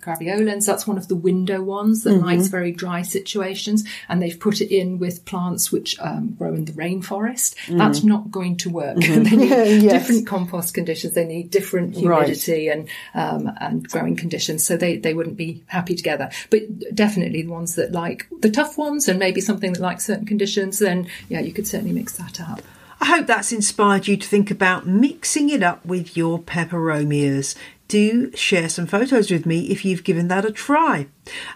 graveolens. 0.00 0.66
That's 0.66 0.86
one 0.86 0.98
of 0.98 1.08
the 1.08 1.16
window 1.16 1.62
ones 1.62 2.02
that 2.04 2.14
Mm-hmm. 2.14 2.24
likes 2.26 2.46
very 2.46 2.70
dry 2.72 3.02
situations, 3.02 3.84
and 4.08 4.22
they've 4.22 4.38
put 4.38 4.60
it 4.60 4.70
in 4.74 4.98
with 4.98 5.24
plants 5.24 5.72
which 5.72 5.98
um, 6.00 6.34
grow 6.38 6.54
in 6.54 6.64
the 6.64 6.72
rainforest. 6.72 7.54
That's 7.68 8.04
not 8.04 8.30
going 8.30 8.56
to 8.58 8.70
work. 8.70 8.96
they 9.00 9.18
need. 9.20 9.50
Yes. 9.84 9.92
different 10.06 10.26
compost 10.26 10.72
conditions. 10.74 11.14
They 11.14 11.24
need 11.26 11.50
different 11.50 11.94
Right. 11.96 12.00
humidity 12.28 12.68
and 12.68 12.88
um, 13.14 13.50
and 13.60 13.86
growing 13.88 14.16
conditions, 14.16 14.64
so 14.64 14.76
they 14.76 14.96
they 14.98 15.12
wouldn't 15.14 15.36
be 15.36 15.62
happy 15.66 15.94
together. 15.94 16.30
But 16.50 16.62
definitely 16.94 17.42
the 17.42 17.48
ones 17.48 17.74
that 17.74 17.92
like 17.92 18.26
the 18.40 18.50
tough 18.50 18.78
ones, 18.78 19.08
and 19.08 19.18
maybe 19.18 19.40
something 19.40 19.72
that 19.72 19.80
likes 19.80 20.06
certain 20.06 20.26
conditions, 20.26 20.78
then 20.78 21.08
yeah, 21.28 21.40
you 21.40 21.52
could 21.52 21.66
certainly 21.74 21.92
mix 21.92 22.12
that 22.12 22.40
up. 22.40 22.62
I 23.00 23.06
hope 23.06 23.26
that's 23.26 23.50
inspired 23.50 24.06
you 24.06 24.16
to 24.16 24.28
think 24.28 24.48
about 24.48 24.86
mixing 24.86 25.50
it 25.50 25.60
up 25.60 25.84
with 25.84 26.16
your 26.16 26.38
peperomias. 26.38 27.56
Do 27.88 28.30
share 28.36 28.68
some 28.68 28.86
photos 28.86 29.28
with 29.28 29.44
me 29.44 29.72
if 29.72 29.84
you've 29.84 30.04
given 30.04 30.28
that 30.28 30.44
a 30.44 30.52
try. 30.52 31.08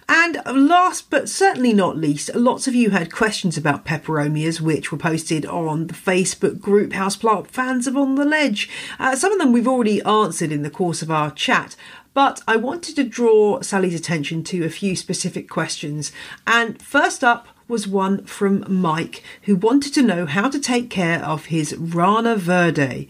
And 0.08 0.42
last 0.44 1.08
but 1.08 1.28
certainly 1.28 1.72
not 1.72 1.96
least, 1.96 2.34
lots 2.34 2.66
of 2.66 2.74
you 2.74 2.90
had 2.90 3.12
questions 3.12 3.56
about 3.56 3.84
peperomias, 3.84 4.60
which 4.60 4.90
were 4.90 4.98
posted 4.98 5.46
on 5.46 5.86
the 5.86 5.94
Facebook 5.94 6.60
group 6.60 6.90
Houseplant 6.90 7.46
Fans 7.46 7.86
of 7.86 7.96
On 7.96 8.16
the 8.16 8.24
Ledge. 8.24 8.68
Uh, 8.98 9.14
some 9.14 9.30
of 9.30 9.38
them 9.38 9.52
we've 9.52 9.68
already 9.68 10.02
answered 10.02 10.50
in 10.50 10.62
the 10.62 10.68
course 10.70 11.00
of 11.00 11.12
our 11.12 11.30
chat, 11.30 11.76
but 12.12 12.42
I 12.48 12.56
wanted 12.56 12.96
to 12.96 13.04
draw 13.04 13.60
Sally's 13.60 13.94
attention 13.94 14.42
to 14.44 14.64
a 14.64 14.70
few 14.70 14.96
specific 14.96 15.48
questions. 15.48 16.10
And 16.44 16.82
first 16.82 17.22
up, 17.22 17.46
was 17.68 17.86
one 17.86 18.24
from 18.24 18.64
Mike, 18.68 19.22
who 19.42 19.54
wanted 19.54 19.94
to 19.94 20.02
know 20.02 20.26
how 20.26 20.48
to 20.48 20.58
take 20.58 20.90
care 20.90 21.22
of 21.24 21.46
his 21.46 21.76
Rana 21.76 22.34
Verde. 22.36 23.08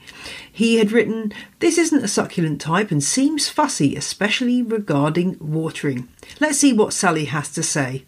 He 0.50 0.78
had 0.78 0.92
written, 0.92 1.32
This 1.60 1.78
isn't 1.78 2.04
a 2.04 2.08
succulent 2.08 2.60
type 2.60 2.90
and 2.90 3.02
seems 3.02 3.48
fussy, 3.48 3.94
especially 3.94 4.62
regarding 4.62 5.36
watering. 5.40 6.08
Let's 6.40 6.58
see 6.58 6.72
what 6.72 6.92
Sally 6.92 7.26
has 7.26 7.50
to 7.52 7.62
say. 7.62 8.04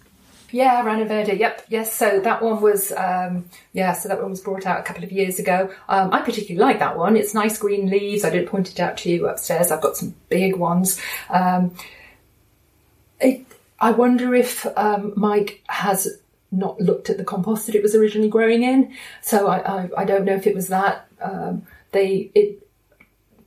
Yeah, 0.52 0.82
Rana 0.82 1.04
Verde. 1.04 1.34
Yep, 1.34 1.66
yes. 1.68 1.92
So 1.92 2.18
that 2.20 2.42
one 2.42 2.60
was, 2.60 2.90
um, 2.92 3.44
yeah. 3.72 3.92
So 3.92 4.08
that 4.08 4.20
one 4.20 4.30
was 4.30 4.40
brought 4.40 4.66
out 4.66 4.80
a 4.80 4.82
couple 4.82 5.04
of 5.04 5.12
years 5.12 5.38
ago. 5.38 5.70
Um, 5.88 6.12
I 6.12 6.20
particularly 6.22 6.58
like 6.58 6.80
that 6.80 6.98
one. 6.98 7.16
It's 7.16 7.34
nice 7.34 7.56
green 7.56 7.88
leaves. 7.88 8.24
I 8.24 8.30
did 8.30 8.48
point 8.48 8.70
it 8.70 8.80
out 8.80 8.96
to 8.98 9.10
you 9.10 9.28
upstairs. 9.28 9.70
I've 9.70 9.80
got 9.80 9.96
some 9.96 10.14
big 10.28 10.56
ones. 10.56 11.00
Um, 11.28 11.74
it, 13.20 13.46
I 13.78 13.92
wonder 13.92 14.34
if 14.34 14.66
um, 14.76 15.12
Mike 15.16 15.62
has 15.68 16.18
not 16.52 16.80
looked 16.80 17.10
at 17.10 17.16
the 17.16 17.24
compost 17.24 17.66
that 17.66 17.74
it 17.74 17.82
was 17.82 17.94
originally 17.94 18.28
growing 18.28 18.62
in. 18.62 18.94
So 19.22 19.46
I, 19.46 19.82
I, 19.82 19.90
I 19.98 20.04
don't 20.04 20.24
know 20.24 20.34
if 20.34 20.46
it 20.46 20.54
was 20.54 20.68
that. 20.68 21.08
Um, 21.20 21.66
they 21.92 22.30
it 22.34 22.66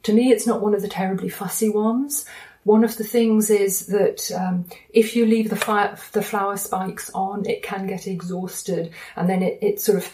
to 0.04 0.14
me, 0.14 0.32
it's 0.32 0.46
not 0.46 0.62
one 0.62 0.74
of 0.74 0.82
the 0.82 0.88
terribly 0.88 1.30
fussy 1.30 1.70
ones. 1.70 2.26
One 2.66 2.84
of 2.84 2.96
the 2.96 3.04
things 3.04 3.50
is 3.50 3.88
that 3.88 4.32
um, 4.32 4.66
if 4.90 5.16
you 5.16 5.26
leave 5.26 5.50
the, 5.50 5.56
fire, 5.56 5.98
the 6.14 6.22
flower 6.22 6.56
spikes 6.56 7.10
on, 7.14 7.46
it 7.46 7.62
can 7.62 7.88
get 7.88 8.08
exhausted, 8.08 8.92
and 9.16 9.30
then 9.30 9.42
it, 9.42 9.60
it 9.62 9.82
sort 9.82 9.98
of 9.98 10.14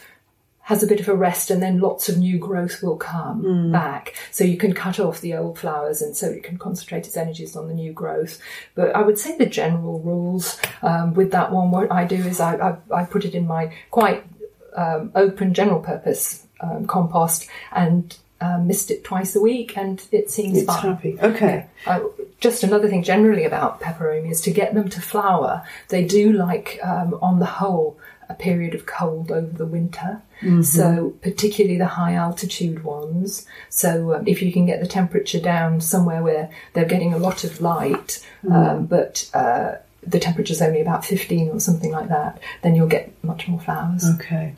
has 0.70 0.84
a 0.84 0.88
bit 0.88 1.00
of 1.00 1.08
a 1.10 1.16
rest, 1.16 1.50
and 1.52 1.62
then 1.64 1.80
lots 1.80 2.10
of 2.10 2.18
new 2.20 2.38
growth 2.38 2.84
will 2.84 2.96
come 2.96 3.72
back. 3.72 4.14
So 4.30 4.44
you 4.44 4.56
can 4.56 4.74
cut 4.74 5.00
off 5.00 5.20
the 5.20 5.34
old 5.34 5.58
flowers, 5.58 6.00
and 6.04 6.16
so 6.16 6.28
it 6.28 6.44
can 6.44 6.58
concentrate 6.60 7.08
its 7.08 7.18
energies 7.18 7.56
on 7.56 7.68
the 7.68 7.74
new 7.74 7.92
growth. 7.92 8.40
But 8.76 8.96
I 8.96 9.02
would 9.02 9.18
say 9.18 9.36
the 9.36 9.48
general 9.48 10.00
rules 10.00 10.60
um, 10.84 11.16
with 11.16 11.32
that 11.32 11.52
one, 11.52 11.72
what 11.72 11.92
I 11.92 12.06
do 12.06 12.18
is 12.18 12.40
I, 12.40 12.54
I, 12.70 13.02
I 13.02 13.04
put 13.06 13.26
it 13.26 13.34
in 13.34 13.48
my 13.48 13.74
quite 13.90 14.24
um, 14.76 15.12
open 15.16 15.56
general 15.56 15.80
purpose 15.80 16.46
um, 16.62 16.86
compost 16.86 17.48
and 17.72 18.16
um, 18.42 18.68
mist 18.68 18.92
it 18.92 19.04
twice 19.04 19.36
a 19.36 19.42
week, 19.42 19.76
and 19.76 19.96
it 20.12 20.30
seems 20.30 20.58
It's 20.60 20.68
fine. 20.68 20.82
happy. 20.94 21.18
Okay. 21.20 21.66
Uh, 21.88 22.02
just 22.40 22.64
another 22.64 22.88
thing 22.88 23.04
generally 23.04 23.44
about 23.44 23.82
peperomia 23.82 24.32
is 24.32 24.42
to 24.42 24.52
get 24.52 24.74
them 24.76 24.88
to 24.90 25.02
flower, 25.02 25.66
they 25.90 26.06
do 26.06 26.32
like, 26.32 26.80
um, 26.84 27.18
on 27.22 27.40
the 27.40 27.46
whole, 27.60 27.98
period 28.40 28.74
of 28.74 28.86
cold 28.86 29.32
over 29.32 29.56
the 29.56 29.66
winter. 29.66 30.22
So, 30.64 31.16
particularly 31.22 31.78
the 31.78 31.86
high 31.86 32.14
altitude 32.14 32.84
ones. 32.84 33.46
So, 33.70 34.16
um, 34.16 34.28
if 34.28 34.42
you 34.42 34.54
can 34.54 34.66
get 34.66 34.80
the 34.80 34.88
temperature 34.88 35.40
down 35.40 35.82
somewhere 35.82 36.24
where 36.24 36.50
they're 36.74 36.86
getting 36.86 37.14
a 37.14 37.18
lot 37.18 37.44
of 37.44 37.62
light, 37.62 38.26
um, 38.50 38.86
but 38.86 39.30
uh, 39.34 39.76
the 40.02 40.20
temperature's 40.20 40.62
only 40.62 40.82
about 40.82 41.06
15 41.06 41.50
or 41.50 41.60
something 41.60 41.92
like 41.92 42.10
that, 42.10 42.42
then 42.62 42.74
you'll 42.74 42.88
get 42.88 43.12
much 43.24 43.48
more 43.48 43.60
flowers. 43.60 44.06
Okay. 44.16 44.56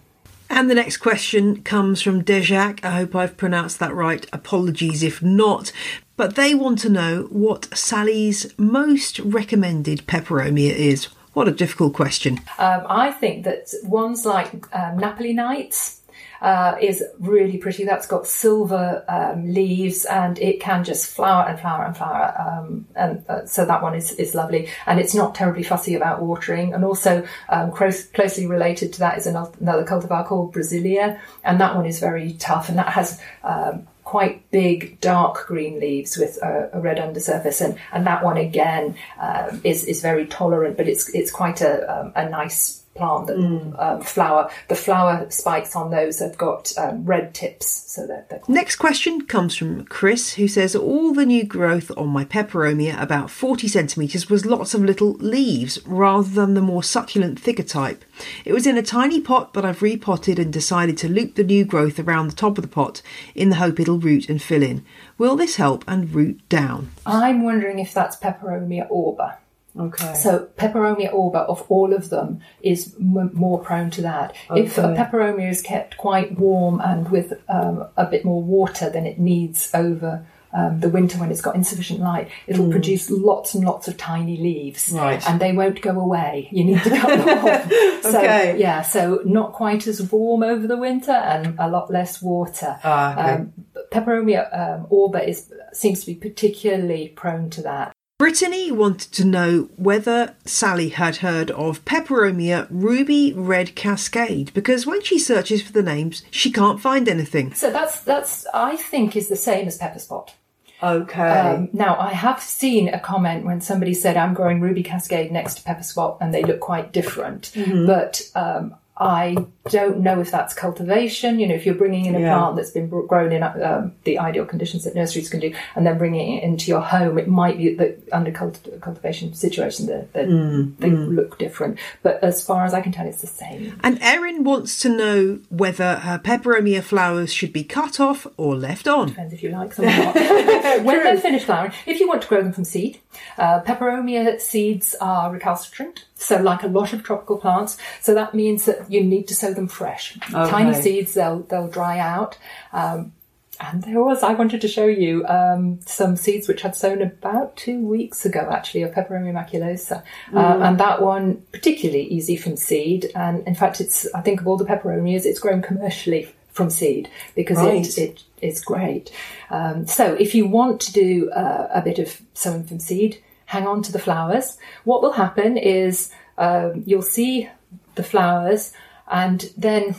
And 0.51 0.69
the 0.69 0.75
next 0.75 0.97
question 0.97 1.63
comes 1.63 2.01
from 2.01 2.23
Dejac. 2.23 2.83
I 2.83 2.91
hope 2.91 3.15
I've 3.15 3.37
pronounced 3.37 3.79
that 3.79 3.95
right. 3.95 4.25
Apologies 4.33 5.01
if 5.01 5.21
not. 5.23 5.71
But 6.17 6.35
they 6.35 6.53
want 6.53 6.79
to 6.79 6.89
know 6.89 7.23
what 7.31 7.75
Sally's 7.75 8.53
most 8.57 9.19
recommended 9.19 10.05
peperomia 10.07 10.71
is. 10.71 11.07
What 11.33 11.47
a 11.47 11.51
difficult 11.51 11.93
question. 11.93 12.39
Um, 12.57 12.85
I 12.89 13.11
think 13.11 13.45
that 13.45 13.73
ones 13.83 14.25
like 14.25 14.53
um, 14.75 14.97
Napoli 14.97 15.33
Nights 15.33 16.01
uh, 16.41 16.75
is 16.81 17.03
really 17.19 17.57
pretty. 17.57 17.85
That's 17.85 18.07
got 18.07 18.27
silver 18.27 19.05
um, 19.07 19.53
leaves 19.53 20.05
and 20.05 20.37
it 20.39 20.59
can 20.59 20.83
just 20.83 21.15
flower 21.15 21.47
and 21.47 21.59
flower 21.59 21.85
and 21.85 21.95
flower. 21.95 22.35
Um, 22.37 22.85
and 22.95 23.23
uh, 23.29 23.45
so 23.45 23.65
that 23.65 23.81
one 23.81 23.95
is, 23.95 24.11
is 24.13 24.35
lovely. 24.35 24.67
And 24.87 24.99
it's 24.99 25.15
not 25.15 25.35
terribly 25.35 25.63
fussy 25.63 25.95
about 25.95 26.21
watering. 26.21 26.73
And 26.73 26.83
also 26.83 27.25
um, 27.49 27.71
close, 27.71 28.05
closely 28.05 28.47
related 28.47 28.91
to 28.93 28.99
that 28.99 29.17
is 29.17 29.27
another, 29.27 29.51
another 29.59 29.85
cultivar 29.85 30.25
called 30.25 30.53
Brasilia. 30.53 31.19
And 31.43 31.61
that 31.61 31.75
one 31.75 31.85
is 31.85 31.99
very 31.99 32.33
tough 32.33 32.69
and 32.69 32.77
that 32.77 32.89
has 32.89 33.21
um, 33.43 33.87
quite 34.11 34.51
big 34.51 34.99
dark 34.99 35.47
green 35.47 35.79
leaves 35.79 36.17
with 36.17 36.37
a, 36.43 36.69
a 36.73 36.81
red 36.81 36.99
undersurface 36.99 37.61
and, 37.61 37.77
and 37.93 38.05
that 38.05 38.21
one 38.21 38.35
again 38.35 38.93
um, 39.21 39.61
is, 39.63 39.85
is 39.85 40.01
very 40.01 40.25
tolerant 40.25 40.75
but 40.75 40.85
it's 40.85 41.07
it's 41.15 41.31
quite 41.31 41.61
a, 41.61 41.73
um, 41.89 42.11
a 42.17 42.27
nice 42.27 42.80
plant 42.95 43.27
that 43.27 43.37
um, 43.37 44.01
flower 44.01 44.49
the 44.67 44.75
flower 44.75 45.25
spikes 45.29 45.75
on 45.75 45.91
those 45.91 46.19
have 46.19 46.37
got 46.37 46.71
um, 46.77 47.05
red 47.05 47.33
tips 47.33 47.65
so 47.91 48.05
that 48.07 48.29
they're 48.29 48.41
Next 48.47 48.75
question 48.77 49.25
comes 49.25 49.55
from 49.55 49.85
Chris, 49.85 50.33
who 50.33 50.47
says 50.47 50.75
all 50.75 51.13
the 51.13 51.25
new 51.25 51.43
growth 51.43 51.91
on 51.97 52.09
my 52.09 52.25
peperomia, 52.25 53.01
about 53.01 53.29
40 53.29 53.67
centimetres, 53.67 54.29
was 54.29 54.45
lots 54.45 54.73
of 54.73 54.83
little 54.83 55.13
leaves 55.13 55.79
rather 55.85 56.27
than 56.27 56.53
the 56.53 56.61
more 56.61 56.83
succulent 56.83 57.39
thicker 57.39 57.63
type. 57.63 58.03
It 58.45 58.53
was 58.53 58.67
in 58.67 58.77
a 58.77 58.83
tiny 58.83 59.21
pot, 59.21 59.53
but 59.53 59.65
I've 59.65 59.81
repotted 59.81 60.39
and 60.39 60.51
decided 60.51 60.97
to 60.99 61.09
loop 61.09 61.35
the 61.35 61.43
new 61.43 61.65
growth 61.65 61.99
around 61.99 62.27
the 62.27 62.35
top 62.35 62.57
of 62.57 62.61
the 62.61 62.67
pot 62.67 63.01
in 63.35 63.49
the 63.49 63.55
hope 63.55 63.79
it'll 63.79 63.99
root 63.99 64.29
and 64.29 64.41
fill 64.41 64.63
in. 64.63 64.85
Will 65.17 65.35
this 65.35 65.55
help 65.55 65.83
and 65.87 66.13
root 66.13 66.47
down? 66.49 66.91
I'm 67.05 67.43
wondering 67.43 67.79
if 67.79 67.93
that's 67.93 68.15
Peperomia 68.15 68.89
orba. 68.89 69.37
Okay. 69.79 70.13
So 70.15 70.47
Peperomia 70.57 71.13
orba 71.13 71.45
of 71.47 71.65
all 71.69 71.93
of 71.93 72.09
them 72.09 72.41
is 72.61 72.93
m- 72.99 73.31
more 73.33 73.59
prone 73.59 73.89
to 73.91 74.01
that. 74.01 74.35
If 74.55 74.77
a 74.77 74.81
Peperomia 74.95 75.49
is 75.49 75.61
kept 75.61 75.97
quite 75.97 76.37
warm 76.37 76.81
and 76.81 77.09
with 77.09 77.33
um, 77.47 77.85
a 77.97 78.05
bit 78.05 78.25
more 78.25 78.43
water 78.43 78.89
than 78.89 79.05
it 79.05 79.17
needs 79.19 79.69
over 79.73 80.25
um, 80.53 80.81
the 80.81 80.89
winter 80.89 81.17
when 81.17 81.31
it's 81.31 81.39
got 81.39 81.55
insufficient 81.55 82.01
light, 82.01 82.27
it'll 82.47 82.69
produce 82.69 83.09
lots 83.09 83.53
and 83.55 83.63
lots 83.63 83.87
of 83.87 83.95
tiny 83.95 84.35
leaves. 84.35 84.91
Right. 84.91 85.25
and 85.29 85.39
they 85.39 85.53
won't 85.53 85.81
go 85.81 85.97
away. 85.97 86.49
You 86.51 86.65
need 86.65 86.83
to 86.83 86.89
cut 86.89 87.07
them 87.25 87.29
off. 87.47 87.71
So, 88.01 88.17
Okay. 88.19 88.57
yeah, 88.59 88.81
so 88.81 89.21
not 89.23 89.53
quite 89.53 89.87
as 89.87 90.01
warm 90.11 90.43
over 90.43 90.67
the 90.67 90.75
winter 90.75 91.11
and 91.13 91.55
a 91.59 91.69
lot 91.69 91.89
less 91.91 92.21
water. 92.21 92.77
Ah, 92.83 93.13
okay. 93.13 93.31
um, 93.35 93.53
Peperomia 93.93 94.49
um, 94.51 94.87
orba 94.87 95.25
is 95.25 95.49
seems 95.71 96.01
to 96.01 96.07
be 96.07 96.15
particularly 96.15 97.09
prone 97.09 97.49
to 97.51 97.61
that. 97.61 97.93
Brittany 98.21 98.71
wanted 98.71 99.11
to 99.13 99.25
know 99.25 99.67
whether 99.77 100.35
Sally 100.45 100.89
had 100.89 101.15
heard 101.17 101.49
of 101.49 101.83
Peperomia 101.85 102.67
Ruby 102.69 103.33
Red 103.33 103.73
Cascade 103.73 104.53
because 104.53 104.85
when 104.85 105.01
she 105.01 105.17
searches 105.17 105.63
for 105.63 105.71
the 105.71 105.81
names, 105.81 106.21
she 106.29 106.51
can't 106.51 106.79
find 106.79 107.09
anything. 107.09 107.51
So 107.55 107.71
that's 107.71 108.01
that's 108.01 108.45
I 108.53 108.75
think 108.75 109.15
is 109.15 109.27
the 109.27 109.35
same 109.35 109.65
as 109.67 109.79
pepper 109.79 109.97
spot. 109.97 110.35
Okay. 110.83 111.19
Um, 111.19 111.69
now 111.73 111.97
I 111.99 112.13
have 112.13 112.39
seen 112.39 112.89
a 112.89 112.99
comment 112.99 113.43
when 113.43 113.59
somebody 113.59 113.95
said 113.95 114.17
I'm 114.17 114.35
growing 114.35 114.61
ruby 114.61 114.83
cascade 114.83 115.31
next 115.31 115.55
to 115.55 115.63
pepper 115.63 115.81
spot 115.81 116.19
and 116.21 116.31
they 116.31 116.43
look 116.43 116.59
quite 116.59 116.91
different, 116.93 117.51
Mm-hmm. 117.55 117.87
but 117.87 118.21
um, 118.35 118.75
I 119.01 119.35
don't 119.69 120.01
know 120.01 120.21
if 120.21 120.29
that's 120.29 120.53
cultivation. 120.53 121.39
You 121.39 121.47
know, 121.47 121.55
if 121.55 121.65
you're 121.65 121.73
bringing 121.75 122.05
in 122.05 122.15
a 122.15 122.19
Yeah. 122.19 122.37
plant 122.37 122.55
that's 122.55 122.69
been 122.69 122.87
grown 122.87 123.31
in 123.31 123.41
um, 123.41 123.93
the 124.03 124.19
ideal 124.19 124.45
conditions 124.45 124.83
that 124.83 124.93
nurseries 124.93 125.27
can 125.27 125.39
do, 125.39 125.51
and 125.75 125.85
then 125.87 125.97
bringing 125.97 126.37
it 126.37 126.43
into 126.43 126.69
your 126.69 126.81
home, 126.81 127.17
it 127.17 127.27
might 127.27 127.57
be 127.57 127.73
that 127.75 127.97
under 128.11 128.31
culti- 128.31 128.79
cultivation 128.79 129.33
situation 129.33 129.87
that 129.87 130.13
they, 130.13 130.25
Mm, 130.25 130.77
they 130.77 130.91
look 130.91 131.39
different. 131.39 131.79
But 132.03 132.23
as 132.23 132.45
far 132.45 132.63
as 132.63 132.73
I 132.75 132.81
can 132.81 132.91
tell, 132.91 133.07
it's 133.07 133.21
the 133.21 133.27
same. 133.27 133.79
And 133.83 133.97
Erin 134.01 134.43
wants 134.43 134.79
to 134.81 134.89
know 134.89 135.39
whether 135.49 135.95
her 135.95 136.19
Peperomia 136.19 136.83
flowers 136.83 137.33
should 137.33 137.51
be 137.51 137.63
cut 137.63 137.99
off 137.99 138.27
or 138.37 138.55
left 138.55 138.87
on. 138.87 139.07
depends 139.09 139.33
if 139.33 139.41
you 139.41 139.49
like 139.49 139.75
them 139.75 139.85
or 139.85 139.89
not. 140.05 140.15
when 140.85 141.03
they're 141.03 141.17
finished 141.17 141.45
flowering, 141.47 141.71
if 141.87 141.99
you 141.99 142.07
want 142.07 142.21
to 142.21 142.27
grow 142.27 142.43
them 142.43 142.53
from 142.53 142.65
seed, 142.65 142.99
uh, 143.37 143.61
peperomia 143.61 144.39
seeds 144.39 144.95
are 145.01 145.31
recalcitrant, 145.31 146.05
so 146.15 146.41
like 146.41 146.63
a 146.63 146.67
lot 146.67 146.93
of 146.93 147.03
tropical 147.03 147.37
plants. 147.37 147.77
So 148.01 148.13
that 148.13 148.33
means 148.33 148.65
that 148.65 148.91
you 148.91 149.03
need 149.03 149.27
to 149.27 149.35
sow 149.35 149.53
them 149.53 149.67
fresh. 149.67 150.17
Tiny 150.31 150.73
seeds, 150.73 151.13
they'll 151.13 151.39
they'll 151.39 151.67
dry 151.67 151.99
out. 151.99 152.37
Um, 152.73 153.13
and 153.61 153.83
there 153.83 154.01
was, 154.03 154.23
I 154.23 154.33
wanted 154.33 154.61
to 154.61 154.67
show 154.67 154.87
you 154.87 155.25
um, 155.27 155.79
some 155.85 156.15
seeds 156.15 156.47
which 156.47 156.65
I'd 156.65 156.75
sown 156.75 157.01
about 157.01 157.55
two 157.55 157.79
weeks 157.79 158.25
ago, 158.25 158.49
actually, 158.51 158.81
of 158.81 158.91
Peperomia 158.91 159.33
maculosa. 159.33 160.03
Uh, 160.33 160.59
and 160.63 160.79
that 160.79 161.01
one, 161.01 161.43
particularly 161.51 162.05
easy 162.05 162.35
from 162.35 162.55
seed. 162.55 163.11
And 163.13 163.45
in 163.47 163.53
fact, 163.53 163.79
it's, 163.79 164.11
I 164.15 164.21
think 164.21 164.41
of 164.41 164.47
all 164.47 164.57
the 164.57 164.65
peperomias, 164.65 165.25
it's 165.25 165.39
grown 165.39 165.61
commercially 165.61 166.33
from 166.51 166.69
seed 166.69 167.09
because 167.35 167.57
Right. 167.57 167.97
it, 167.97 167.97
it 167.97 168.23
is 168.41 168.61
great. 168.63 169.11
Um, 169.49 169.87
so 169.87 170.13
if 170.13 170.35
you 170.35 170.45
want 170.47 170.81
to 170.81 170.93
do 170.93 171.31
uh, 171.31 171.67
a 171.73 171.81
bit 171.81 171.99
of 171.99 172.21
sowing 172.33 172.63
from 172.63 172.79
seed, 172.79 173.21
hang 173.45 173.67
on 173.67 173.81
to 173.83 173.91
the 173.91 173.99
flowers. 173.99 174.57
What 174.83 175.01
will 175.01 175.13
happen 175.13 175.57
is 175.57 176.11
um, 176.37 176.83
you'll 176.85 177.01
see 177.01 177.49
the 177.95 178.03
flowers, 178.03 178.73
and 179.11 179.49
then 179.57 179.95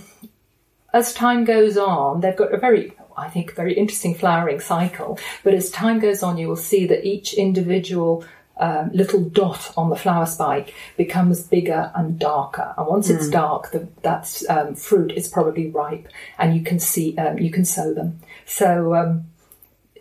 as 0.92 1.14
time 1.14 1.44
goes 1.44 1.76
on, 1.76 2.20
they've 2.20 2.36
got 2.36 2.53
a 2.53 2.59
very, 2.59 2.92
I 3.16 3.28
think, 3.28 3.55
very 3.55 3.74
interesting 3.74 4.14
flowering 4.14 4.61
cycle. 4.61 5.18
But 5.44 5.55
as 5.55 5.70
time 5.70 5.98
goes 6.00 6.22
on, 6.22 6.38
you 6.38 6.48
will 6.48 6.57
see 6.57 6.86
that 6.86 7.05
each 7.05 7.34
individual 7.34 8.24
um, 8.59 8.90
little 8.92 9.20
dot 9.20 9.72
on 9.76 9.90
the 9.90 9.96
flower 9.96 10.26
spike 10.26 10.74
becomes 10.96 11.42
bigger 11.42 11.90
and 11.94 12.18
darker. 12.18 12.74
And 12.76 12.86
once 12.86 13.11
it's 13.11 13.28
dark, 13.28 13.70
the, 13.72 13.88
that 14.03 14.42
um, 14.48 14.74
fruit 14.74 15.12
is 15.12 15.28
probably 15.28 15.70
ripe, 15.70 16.09
and 16.38 16.55
you 16.55 16.62
can 16.62 16.78
see, 16.78 17.16
um, 17.18 17.38
you 17.38 17.50
can 17.50 17.64
sow 17.64 17.92
them. 17.92 18.20
So, 18.44 18.94
um, 18.94 19.24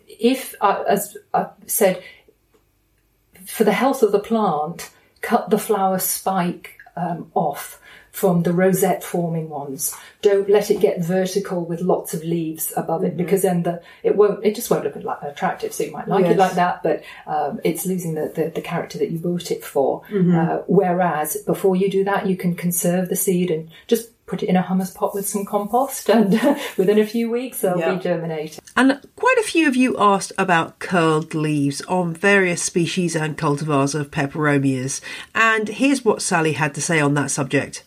if, 0.06 0.54
uh, 0.60 0.84
as 0.86 1.16
I 1.32 1.46
said, 1.66 2.02
for 3.46 3.64
the 3.64 3.72
health 3.72 4.02
of 4.02 4.12
the 4.12 4.20
plant, 4.20 4.90
cut 5.20 5.50
the 5.50 5.58
flower 5.58 5.98
spike 5.98 6.78
um, 6.96 7.30
off 7.34 7.80
from 8.12 8.42
the 8.44 8.52
rosette 8.52 9.02
forming 9.02 9.48
ones. 9.48 9.92
Don't 10.20 10.48
let 10.48 10.70
it 10.70 10.80
get 10.80 11.02
vertical 11.02 11.64
with 11.64 11.80
lots 11.80 12.12
of 12.14 12.22
leaves 12.22 12.72
above 12.76 13.02
it 13.04 13.16
because 13.16 13.42
then 13.42 13.62
the 13.64 13.82
it 14.02 14.14
won't 14.16 14.44
it 14.44 14.54
just 14.54 14.70
won't 14.70 14.84
look 14.84 14.96
attractive. 15.22 15.72
So 15.72 15.84
you 15.84 15.90
might 15.92 16.06
like 16.06 16.24
Yes. 16.24 16.34
it 16.34 16.38
like 16.38 16.52
that, 16.54 16.82
but 16.82 17.02
um, 17.26 17.58
it's 17.64 17.86
losing 17.86 18.14
the, 18.14 18.30
the, 18.34 18.50
the 18.54 18.60
character 18.60 18.98
that 18.98 19.10
you 19.10 19.18
bought 19.18 19.50
it 19.50 19.64
for. 19.64 20.02
Uh, 20.12 20.58
whereas 20.66 21.36
before 21.38 21.74
you 21.74 21.90
do 21.90 22.04
that, 22.04 22.26
you 22.26 22.36
can 22.36 22.54
conserve 22.54 23.08
the 23.08 23.16
seed 23.16 23.50
and 23.50 23.70
just 23.88 24.10
put 24.26 24.42
it 24.42 24.48
in 24.48 24.56
a 24.56 24.62
hummus 24.62 24.94
pot 24.94 25.14
with 25.14 25.26
some 25.28 25.44
compost, 25.44 26.08
and 26.08 26.32
within 26.78 26.98
a 26.98 27.06
few 27.06 27.30
weeks 27.30 27.60
they'll 27.60 27.78
Yeah. 27.78 27.94
be 27.94 28.00
germinating. 28.00 28.60
And 28.76 29.00
quite 29.16 29.36
a 29.38 29.42
few 29.42 29.66
of 29.68 29.74
you 29.76 29.96
asked 29.98 30.32
about 30.38 30.78
curled 30.78 31.34
leaves 31.34 31.80
on 31.82 32.14
various 32.14 32.62
species 32.62 33.16
and 33.16 33.36
cultivars 33.36 33.94
of 33.98 34.10
peperomias. 34.10 35.00
And 35.34 35.68
here's 35.68 36.04
what 36.04 36.22
Sally 36.22 36.52
had 36.52 36.74
to 36.74 36.80
say 36.80 37.00
on 37.00 37.14
that 37.14 37.30
subject. 37.30 37.84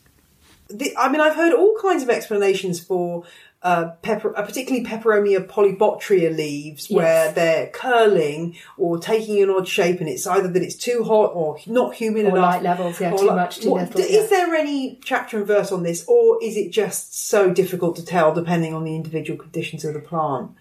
The, 0.70 0.96
I 0.98 1.10
mean, 1.12 1.22
I've 1.22 1.36
heard 1.36 1.54
all 1.54 1.76
kinds 1.82 2.02
of 2.04 2.10
explanations 2.10 2.80
for 2.80 3.24
uh, 3.62 3.92
pepper, 4.02 4.36
uh, 4.38 4.44
particularly 4.44 4.86
Peperomia 4.86 5.48
polybotrya 5.48 6.36
leaves, 6.36 6.88
where 6.90 7.32
they're 7.32 7.68
curling 7.68 8.56
or 8.78 8.98
taking 9.00 9.42
an 9.42 9.50
odd 9.50 9.68
shape, 9.68 10.00
and 10.00 10.10
it's 10.10 10.26
either 10.28 10.48
that 10.48 10.62
it's 10.64 10.76
too 10.76 11.04
hot 11.04 11.32
or 11.34 11.58
not 11.68 11.96
humid 11.96 12.26
Or 12.26 12.30
enough. 12.30 12.42
light 12.54 12.64
levels, 12.64 13.00
yeah, 13.00 13.12
too 13.12 13.28
li- 13.30 13.36
much, 13.36 13.60
too 13.60 13.72
what- 13.72 13.96
little, 13.96 14.02
Is 14.02 14.12
yeah. 14.32 14.38
there 14.38 14.56
any 14.56 15.00
chapter 15.04 15.38
and 15.38 15.48
verse 15.48 15.72
on 15.72 15.84
this, 15.84 16.04
or 16.08 16.38
is 16.44 16.58
it 16.58 16.70
just 16.72 17.28
so 17.28 17.52
difficult 17.54 17.96
to 17.98 18.06
tell 18.06 18.34
depending 18.34 18.74
on 18.74 18.84
the 18.84 18.96
individual 18.96 19.38
conditions 19.40 19.84
of 19.86 19.94
the 19.94 20.00
plant? 20.00 20.52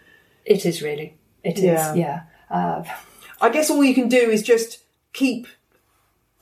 It 0.44 0.64
is 0.66 0.82
really. 0.82 1.16
It 1.42 1.58
is. 1.58 1.64
Yeah. 1.64 1.94
yeah. 1.94 2.22
Uh, 2.50 2.84
I 3.40 3.48
guess 3.50 3.70
all 3.70 3.82
you 3.84 3.94
can 3.94 4.08
do 4.08 4.16
is 4.18 4.42
just 4.42 4.78
keep 5.12 5.46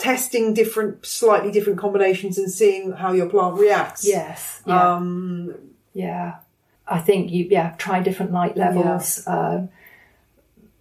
testing 0.03 0.53
different, 0.53 1.07
slightly 1.07 1.53
different 1.53 1.79
combinations 1.79 2.37
and 2.37 2.51
seeing 2.51 2.91
how 2.91 3.13
your 3.13 3.29
plant 3.29 3.57
reacts. 3.57 4.07
Yes. 4.07 4.61
Yeah. 4.67 4.95
Um, 4.95 5.55
yeah. 5.95 6.39
I 6.89 6.99
think 6.99 7.31
you 7.31 7.47
yeah 7.49 7.75
try 7.79 8.01
different 8.01 8.33
light 8.33 8.57
levels. 8.57 9.27
Um, 9.27 9.69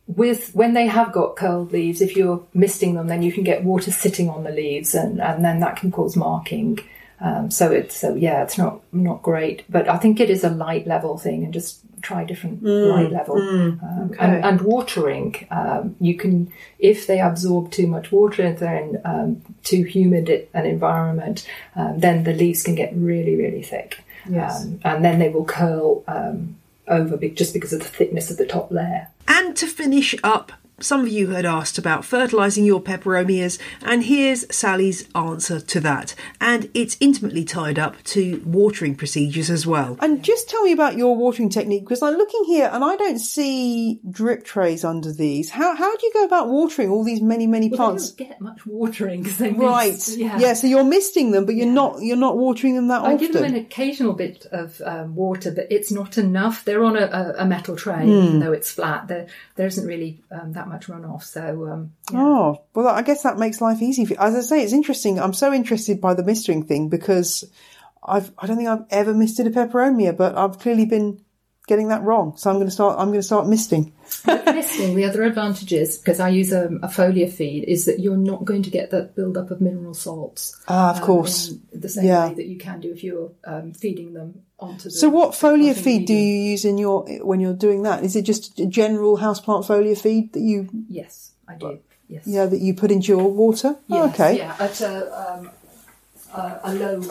with 0.08 0.54
when 0.56 0.74
they 0.74 0.88
have 0.88 1.14
got 1.14 1.36
curled 1.36 1.72
leaves, 1.72 2.02
if 2.02 2.18
you're 2.18 2.44
misting 2.54 2.96
them, 2.96 3.08
then 3.08 3.22
you 3.22 3.32
can 3.32 3.44
get 3.44 3.64
water 3.64 3.92
sitting 3.92 4.30
on 4.30 4.44
the 4.44 4.52
leaves, 4.52 4.96
and, 4.96 5.22
and 5.22 5.46
then 5.46 5.60
that 5.60 5.78
can 5.78 5.92
cause 5.92 6.16
marking. 6.16 6.80
Um, 7.20 7.52
so 7.52 7.72
it's 7.72 7.96
so 7.96 8.16
yeah, 8.16 8.42
it's 8.42 8.58
not 8.58 8.82
not 8.92 9.22
great, 9.22 9.64
but 9.70 9.88
I 9.88 9.98
think 9.98 10.20
it 10.20 10.32
is 10.32 10.44
a 10.44 10.50
light 10.50 10.88
level 10.88 11.18
thing, 11.20 11.44
and 11.44 11.54
just 11.54 11.81
try 12.02 12.24
different 12.24 12.64
light 12.64 13.12
level 13.12 13.38
um, 13.38 14.14
and, 14.20 14.44
and 14.46 14.62
watering. 14.62 15.48
Um, 15.52 15.96
you 16.00 16.16
can 16.16 16.52
if 16.80 17.08
they 17.08 17.20
absorb 17.20 17.72
too 17.72 17.88
much 17.88 18.12
water, 18.12 18.44
if 18.44 18.60
they're 18.60 18.76
in 18.78 19.02
um, 19.06 19.42
too 19.64 19.84
humid 19.84 20.48
an 20.54 20.66
environment, 20.66 21.48
um, 21.76 22.00
then 22.00 22.24
the 22.24 22.34
leaves 22.34 22.64
can 22.64 22.76
get 22.76 22.92
really 22.96 23.36
really 23.36 23.64
thick, 23.64 24.00
Yes. 24.30 24.64
um, 24.66 24.80
and 24.84 25.06
then 25.06 25.20
they 25.20 25.30
will 25.30 25.46
curl 25.46 26.04
um, 26.08 26.58
over 26.88 27.18
just 27.18 27.54
because 27.54 27.74
of 27.74 27.80
the 27.80 27.86
thickness 27.86 28.30
of 28.32 28.38
the 28.38 28.46
top 28.46 28.72
layer. 28.72 29.08
And 29.28 29.56
to 29.58 29.68
finish 29.68 30.16
up, 30.24 30.52
some 30.82 31.02
of 31.02 31.08
you 31.10 31.28
had 31.30 31.46
asked 31.46 31.78
about 31.78 32.04
fertilising 32.06 32.66
your 32.66 32.82
peperomias, 32.82 33.60
and 33.82 34.04
here's 34.04 34.46
Sally's 34.54 35.08
answer 35.16 35.60
to 35.60 35.80
that. 35.82 36.16
And 36.40 36.70
it's 36.74 36.98
intimately 37.00 37.44
tied 37.46 37.80
up 37.80 38.02
to 38.06 38.42
watering 38.46 38.96
procedures 38.96 39.50
as 39.50 39.66
well. 39.68 39.98
And 40.02 40.24
just 40.24 40.50
tell 40.50 40.64
me 40.64 40.72
about 40.72 40.98
your 40.98 41.16
watering 41.16 41.50
technique 41.50 41.84
because 41.84 42.02
I'm 42.02 42.16
looking 42.16 42.44
here 42.46 42.70
and 42.72 42.84
I 42.84 42.96
don't 42.96 43.20
see 43.20 44.00
drip 44.10 44.44
trays 44.44 44.84
under 44.84 45.12
these. 45.12 45.50
How 45.52 45.76
how 45.76 45.96
do 45.96 46.06
you 46.06 46.14
go 46.14 46.24
about 46.26 46.50
watering 46.50 46.90
all 46.90 47.04
these 47.04 47.22
many 47.22 47.48
many 47.48 47.70
Well, 47.70 47.78
plants? 47.78 48.12
they 48.12 48.24
don't 48.26 48.30
get 48.30 48.42
much 48.42 48.66
watering 48.66 49.24
because 49.24 49.38
they 49.38 49.52
Right. 49.52 49.92
mist. 49.94 50.18
Yeah. 50.18 50.54
So 50.54 50.68
you're 50.68 50.84
misting 50.84 51.32
them, 51.32 51.46
but 51.46 51.56
you're 51.56 51.68
not 51.68 52.02
you're 52.02 52.18
not 52.18 52.38
watering 52.38 52.76
them 52.76 52.88
that 52.88 53.02
I 53.02 53.14
often. 53.14 53.16
I 53.16 53.18
give 53.18 53.34
them 53.34 53.44
an 53.44 53.56
occasional 53.56 54.14
bit 54.14 54.46
of 54.52 54.82
um, 54.86 55.16
water, 55.16 55.52
but 55.52 55.68
it's 55.70 55.92
not 55.92 56.18
enough. 56.18 56.66
They're 56.66 56.84
on 56.84 56.96
a, 56.98 57.06
a, 57.06 57.34
a 57.40 57.46
metal 57.46 57.76
tray, 57.76 58.04
even 58.06 58.40
though 58.40 58.52
it's 58.54 58.72
flat. 58.72 59.08
There, 59.08 59.28
there 59.56 59.68
isn't 59.68 59.86
really 59.86 60.22
um, 60.32 60.54
that 60.54 60.68
much 60.72 60.88
runoff. 60.88 61.24
So, 61.24 61.68
um, 61.68 61.94
yeah. 62.12 62.20
Oh, 62.20 62.62
well, 62.74 62.88
I 62.88 63.02
guess 63.02 63.24
that 63.24 63.38
makes 63.38 63.62
life 63.62 63.82
easy. 63.82 64.04
As 64.18 64.36
I 64.36 64.42
say, 64.42 64.64
it's 64.64 64.74
interesting. 64.74 65.20
I'm 65.20 65.34
so 65.34 65.54
interested 65.54 66.02
by 66.02 66.14
the 66.14 66.24
mistering 66.24 66.64
thing 66.64 66.90
because 66.90 67.44
I've, 68.04 68.32
I 68.38 68.48
don't 68.48 68.58
think 68.58 68.70
I've 68.70 68.86
ever 68.90 69.14
misted 69.14 69.48
a 69.48 69.52
peperomia, 69.52 70.16
but 70.16 70.38
I've 70.38 70.60
clearly 70.60 70.86
been 70.86 71.24
getting 71.68 71.90
that 71.90 72.04
wrong. 72.04 72.36
So 72.38 72.50
I'm 72.50 72.58
going 72.58 72.68
to 72.68 72.72
start, 72.72 73.00
I'm 73.00 73.08
going 73.08 73.20
to 73.20 73.24
start 73.24 73.48
misting. 73.48 73.94
Misting, 74.26 74.96
the 74.96 75.06
other 75.06 75.24
advantage 75.24 75.72
is 75.72 75.98
because 75.98 76.20
I 76.20 76.30
use 76.30 76.52
a, 76.52 76.66
a 76.84 76.88
foliar 76.88 77.32
feed, 77.32 77.64
is 77.66 77.86
that 77.86 78.00
you're 78.00 78.18
not 78.18 78.44
going 78.46 78.64
to 78.64 78.70
get 78.70 78.92
that 78.92 79.16
build-up 79.16 79.52
of 79.52 79.62
mineral 79.62 79.94
salts. 79.94 80.60
Ah, 80.68 80.92
of 80.92 80.98
um, 80.98 81.04
course. 81.04 81.50
in 81.72 81.80
the 81.80 81.88
same 81.90 82.06
Yeah. 82.06 82.28
way 82.30 82.34
that 82.36 82.48
you 82.48 82.58
can 82.58 82.82
do 82.82 82.92
if 82.92 83.04
you're 83.04 83.32
um, 83.46 83.74
feeding 83.74 84.14
them 84.14 84.42
onto 84.60 84.86
the. 84.86 84.92
So 84.92 85.10
what 85.10 85.32
foliar 85.32 85.76
feed 85.76 86.08
do 86.08 86.14
you 86.14 86.52
use 86.52 86.66
in 86.66 86.78
your, 86.78 87.06
when 87.24 87.40
you're 87.40 87.54
doing 87.54 87.84
that? 87.84 88.04
Is 88.04 88.16
it 88.16 88.24
just 88.24 88.60
a 88.60 88.66
general 88.66 89.18
houseplant 89.18 89.66
foliar 89.66 89.98
feed 89.98 90.34
that 90.34 90.42
you, 90.42 90.68
Yes, 90.90 91.32
I 91.48 91.56
do. 91.56 91.80
Yes. 92.10 92.24
yeah, 92.28 92.46
that 92.46 92.60
you 92.60 92.74
put 92.74 92.92
into 92.92 93.08
your 93.14 93.32
water? 93.32 93.78
Oh, 93.90 94.10
okay. 94.10 94.38
Yeah, 94.38 94.56
at 94.60 94.82
a, 94.82 95.34
um, 95.34 95.50
a, 96.34 96.60
a 96.66 96.74
low 96.74 97.02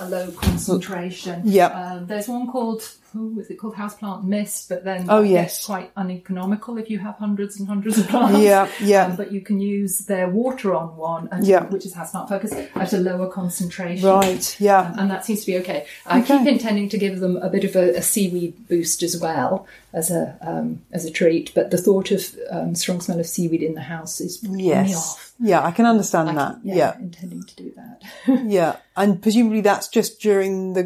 a 0.00 0.08
low 0.08 0.30
concentration. 0.32 1.42
Yeah. 1.44 1.66
Um, 1.66 2.06
there's 2.06 2.28
one 2.28 2.46
called 2.50 2.82
oh, 3.16 3.38
is 3.38 3.48
it 3.48 3.56
called 3.56 3.74
houseplant 3.76 4.24
mist? 4.24 4.68
But 4.68 4.82
then 4.84 5.06
Oh, 5.08 5.22
yes. 5.22 5.64
quite 5.66 5.92
uneconomical 5.96 6.78
if 6.78 6.90
you 6.90 6.98
have 6.98 7.14
hundreds 7.16 7.58
and 7.58 7.68
hundreds 7.68 7.96
of 7.98 8.08
plants. 8.08 8.40
Yeah, 8.40 8.68
yeah. 8.80 9.06
Um, 9.06 9.16
but 9.16 9.30
you 9.30 9.40
can 9.40 9.60
use 9.60 10.00
their 10.00 10.28
water 10.28 10.74
on 10.74 10.96
one, 10.96 11.28
and, 11.30 11.46
Yeah. 11.46 11.64
which 11.66 11.86
is 11.86 11.94
houseplant 11.94 12.28
focus, 12.28 12.52
at 12.52 12.92
a 12.92 12.98
lower 12.98 13.28
concentration. 13.30 14.08
Right. 14.08 14.56
Yeah. 14.60 14.92
And 14.98 15.10
that 15.10 15.24
seems 15.24 15.40
to 15.40 15.46
be 15.46 15.58
okay. 15.58 15.86
I 16.06 16.20
Okay. 16.22 16.38
keep 16.38 16.48
intending 16.48 16.88
to 16.88 16.98
give 16.98 17.20
them 17.20 17.36
a 17.36 17.48
bit 17.48 17.62
of 17.64 17.76
a, 17.76 17.96
a 17.96 18.02
seaweed 18.02 18.66
boost 18.68 19.02
as 19.04 19.20
well 19.20 19.66
as 19.92 20.10
a 20.10 20.36
um, 20.40 20.80
as 20.90 21.04
a 21.04 21.10
treat, 21.10 21.52
but 21.54 21.70
the 21.70 21.78
thought 21.78 22.10
of 22.10 22.34
um, 22.50 22.74
strong 22.74 23.00
smell 23.00 23.20
of 23.20 23.26
seaweed 23.26 23.62
in 23.62 23.74
the 23.74 23.80
house 23.82 24.20
is 24.20 24.40
Yes. 24.42 24.96
off. 24.96 25.32
Yeah, 25.40 25.64
I 25.64 25.70
can 25.72 25.84
understand 25.86 26.30
I 26.30 26.34
that. 26.34 26.62
keep- 26.62 26.74
yeah. 26.74 26.96
intending 26.98 27.44
to 27.44 27.54
do 27.56 27.72
that. 27.76 28.02
Yeah, 28.44 28.76
and 28.96 29.20
presumably 29.22 29.60
that's 29.60 29.83
just 29.88 30.20
during 30.20 30.74
the 30.74 30.84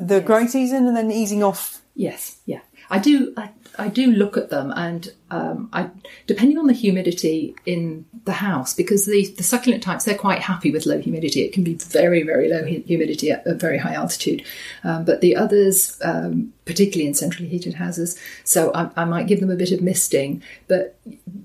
the 0.00 0.20
growing 0.20 0.48
season, 0.48 0.86
and 0.86 0.96
then 0.96 1.10
easing 1.10 1.42
off. 1.42 1.82
yes, 1.94 2.38
yeah. 2.46 2.60
I 2.90 2.98
do. 2.98 3.32
I, 3.36 3.50
I 3.78 3.88
do 3.88 4.10
look 4.10 4.36
at 4.36 4.50
them, 4.50 4.72
and 4.74 5.12
um, 5.30 5.68
I 5.72 5.90
depending 6.26 6.58
on 6.58 6.66
the 6.66 6.72
humidity 6.72 7.54
in 7.66 8.06
the 8.24 8.32
house, 8.32 8.74
because 8.74 9.06
the 9.06 9.26
the 9.36 9.42
succulent 9.42 9.82
types 9.82 10.04
they're 10.04 10.16
quite 10.16 10.40
happy 10.40 10.70
with 10.70 10.86
low 10.86 11.00
humidity. 11.00 11.42
It 11.42 11.52
can 11.52 11.64
be 11.64 11.74
very 11.74 12.22
very 12.22 12.48
low 12.48 12.64
humidity 12.64 13.30
at 13.30 13.46
a 13.46 13.54
very 13.54 13.78
high 13.78 13.94
altitude, 13.94 14.44
um, 14.84 15.04
but 15.04 15.20
the 15.20 15.36
others, 15.36 15.98
um, 16.02 16.52
particularly 16.64 17.08
in 17.08 17.14
centrally 17.14 17.48
heated 17.48 17.74
houses, 17.74 18.18
so 18.44 18.72
I, 18.74 18.90
I 18.96 19.04
might 19.04 19.26
give 19.26 19.40
them 19.40 19.50
a 19.50 19.56
bit 19.56 19.72
of 19.72 19.82
misting, 19.82 20.42
but 20.68 20.98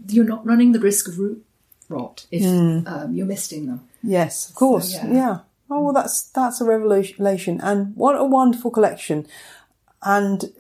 you're 0.08 0.26
not 0.26 0.46
running 0.46 0.72
the 0.72 0.80
risk 0.80 1.08
of 1.08 1.20
root 1.20 1.44
rot 1.90 2.26
if 2.32 2.44
um, 2.88 3.14
you're 3.16 3.26
misting 3.26 3.68
them. 3.68 3.88
Yes, 4.04 4.50
of 4.50 4.56
course. 4.56 4.94
yeah. 4.94 5.12
yeah. 5.12 5.38
Oh 5.74 5.80
well, 5.80 5.94
that's 5.94 6.24
that's 6.24 6.60
a 6.60 6.66
revelation, 6.66 7.62
and 7.62 7.96
what 7.96 8.18
a 8.18 8.26
wonderful 8.26 8.72
collection. 8.72 9.26
And 10.04 10.52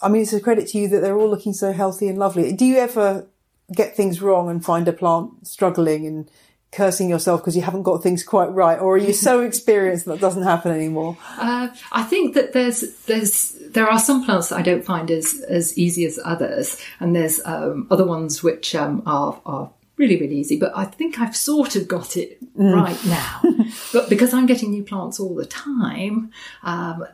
I 0.00 0.08
mean, 0.08 0.22
it's 0.22 0.32
a 0.32 0.40
credit 0.40 0.68
to 0.68 0.78
you 0.78 0.86
that 0.88 1.00
they're 1.00 1.18
all 1.18 1.28
looking 1.28 1.52
so 1.52 1.72
healthy 1.72 2.06
and 2.06 2.18
lovely. 2.18 2.52
Do 2.52 2.64
you 2.64 2.76
ever 2.76 3.26
get 3.74 3.96
things 3.96 4.22
wrong 4.22 4.48
and 4.48 4.64
find 4.64 4.86
a 4.86 4.92
plant 4.92 5.46
struggling 5.46 6.06
and 6.06 6.30
cursing 6.70 7.08
yourself 7.08 7.40
because 7.40 7.56
you 7.56 7.62
haven't 7.62 7.82
got 7.82 8.00
things 8.00 8.22
quite 8.22 8.52
right, 8.52 8.78
or 8.78 8.94
are 8.94 8.98
you 8.98 9.12
so 9.12 9.40
experienced 9.50 10.04
that 10.04 10.20
doesn't 10.20 10.44
happen 10.44 10.70
anymore? 10.70 11.16
Uh, 11.36 11.68
I 11.90 12.04
think 12.04 12.36
that 12.36 12.52
there's 12.52 12.94
there's 13.06 13.56
there 13.70 13.88
are 13.88 13.98
some 13.98 14.24
plants 14.24 14.50
that 14.50 14.58
I 14.60 14.62
don't 14.62 14.84
find 14.84 15.10
as 15.10 15.44
as 15.48 15.76
easy 15.76 16.04
as 16.06 16.20
others, 16.24 16.80
and 17.00 17.16
there's 17.16 17.40
um, 17.44 17.88
other 17.90 18.06
ones 18.06 18.40
which 18.44 18.76
um, 18.76 19.02
are 19.04 19.40
are 19.44 19.70
really 19.98 20.18
really 20.18 20.36
easy. 20.36 20.58
But 20.58 20.72
I 20.76 20.84
think 20.84 21.20
I've 21.20 21.36
sort 21.36 21.76
of 21.76 21.88
got 21.88 22.16
it 22.16 22.38
right 22.54 22.98
now. 23.06 23.42
but 23.92 24.08
because 24.08 24.32
I'm 24.32 24.46
getting 24.46 24.70
new 24.70 24.82
plants 24.82 25.20
all 25.20 25.34
the 25.34 25.46
time, 25.46 26.32
um, 26.62 27.04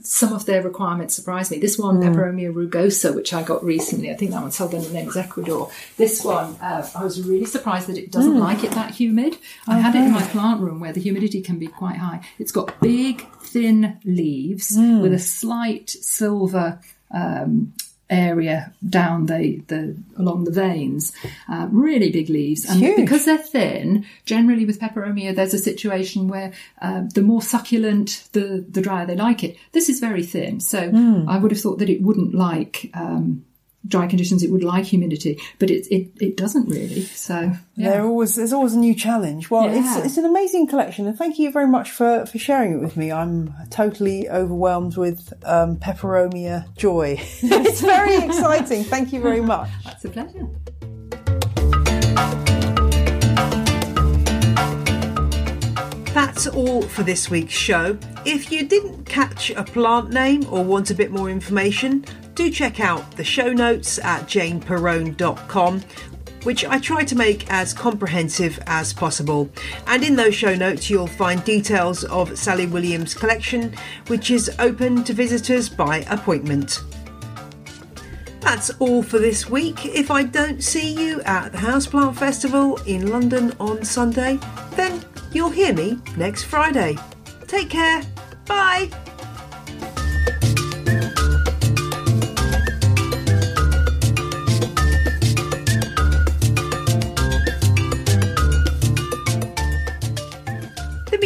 some 0.00 0.32
of 0.32 0.46
their 0.46 0.62
requirements 0.62 1.14
surprise 1.14 1.50
me. 1.50 1.58
This 1.58 1.78
one, 1.78 2.00
Peperomia 2.00 2.52
rugosa, 2.52 3.14
which 3.14 3.34
I 3.34 3.42
got 3.42 3.64
recently, 3.64 4.10
I 4.10 4.14
think 4.14 4.30
that 4.30 4.42
one's 4.42 4.56
sold 4.56 4.74
under 4.74 4.86
the 4.86 4.94
name 4.94 5.08
is 5.08 5.16
Ecuador. 5.16 5.70
This 5.96 6.24
one, 6.24 6.56
uh, 6.60 6.88
I 6.94 7.04
was 7.04 7.22
really 7.22 7.46
surprised 7.46 7.88
that 7.88 7.98
it 7.98 8.12
doesn't 8.12 8.38
like 8.38 8.64
it 8.64 8.72
that 8.72 8.94
humid. 8.94 9.38
I 9.66 9.78
had 9.78 9.94
it 9.94 10.04
in 10.04 10.12
my 10.12 10.22
plant 10.22 10.60
room 10.60 10.80
where 10.80 10.92
the 10.92 11.00
humidity 11.00 11.42
can 11.42 11.58
be 11.58 11.66
quite 11.66 11.96
high. 11.96 12.24
It's 12.38 12.52
got 12.52 12.80
big, 12.80 13.26
thin 13.40 13.98
leaves 14.04 14.76
with 14.76 15.12
a 15.12 15.18
slight 15.18 15.90
silver 15.90 16.80
um, 17.10 17.72
area 18.10 18.72
down 18.88 19.26
the, 19.26 19.62
the 19.68 19.96
along 20.16 20.44
the 20.44 20.50
veins. 20.50 21.12
Uh, 21.48 21.68
really 21.70 22.10
big 22.10 22.28
leaves, 22.28 22.64
and 22.64 22.80
huge. 22.80 22.96
because 22.96 23.24
they're 23.24 23.38
thin, 23.38 24.06
generally 24.24 24.64
with 24.64 24.80
peperomia, 24.80 25.34
there's 25.34 25.54
a 25.54 25.58
situation 25.58 26.28
where 26.28 26.52
um, 26.80 27.08
the 27.10 27.22
more 27.22 27.42
succulent, 27.42 28.28
the 28.32 28.64
the 28.68 28.80
drier 28.80 29.06
they 29.06 29.16
like 29.16 29.44
it. 29.44 29.56
This 29.72 29.88
is 29.88 30.00
very 30.00 30.24
thin, 30.24 30.60
so 30.60 30.90
I 31.28 31.38
would 31.38 31.50
have 31.50 31.60
thought 31.60 31.78
that 31.78 31.90
it 31.90 32.02
wouldn't 32.02 32.34
like. 32.34 32.90
Um, 32.94 33.44
Dry 33.88 34.06
conditions, 34.06 34.42
it 34.42 34.50
would 34.50 34.62
like 34.62 34.84
humidity, 34.84 35.40
but 35.58 35.70
it 35.70 35.86
it, 35.90 36.10
it 36.20 36.36
doesn't 36.36 36.68
really. 36.68 37.02
So 37.02 37.52
yeah. 37.74 37.90
There 37.90 38.04
always 38.04 38.36
there's 38.36 38.52
always 38.52 38.74
a 38.74 38.78
new 38.78 38.94
challenge. 38.94 39.50
Well, 39.50 39.64
Yeah. 39.64 39.96
it's 39.98 40.06
it's 40.06 40.16
an 40.18 40.24
amazing 40.26 40.66
collection, 40.66 41.06
and 41.06 41.16
thank 41.16 41.38
you 41.38 41.50
very 41.50 41.66
much 41.66 41.90
for 41.90 42.26
for 42.26 42.38
sharing 42.38 42.72
it 42.74 42.80
with 42.80 42.96
me. 42.96 43.10
I'm 43.10 43.54
totally 43.70 44.28
overwhelmed 44.28 44.96
with 44.96 45.32
um, 45.44 45.76
peperomia 45.78 46.66
joy. 46.76 47.16
it's 47.42 47.80
very 47.80 48.16
exciting. 48.26 48.84
Thank 48.84 49.12
you 49.12 49.20
very 49.20 49.40
much. 49.40 49.70
it's 49.86 50.04
a 50.04 50.10
pleasure. 50.10 50.46
That's 56.14 56.48
all 56.48 56.82
for 56.82 57.04
this 57.04 57.30
week's 57.30 57.52
show. 57.52 57.96
If 58.24 58.50
you 58.50 58.66
didn't 58.66 59.04
catch 59.04 59.50
a 59.50 59.62
plant 59.62 60.10
name 60.10 60.44
or 60.50 60.64
want 60.64 60.90
a 60.90 60.94
bit 60.94 61.12
more 61.12 61.30
information, 61.30 62.04
do 62.38 62.50
check 62.52 62.78
out 62.78 63.10
the 63.16 63.24
show 63.24 63.52
notes 63.52 63.98
at 63.98 64.22
janeperrone.com 64.26 65.82
which 66.44 66.64
I 66.64 66.78
try 66.78 67.02
to 67.02 67.16
make 67.16 67.50
as 67.50 67.74
comprehensive 67.74 68.60
as 68.68 68.92
possible. 68.92 69.50
And 69.88 70.04
in 70.04 70.14
those 70.14 70.36
show 70.36 70.54
notes, 70.54 70.88
you'll 70.88 71.08
find 71.08 71.44
details 71.44 72.04
of 72.04 72.38
Sally 72.38 72.68
Williams' 72.68 73.12
collection, 73.12 73.74
which 74.06 74.30
is 74.30 74.48
open 74.60 75.02
to 75.02 75.12
visitors 75.12 75.68
by 75.68 76.06
appointment. 76.08 76.78
That's 78.40 78.70
all 78.78 79.02
for 79.02 79.18
this 79.18 79.50
week. 79.50 79.84
If 79.84 80.12
I 80.12 80.22
don't 80.22 80.62
see 80.62 80.94
you 80.94 81.20
at 81.22 81.50
the 81.50 81.58
Houseplant 81.58 82.16
Festival 82.16 82.76
in 82.86 83.10
London 83.10 83.52
on 83.58 83.84
Sunday, 83.84 84.38
then 84.76 85.04
you'll 85.32 85.50
hear 85.50 85.74
me 85.74 85.98
next 86.16 86.44
Friday. 86.44 86.96
Take 87.48 87.68
care. 87.68 88.04
Bye. 88.46 88.90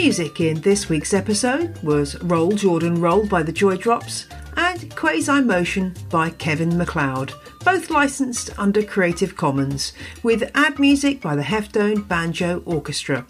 Music 0.03 0.40
in 0.40 0.61
this 0.62 0.88
week's 0.88 1.14
episode 1.14 1.80
was 1.80 2.20
Roll 2.24 2.50
Jordan 2.50 3.00
Roll 3.00 3.24
by 3.24 3.40
the 3.40 3.53
Joy 3.53 3.76
Drops 3.76 4.26
and 4.57 4.94
Quasi 4.96 5.40
Motion 5.40 5.94
by 6.11 6.30
Kevin 6.30 6.76
MacLeod, 6.76 7.32
both 7.64 7.88
licensed 7.88 8.50
under 8.59 8.82
Creative 8.82 9.36
Commons, 9.36 9.92
with 10.24 10.50
ad 10.57 10.80
music 10.80 11.20
by 11.20 11.36
the 11.36 11.42
Heftone 11.42 12.09
Banjo 12.09 12.64
Orchestra. 12.66 13.24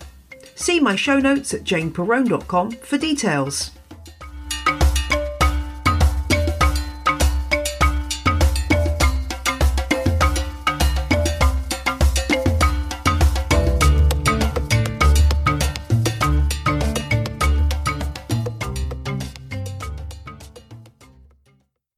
See 0.54 0.80
my 0.80 0.96
show 0.96 1.18
notes 1.18 1.52
at 1.52 1.62
janeperrone.com 1.62 2.70
for 2.70 2.96
details. 2.96 3.72